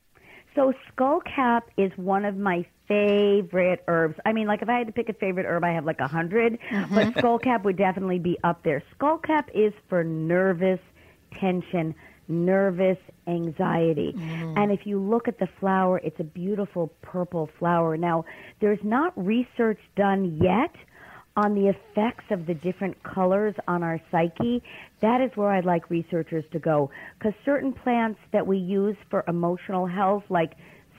So 0.56 0.74
skullcap 0.92 1.62
is 1.78 1.92
one 1.96 2.26
of 2.26 2.36
my 2.36 2.66
favorite 2.88 3.84
herbs. 3.88 4.16
I 4.26 4.34
mean, 4.34 4.48
like 4.48 4.62
if 4.62 4.70
I 4.70 4.80
had 4.80 4.88
to 4.88 4.94
pick 4.94 5.08
a 5.10 5.14
favorite 5.14 5.46
herb, 5.46 5.64
I 5.64 5.72
have 5.72 5.86
like 5.86 6.00
a 6.00 6.04
100 6.04 6.60
mm-hmm. 6.60 6.96
but 6.96 7.14
skullcap 7.24 7.64
would 7.64 7.78
definitely 7.78 8.20
be 8.20 8.38
up 8.44 8.64
there. 8.64 8.84
Skullcap 9.00 9.46
is 9.54 9.74
for 9.88 10.04
nervous 10.04 10.80
tension, 11.40 11.94
nervous 12.30 12.98
anxiety. 13.28 14.14
Mm-hmm. 14.16 14.58
And 14.58 14.72
if 14.72 14.86
you 14.86 15.00
look 15.00 15.28
at 15.28 15.40
the 15.40 15.48
flower, 15.60 16.00
it's 16.04 16.20
a 16.20 16.24
beautiful 16.24 16.94
purple 17.02 17.50
flower. 17.60 17.98
Now, 17.98 18.26
there's 18.62 18.80
not 18.84 19.14
research 19.18 19.80
done 19.96 20.40
yet 20.42 20.72
on 21.36 21.56
the 21.56 21.68
effects 21.68 22.26
of 22.32 22.46
the 22.46 22.54
different 22.54 23.02
colors 23.04 23.56
on 23.68 23.82
our 23.82 24.02
psyche, 24.12 24.62
that 25.02 25.22
is 25.22 25.32
where 25.36 25.50
I'd 25.50 25.64
like 25.64 25.90
researchers 25.90 26.44
to 26.52 26.60
go. 26.60 26.92
Because 27.18 27.34
certain 27.46 27.72
plants 27.72 28.20
that 28.34 28.46
we 28.46 28.58
use 28.58 28.98
for 29.10 29.24
emotional 29.28 29.86
health, 29.86 30.24
like 30.30 30.54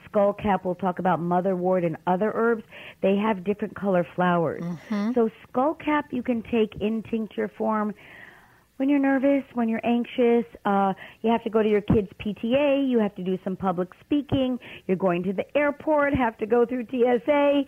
skullcap, 0.09 0.65
we'll 0.65 0.75
talk 0.75 0.99
about 0.99 1.19
motherwort 1.19 1.85
and 1.85 1.95
other 2.07 2.31
herbs, 2.33 2.63
they 3.01 3.15
have 3.17 3.43
different 3.43 3.75
color 3.75 4.05
flowers. 4.15 4.63
Mm-hmm. 4.63 5.11
So 5.13 5.29
skullcap 5.47 6.05
you 6.11 6.23
can 6.23 6.41
take 6.43 6.75
in 6.81 7.03
tincture 7.03 7.47
form 7.47 7.93
when 8.81 8.89
you're 8.89 8.97
nervous, 8.97 9.43
when 9.53 9.69
you're 9.69 9.85
anxious, 9.85 10.43
uh, 10.65 10.91
you 11.21 11.29
have 11.29 11.43
to 11.43 11.51
go 11.51 11.61
to 11.61 11.69
your 11.69 11.81
kid's 11.81 12.09
PTA, 12.19 12.89
you 12.89 12.97
have 12.97 13.13
to 13.13 13.23
do 13.23 13.37
some 13.43 13.55
public 13.55 13.89
speaking, 13.99 14.57
you're 14.87 14.97
going 14.97 15.21
to 15.21 15.33
the 15.33 15.45
airport, 15.55 16.15
have 16.15 16.35
to 16.39 16.47
go 16.47 16.65
through 16.65 16.87
TSA, 16.89 17.61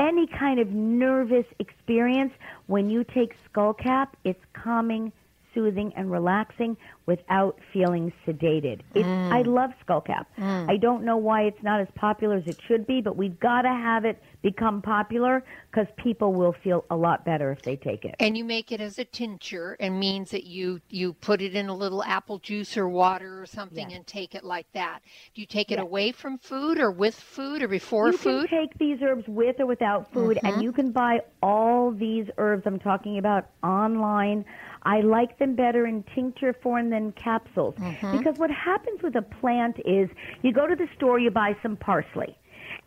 any 0.00 0.26
kind 0.26 0.58
of 0.58 0.66
nervous 0.70 1.46
experience, 1.60 2.32
when 2.66 2.90
you 2.90 3.04
take 3.04 3.36
skullcap, 3.48 4.08
it's 4.24 4.42
calming, 4.54 5.12
soothing, 5.56 5.92
and 5.96 6.10
relaxing 6.10 6.76
without 7.06 7.58
feeling 7.72 8.12
sedated. 8.26 8.82
It, 8.94 9.06
Mm. 9.06 9.32
I 9.32 9.42
love 9.42 9.70
skullcap. 9.86 10.26
Mm. 10.38 10.68
I 10.70 10.76
don't 10.76 11.04
know 11.04 11.16
why 11.16 11.42
it's 11.44 11.62
not 11.62 11.80
as 11.80 11.88
popular 11.94 12.36
as 12.36 12.46
it 12.46 12.58
should 12.68 12.86
be, 12.86 13.00
but 13.00 13.16
we've 13.16 13.38
got 13.40 13.62
to 13.62 13.68
have 13.68 14.04
it 14.04 14.22
become 14.42 14.82
popular 14.82 15.42
because 15.70 15.86
people 15.96 16.34
will 16.34 16.52
feel 16.64 16.84
a 16.90 16.96
lot 16.96 17.24
better 17.24 17.50
if 17.52 17.62
they 17.62 17.76
take 17.76 18.04
it. 18.04 18.14
And 18.20 18.36
you 18.36 18.44
make 18.44 18.70
it 18.72 18.80
as 18.80 18.98
a 18.98 19.04
tincture 19.04 19.76
and 19.80 19.98
means 19.98 20.30
that 20.32 20.44
you 20.44 20.80
you 20.90 21.14
put 21.14 21.40
it 21.40 21.54
in 21.54 21.68
a 21.68 21.74
little 21.74 22.02
apple 22.02 22.38
juice 22.38 22.76
or 22.76 22.88
water 22.88 23.40
or 23.40 23.46
something 23.46 23.92
and 23.92 24.06
take 24.06 24.34
it 24.34 24.44
like 24.44 24.66
that. 24.74 25.00
Do 25.34 25.40
you 25.40 25.46
take 25.46 25.70
it 25.72 25.78
away 25.78 26.12
from 26.12 26.38
food 26.38 26.78
or 26.78 26.90
with 26.90 27.14
food 27.14 27.62
or 27.62 27.68
before 27.68 28.08
you 28.10 28.18
food? 28.18 28.48
can 28.50 28.60
take 28.60 28.78
these 28.78 28.98
herbs 29.02 29.24
with 29.28 29.56
or 29.60 29.66
without 29.66 30.12
food, 30.12 30.38
Mhm. 30.42 30.48
and 30.54 30.62
you 30.62 30.72
can 30.72 30.90
buy 30.90 31.20
all 31.42 31.90
these 31.92 32.26
herbs 32.38 32.64
I'm 32.66 32.78
talking 32.78 33.18
about 33.18 33.46
online. 33.62 34.44
I 34.86 35.00
like 35.00 35.38
them 35.38 35.54
better 35.56 35.86
in 35.86 36.04
tincture 36.14 36.52
form 36.52 36.90
than 36.90 37.12
capsules 37.12 37.74
Mhm. 37.74 38.12
because 38.12 38.38
what 38.38 38.50
happens 38.50 39.02
with 39.02 39.16
a 39.16 39.22
plant 39.22 39.78
is 39.84 40.08
you 40.42 40.52
go 40.52 40.66
to 40.66 40.76
the 40.76 40.88
store, 40.94 41.18
you 41.18 41.30
buy 41.30 41.56
some 41.62 41.76
parsley. 41.76 42.36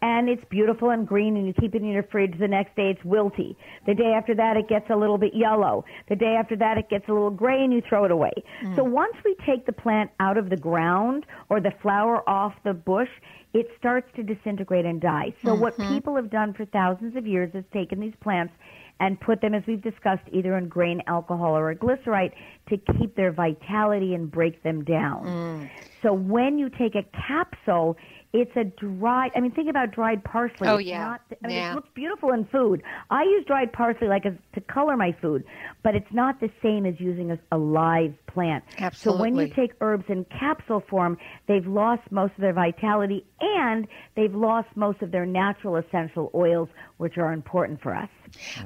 And 0.02 0.30
it's 0.30 0.44
beautiful 0.46 0.92
and 0.92 1.06
green, 1.08 1.36
and 1.36 1.46
you 1.46 1.54
keep 1.54 1.76
it 1.76 1.82
in 1.82 1.90
your 1.90 2.04
fridge. 2.04 2.38
The 2.38 2.48
next 2.48 2.76
day, 2.76 2.90
it's 2.92 3.02
wilty. 3.04 3.56
The 3.86 3.96
day 3.96 4.14
after 4.14 4.34
that, 4.36 4.56
it 4.56 4.68
gets 4.68 4.90
a 4.90 4.96
little 4.96 5.18
bit 5.18 5.34
yellow. 5.34 5.84
The 6.08 6.16
day 6.16 6.36
after 6.36 6.56
that, 6.58 6.78
it 6.78 6.90
gets 6.90 7.08
a 7.10 7.14
little 7.14 7.32
gray, 7.32 7.64
and 7.64 7.74
you 7.74 7.82
throw 7.82 8.06
it 8.06 8.12
away. 8.12 8.32
So 8.76 8.84
once 8.84 9.16
we 9.26 9.36
take 9.46 9.66
the 9.66 9.74
plant 9.74 10.12
out 10.20 10.38
of 10.38 10.50
the 10.50 10.58
ground 10.58 11.26
or 11.50 11.60
the 11.60 11.72
flower 11.82 12.28
off 12.30 12.54
the 12.64 12.74
bush, 12.74 13.10
it 13.54 13.70
starts 13.78 14.10
to 14.14 14.24
disintegrate 14.24 14.86
and 14.86 15.02
die. 15.02 15.34
So 15.44 15.54
what 15.56 15.78
Mhm. 15.78 15.88
people 15.88 16.16
have 16.16 16.30
done 16.30 16.54
for 16.54 16.66
thousands 16.66 17.16
of 17.16 17.26
years 17.26 17.54
is 17.56 17.66
taken 17.72 18.00
these 18.00 18.16
plants 18.18 18.54
and 19.00 19.20
put 19.20 19.42
them, 19.42 19.54
as 19.54 19.64
we've 19.68 19.82
discussed, 19.82 20.24
either 20.32 20.58
in 20.58 20.68
grain 20.68 21.02
alcohol 21.08 21.58
or 21.58 21.70
a 21.72 21.76
glycerite 21.76 22.34
to 22.70 22.78
keep 22.98 23.16
their 23.16 23.32
vitality 23.32 24.14
and 24.14 24.30
break 24.30 24.62
them 24.64 24.84
down. 24.84 25.26
Mm. 25.26 25.70
So 26.02 26.14
when 26.14 26.58
you 26.58 26.70
take 26.70 26.96
a 26.96 27.04
capsule, 27.28 27.98
it's 28.32 28.56
a 28.56 28.64
dried. 28.64 29.32
I 29.36 29.40
mean, 29.40 29.52
think 29.52 29.70
about 29.70 29.92
dried 29.92 30.24
parsley. 30.24 30.68
Oh, 30.68 30.78
yeah. 30.78 31.04
Not, 31.04 31.22
I 31.44 31.48
mean, 31.48 31.58
Yeah. 31.58 31.72
it 31.72 31.76
looks 31.76 31.90
beautiful 31.96 32.32
in 32.32 32.46
food. 32.46 32.84
I 33.10 33.24
use 33.24 33.44
dried 33.46 33.74
parsley 33.74 34.08
like 34.08 34.26
as, 34.26 34.34
to 34.54 34.62
color 34.62 34.96
my 34.96 35.16
food, 35.20 35.44
but 35.84 35.96
it's 35.96 36.12
not 36.14 36.40
the 36.40 36.52
same 36.62 36.86
as 36.86 36.94
using 37.00 37.32
a, 37.32 37.40
a 37.52 37.58
live 37.58 38.14
plant. 38.28 38.64
Absolutely. 38.78 39.18
So 39.18 39.22
when 39.22 39.36
you 39.36 39.54
take 39.56 39.72
herbs 39.82 40.06
in 40.10 40.26
capsule 40.26 40.84
form, 40.88 41.18
they've 41.48 41.66
lost 41.66 42.04
most 42.12 42.34
of 42.36 42.42
their 42.42 42.54
vitality 42.54 43.26
and 43.42 43.88
they've 44.16 44.36
lost 44.36 44.68
most 44.76 45.02
of 45.02 45.10
their 45.10 45.26
natural 45.26 45.78
essential 45.78 46.30
oils, 46.36 46.70
which 46.98 47.18
are 47.18 47.34
important 47.34 47.82
for 47.82 47.96
us. 47.96 48.10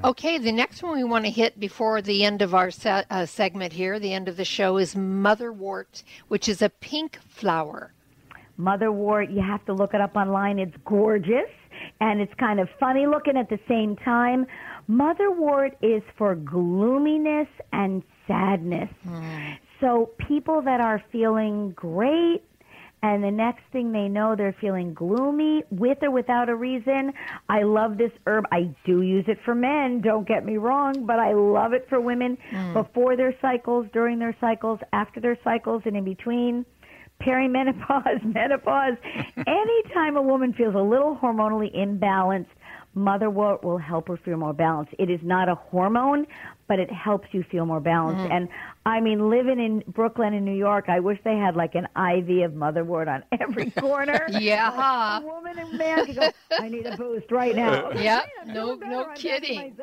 Okay, 0.04 0.36
the 0.36 0.52
next 0.52 0.82
one 0.82 0.94
we 0.94 1.04
want 1.04 1.24
to 1.24 1.30
hit 1.30 1.58
before 1.58 2.02
the 2.02 2.22
end 2.22 2.42
of 2.42 2.54
our 2.54 2.70
se- 2.70 3.04
uh, 3.08 3.24
segment 3.24 3.72
here, 3.72 3.98
the 3.98 4.12
end 4.12 4.28
of 4.28 4.36
the 4.36 4.44
show, 4.44 4.76
is 4.76 4.94
motherwort, 4.94 6.02
which 6.28 6.50
is 6.50 6.60
a 6.60 6.68
pink 6.68 7.18
flower. 7.26 7.93
Motherwort, 8.58 9.34
you 9.34 9.42
have 9.42 9.64
to 9.66 9.72
look 9.72 9.94
it 9.94 10.00
up 10.00 10.16
online. 10.16 10.58
It's 10.58 10.76
gorgeous 10.84 11.50
and 12.00 12.20
it's 12.20 12.32
kind 12.38 12.60
of 12.60 12.68
funny 12.78 13.06
looking 13.06 13.36
at 13.36 13.48
the 13.48 13.58
same 13.68 13.96
time. 13.96 14.46
Motherwort 14.88 15.72
is 15.82 16.02
for 16.16 16.34
gloominess 16.34 17.48
and 17.72 18.02
sadness. 18.26 18.90
Hmm. 19.02 19.52
So 19.80 20.10
people 20.18 20.62
that 20.62 20.80
are 20.80 21.02
feeling 21.10 21.72
great 21.72 22.42
and 23.02 23.22
the 23.22 23.30
next 23.30 23.62
thing 23.70 23.92
they 23.92 24.08
know 24.08 24.34
they're 24.34 24.56
feeling 24.62 24.94
gloomy 24.94 25.62
with 25.70 25.98
or 26.02 26.10
without 26.10 26.48
a 26.48 26.54
reason. 26.54 27.12
I 27.50 27.62
love 27.62 27.98
this 27.98 28.12
herb. 28.26 28.46
I 28.50 28.74
do 28.86 29.02
use 29.02 29.26
it 29.28 29.38
for 29.44 29.54
men, 29.54 30.00
don't 30.00 30.26
get 30.26 30.46
me 30.46 30.56
wrong, 30.56 31.04
but 31.04 31.18
I 31.18 31.34
love 31.34 31.74
it 31.74 31.86
for 31.90 32.00
women 32.00 32.38
hmm. 32.48 32.72
before 32.72 33.14
their 33.14 33.34
cycles, 33.42 33.86
during 33.92 34.18
their 34.18 34.34
cycles, 34.40 34.78
after 34.94 35.20
their 35.20 35.38
cycles 35.44 35.82
and 35.84 35.96
in 35.96 36.04
between 36.04 36.64
perimenopause, 37.24 38.22
menopause, 38.34 38.96
anytime 39.46 40.16
a 40.16 40.22
woman 40.22 40.52
feels 40.52 40.74
a 40.74 40.78
little 40.82 41.16
hormonally 41.16 41.74
imbalanced, 41.76 42.46
motherwort 42.96 43.64
will 43.64 43.78
help 43.78 44.06
her 44.08 44.16
feel 44.16 44.36
more 44.36 44.52
balanced. 44.52 44.94
It 44.98 45.10
is 45.10 45.18
not 45.22 45.48
a 45.48 45.56
hormone, 45.56 46.26
but 46.68 46.78
it 46.78 46.90
helps 46.92 47.26
you 47.32 47.42
feel 47.42 47.66
more 47.66 47.80
balanced. 47.80 48.30
And 48.32 48.48
I 48.86 49.00
mean, 49.00 49.28
living 49.28 49.58
in 49.58 49.82
Brooklyn 49.88 50.32
and 50.32 50.44
New 50.44 50.54
York, 50.54 50.84
I 50.88 51.00
wish 51.00 51.18
they 51.24 51.36
had 51.36 51.56
like 51.56 51.74
an 51.74 51.86
IV 51.96 52.44
of 52.44 52.52
motherwort 52.52 53.08
on 53.08 53.24
every 53.40 53.70
corner. 53.80 54.24
Yeah. 54.30 54.70
Like, 54.70 55.22
a 55.22 55.26
woman 55.26 55.58
and 55.58 55.76
man 55.76 56.06
could 56.06 56.14
go, 56.16 56.30
I 56.52 56.68
need 56.68 56.86
a 56.86 56.96
boost 56.96 57.32
right 57.32 57.56
now. 57.56 57.90
Yeah, 57.92 58.22
I'm 58.42 58.54
no, 58.54 58.74
no 58.76 59.00
I'm 59.02 59.06
back 59.08 59.16
to 59.16 59.22
kidding. 59.22 59.76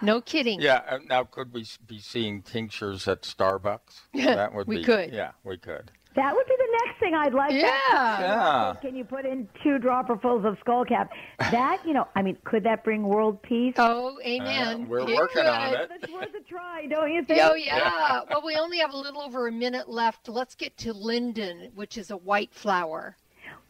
No 0.00 0.20
kidding. 0.20 0.60
Yeah. 0.60 0.82
uh, 0.88 0.98
Now, 1.08 1.24
could 1.24 1.52
we 1.52 1.66
be 1.86 1.98
seeing 1.98 2.42
tinctures 2.42 3.08
at 3.08 3.22
Starbucks? 3.22 4.02
Yeah, 4.12 4.36
that 4.36 4.54
would 4.54 4.68
We 4.68 4.76
be. 4.78 4.84
could. 4.84 5.12
Yeah, 5.12 5.32
we 5.44 5.56
could. 5.58 5.90
That 6.14 6.34
would 6.34 6.46
be 6.46 6.54
the 6.58 6.78
next 6.84 7.00
thing 7.00 7.14
I'd 7.14 7.32
like. 7.32 7.52
Yeah. 7.52 7.68
Yeah. 7.92 8.74
Can 8.80 8.94
you 8.94 9.04
put 9.04 9.24
in 9.24 9.48
two 9.62 9.78
dropperfuls 9.78 10.44
of 10.44 10.58
skullcap? 10.60 11.08
That, 11.38 11.80
you 11.86 11.94
know, 11.94 12.06
I 12.14 12.22
mean, 12.22 12.36
could 12.44 12.64
that 12.64 12.84
bring 12.84 13.02
world 13.02 13.40
peace? 13.42 13.74
Oh, 13.78 14.18
amen. 14.24 14.82
Uh, 14.82 14.86
we're 14.88 15.08
It 15.08 15.16
working 15.16 15.46
on 15.46 15.74
it. 15.74 15.90
It's 16.02 16.12
worth 16.12 16.34
a 16.34 16.42
try, 16.46 16.86
don't 16.86 17.10
you 17.10 17.24
think? 17.24 17.40
Oh, 17.42 17.54
yeah. 17.54 18.20
well, 18.28 18.42
we 18.44 18.56
only 18.56 18.78
have 18.78 18.92
a 18.92 18.96
little 18.96 19.22
over 19.22 19.48
a 19.48 19.52
minute 19.52 19.88
left. 19.88 20.28
Let's 20.28 20.54
get 20.54 20.76
to 20.78 20.92
linden, 20.92 21.70
which 21.74 21.96
is 21.96 22.10
a 22.10 22.16
white 22.16 22.52
flower. 22.52 23.16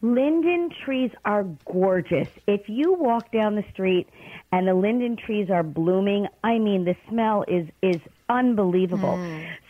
Linden 0.01 0.69
trees 0.83 1.11
are 1.23 1.45
gorgeous. 1.65 2.27
If 2.45 2.67
you 2.67 2.93
walk 2.93 3.31
down 3.31 3.55
the 3.55 3.63
street 3.71 4.09
and 4.51 4.67
the 4.67 4.73
linden 4.73 5.15
trees 5.15 5.49
are 5.49 5.63
blooming, 5.63 6.27
I 6.43 6.59
mean, 6.59 6.83
the 6.83 6.95
smell 7.07 7.45
is 7.47 7.67
is 7.81 8.01
unbelievable. 8.29 9.17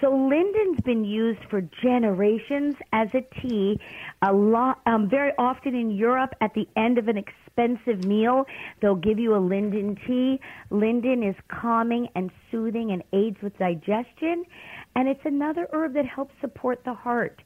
So 0.01 0.13
linden's 0.15 0.81
been 0.81 1.05
used 1.05 1.39
for 1.49 1.61
generations 1.61 2.75
as 2.91 3.07
a 3.13 3.21
tea. 3.41 3.79
A 4.21 4.33
lot, 4.33 4.81
um, 4.85 5.09
very 5.09 5.31
often 5.37 5.75
in 5.75 5.91
Europe, 5.91 6.35
at 6.41 6.53
the 6.53 6.67
end 6.75 6.97
of 6.97 7.07
an 7.07 7.17
expensive 7.17 8.05
meal, 8.05 8.45
they'll 8.81 8.95
give 8.95 9.19
you 9.19 9.35
a 9.35 9.39
linden 9.39 9.97
tea. 10.07 10.39
Linden 10.69 11.23
is 11.23 11.35
calming 11.47 12.07
and 12.15 12.31
soothing 12.51 12.91
and 12.91 13.03
aids 13.13 13.37
with 13.41 13.57
digestion, 13.57 14.43
and 14.95 15.07
it's 15.07 15.25
another 15.25 15.67
herb 15.71 15.93
that 15.93 16.05
helps 16.05 16.33
support 16.41 16.83
the 16.83 16.93
heart. 16.93 17.41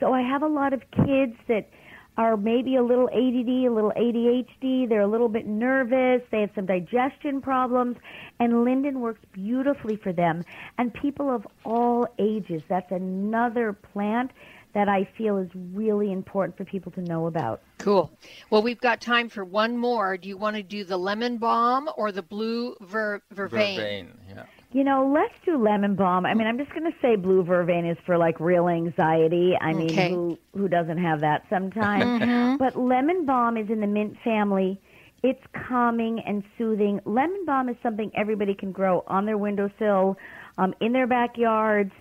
So 0.00 0.12
I 0.12 0.22
have 0.22 0.42
a 0.42 0.48
lot 0.48 0.72
of 0.72 0.82
kids 0.92 1.34
that 1.48 1.68
are 2.16 2.36
maybe 2.36 2.76
a 2.76 2.82
little 2.82 3.08
ADD, 3.08 3.48
a 3.48 3.68
little 3.68 3.92
ADHD, 3.96 4.88
they're 4.88 5.02
a 5.02 5.06
little 5.06 5.28
bit 5.28 5.46
nervous, 5.46 6.22
they 6.30 6.40
have 6.40 6.50
some 6.54 6.66
digestion 6.66 7.40
problems, 7.40 7.96
and 8.40 8.64
linden 8.64 9.00
works 9.00 9.20
beautifully 9.32 9.96
for 9.96 10.12
them. 10.12 10.42
And 10.78 10.92
people 10.94 11.34
of 11.34 11.46
all 11.64 12.06
ages, 12.18 12.62
that's 12.68 12.90
another 12.90 13.72
plant 13.72 14.30
that 14.76 14.88
I 14.90 15.08
feel 15.16 15.38
is 15.38 15.48
really 15.54 16.12
important 16.12 16.56
for 16.58 16.66
people 16.66 16.92
to 16.92 17.00
know 17.00 17.26
about. 17.26 17.62
Cool. 17.78 18.10
Well, 18.50 18.62
we've 18.62 18.80
got 18.80 19.00
time 19.00 19.30
for 19.30 19.42
one 19.42 19.76
more. 19.78 20.18
Do 20.18 20.28
you 20.28 20.36
want 20.36 20.56
to 20.56 20.62
do 20.62 20.84
the 20.84 20.98
lemon 20.98 21.38
balm 21.38 21.88
or 21.96 22.12
the 22.12 22.22
blue 22.22 22.76
ver- 22.82 23.22
vervain? 23.32 23.78
Vervain. 23.78 24.08
Yeah. 24.28 24.44
You 24.76 24.84
know, 24.84 25.10
let's 25.10 25.32
do 25.46 25.56
lemon 25.56 25.94
balm. 25.94 26.26
I 26.26 26.34
mean, 26.34 26.46
I'm 26.46 26.58
just 26.58 26.68
going 26.68 26.84
to 26.84 26.98
say 27.00 27.16
blue 27.16 27.42
vervain 27.42 27.90
is 27.90 27.96
for 28.04 28.18
like 28.18 28.38
real 28.40 28.68
anxiety. 28.68 29.54
I 29.58 29.72
mean, 29.72 29.88
Okay. 29.94 30.10
who 30.10 30.38
who 30.52 30.68
doesn't 30.68 30.98
have 30.98 31.20
that 31.22 31.44
sometimes? 31.48 32.20
But 32.58 32.76
lemon 32.78 33.24
balm 33.24 33.56
is 33.56 33.70
in 33.70 33.80
the 33.80 33.86
mint 33.86 34.18
family. 34.22 34.78
It's 35.22 35.40
calming 35.66 36.20
and 36.26 36.44
soothing. 36.58 37.00
Lemon 37.06 37.46
balm 37.46 37.70
is 37.70 37.76
something 37.82 38.10
everybody 38.14 38.52
can 38.52 38.70
grow 38.70 39.02
on 39.06 39.24
their 39.24 39.38
windowsill, 39.38 40.18
um, 40.58 40.74
in 40.82 40.92
their 40.92 41.06
backyards. 41.06 41.92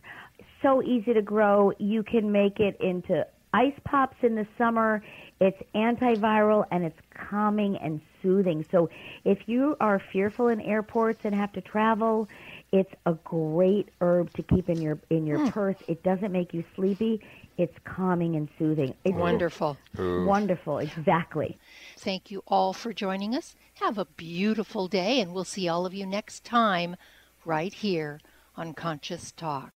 So 0.62 0.84
easy 0.84 1.14
to 1.14 1.22
grow. 1.22 1.72
You 1.80 2.04
can 2.04 2.30
make 2.30 2.60
it 2.60 2.76
into 2.82 3.26
ice 3.54 3.80
pops 3.86 4.18
in 4.22 4.36
the 4.36 4.46
summer. 4.58 5.02
It's 5.40 5.58
antiviral 5.76 6.66
and 6.72 6.84
it's 6.84 7.00
calming 7.30 7.78
and 7.78 8.02
soothing. 8.22 8.66
So 8.70 8.90
if 9.24 9.48
you 9.48 9.78
are 9.80 10.02
fearful 10.12 10.50
in 10.50 10.60
airports 10.60 11.22
and 11.24 11.34
have 11.34 11.54
to 11.54 11.62
travel, 11.62 12.28
it's 12.76 12.94
a 13.06 13.14
great 13.24 13.88
herb 14.02 14.34
to 14.34 14.44
keep 14.44 14.68
in 14.68 14.82
your 14.82 15.00
in 15.10 15.26
your 15.26 15.40
hmm. 15.40 15.48
purse. 15.48 15.78
It 15.88 16.04
doesn't 16.04 16.34
make 16.34 16.54
you 16.54 16.64
sleepy. 16.76 17.22
It's 17.58 17.76
calming 17.86 18.36
and 18.36 18.50
soothing. 18.60 18.94
It's 19.06 19.16
Wonderful. 19.16 19.78
wonderful. 19.98 20.80
Exactly. 20.80 21.58
Thank 21.98 22.32
you 22.32 22.44
all 22.48 22.74
for 22.74 22.92
joining 22.92 23.34
us. 23.34 23.56
Have 23.76 23.98
a 23.98 24.04
beautiful 24.04 24.90
day, 24.90 25.22
and 25.22 25.34
we'll 25.34 25.46
see 25.46 25.70
all 25.70 25.86
of 25.86 25.94
you 25.94 26.06
next 26.06 26.44
time 26.44 26.98
right 27.46 27.74
here 27.74 28.20
on 28.58 28.74
Conscious 28.74 29.32
Talk. 29.32 29.72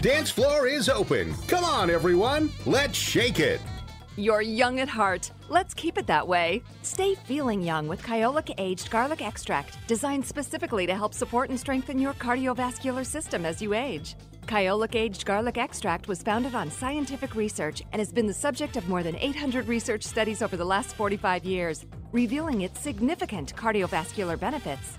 Dance 0.00 0.30
floor 0.30 0.66
is 0.66 0.88
open. 0.88 1.34
Come 1.46 1.64
on, 1.64 1.90
everyone. 1.90 2.50
Let's 2.64 2.96
shake 2.96 3.40
it. 3.40 3.60
You're 4.18 4.42
young 4.42 4.80
at 4.80 4.88
heart. 4.88 5.30
Let's 5.48 5.74
keep 5.74 5.96
it 5.96 6.08
that 6.08 6.26
way. 6.26 6.64
Stay 6.82 7.14
feeling 7.14 7.62
young 7.62 7.86
with 7.86 8.02
Kyolic 8.02 8.52
Aged 8.58 8.90
Garlic 8.90 9.22
Extract, 9.22 9.78
designed 9.86 10.26
specifically 10.26 10.88
to 10.88 10.96
help 10.96 11.14
support 11.14 11.50
and 11.50 11.60
strengthen 11.60 12.00
your 12.00 12.14
cardiovascular 12.14 13.06
system 13.06 13.46
as 13.46 13.62
you 13.62 13.74
age. 13.74 14.16
Kyolic 14.46 14.96
Aged 14.96 15.24
Garlic 15.24 15.56
Extract 15.56 16.08
was 16.08 16.20
founded 16.20 16.56
on 16.56 16.68
scientific 16.68 17.36
research 17.36 17.80
and 17.92 18.00
has 18.00 18.12
been 18.12 18.26
the 18.26 18.34
subject 18.34 18.76
of 18.76 18.88
more 18.88 19.04
than 19.04 19.14
800 19.14 19.68
research 19.68 20.02
studies 20.02 20.42
over 20.42 20.56
the 20.56 20.64
last 20.64 20.96
45 20.96 21.44
years, 21.44 21.86
revealing 22.10 22.62
its 22.62 22.80
significant 22.80 23.54
cardiovascular 23.54 24.36
benefits. 24.36 24.98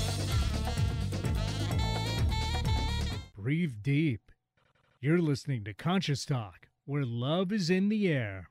Breathe 3.41 3.81
deep. 3.81 4.31
You're 4.99 5.19
listening 5.19 5.63
to 5.63 5.73
Conscious 5.73 6.25
Talk, 6.25 6.67
where 6.85 7.03
love 7.03 7.51
is 7.51 7.71
in 7.71 7.89
the 7.89 8.07
air. 8.07 8.50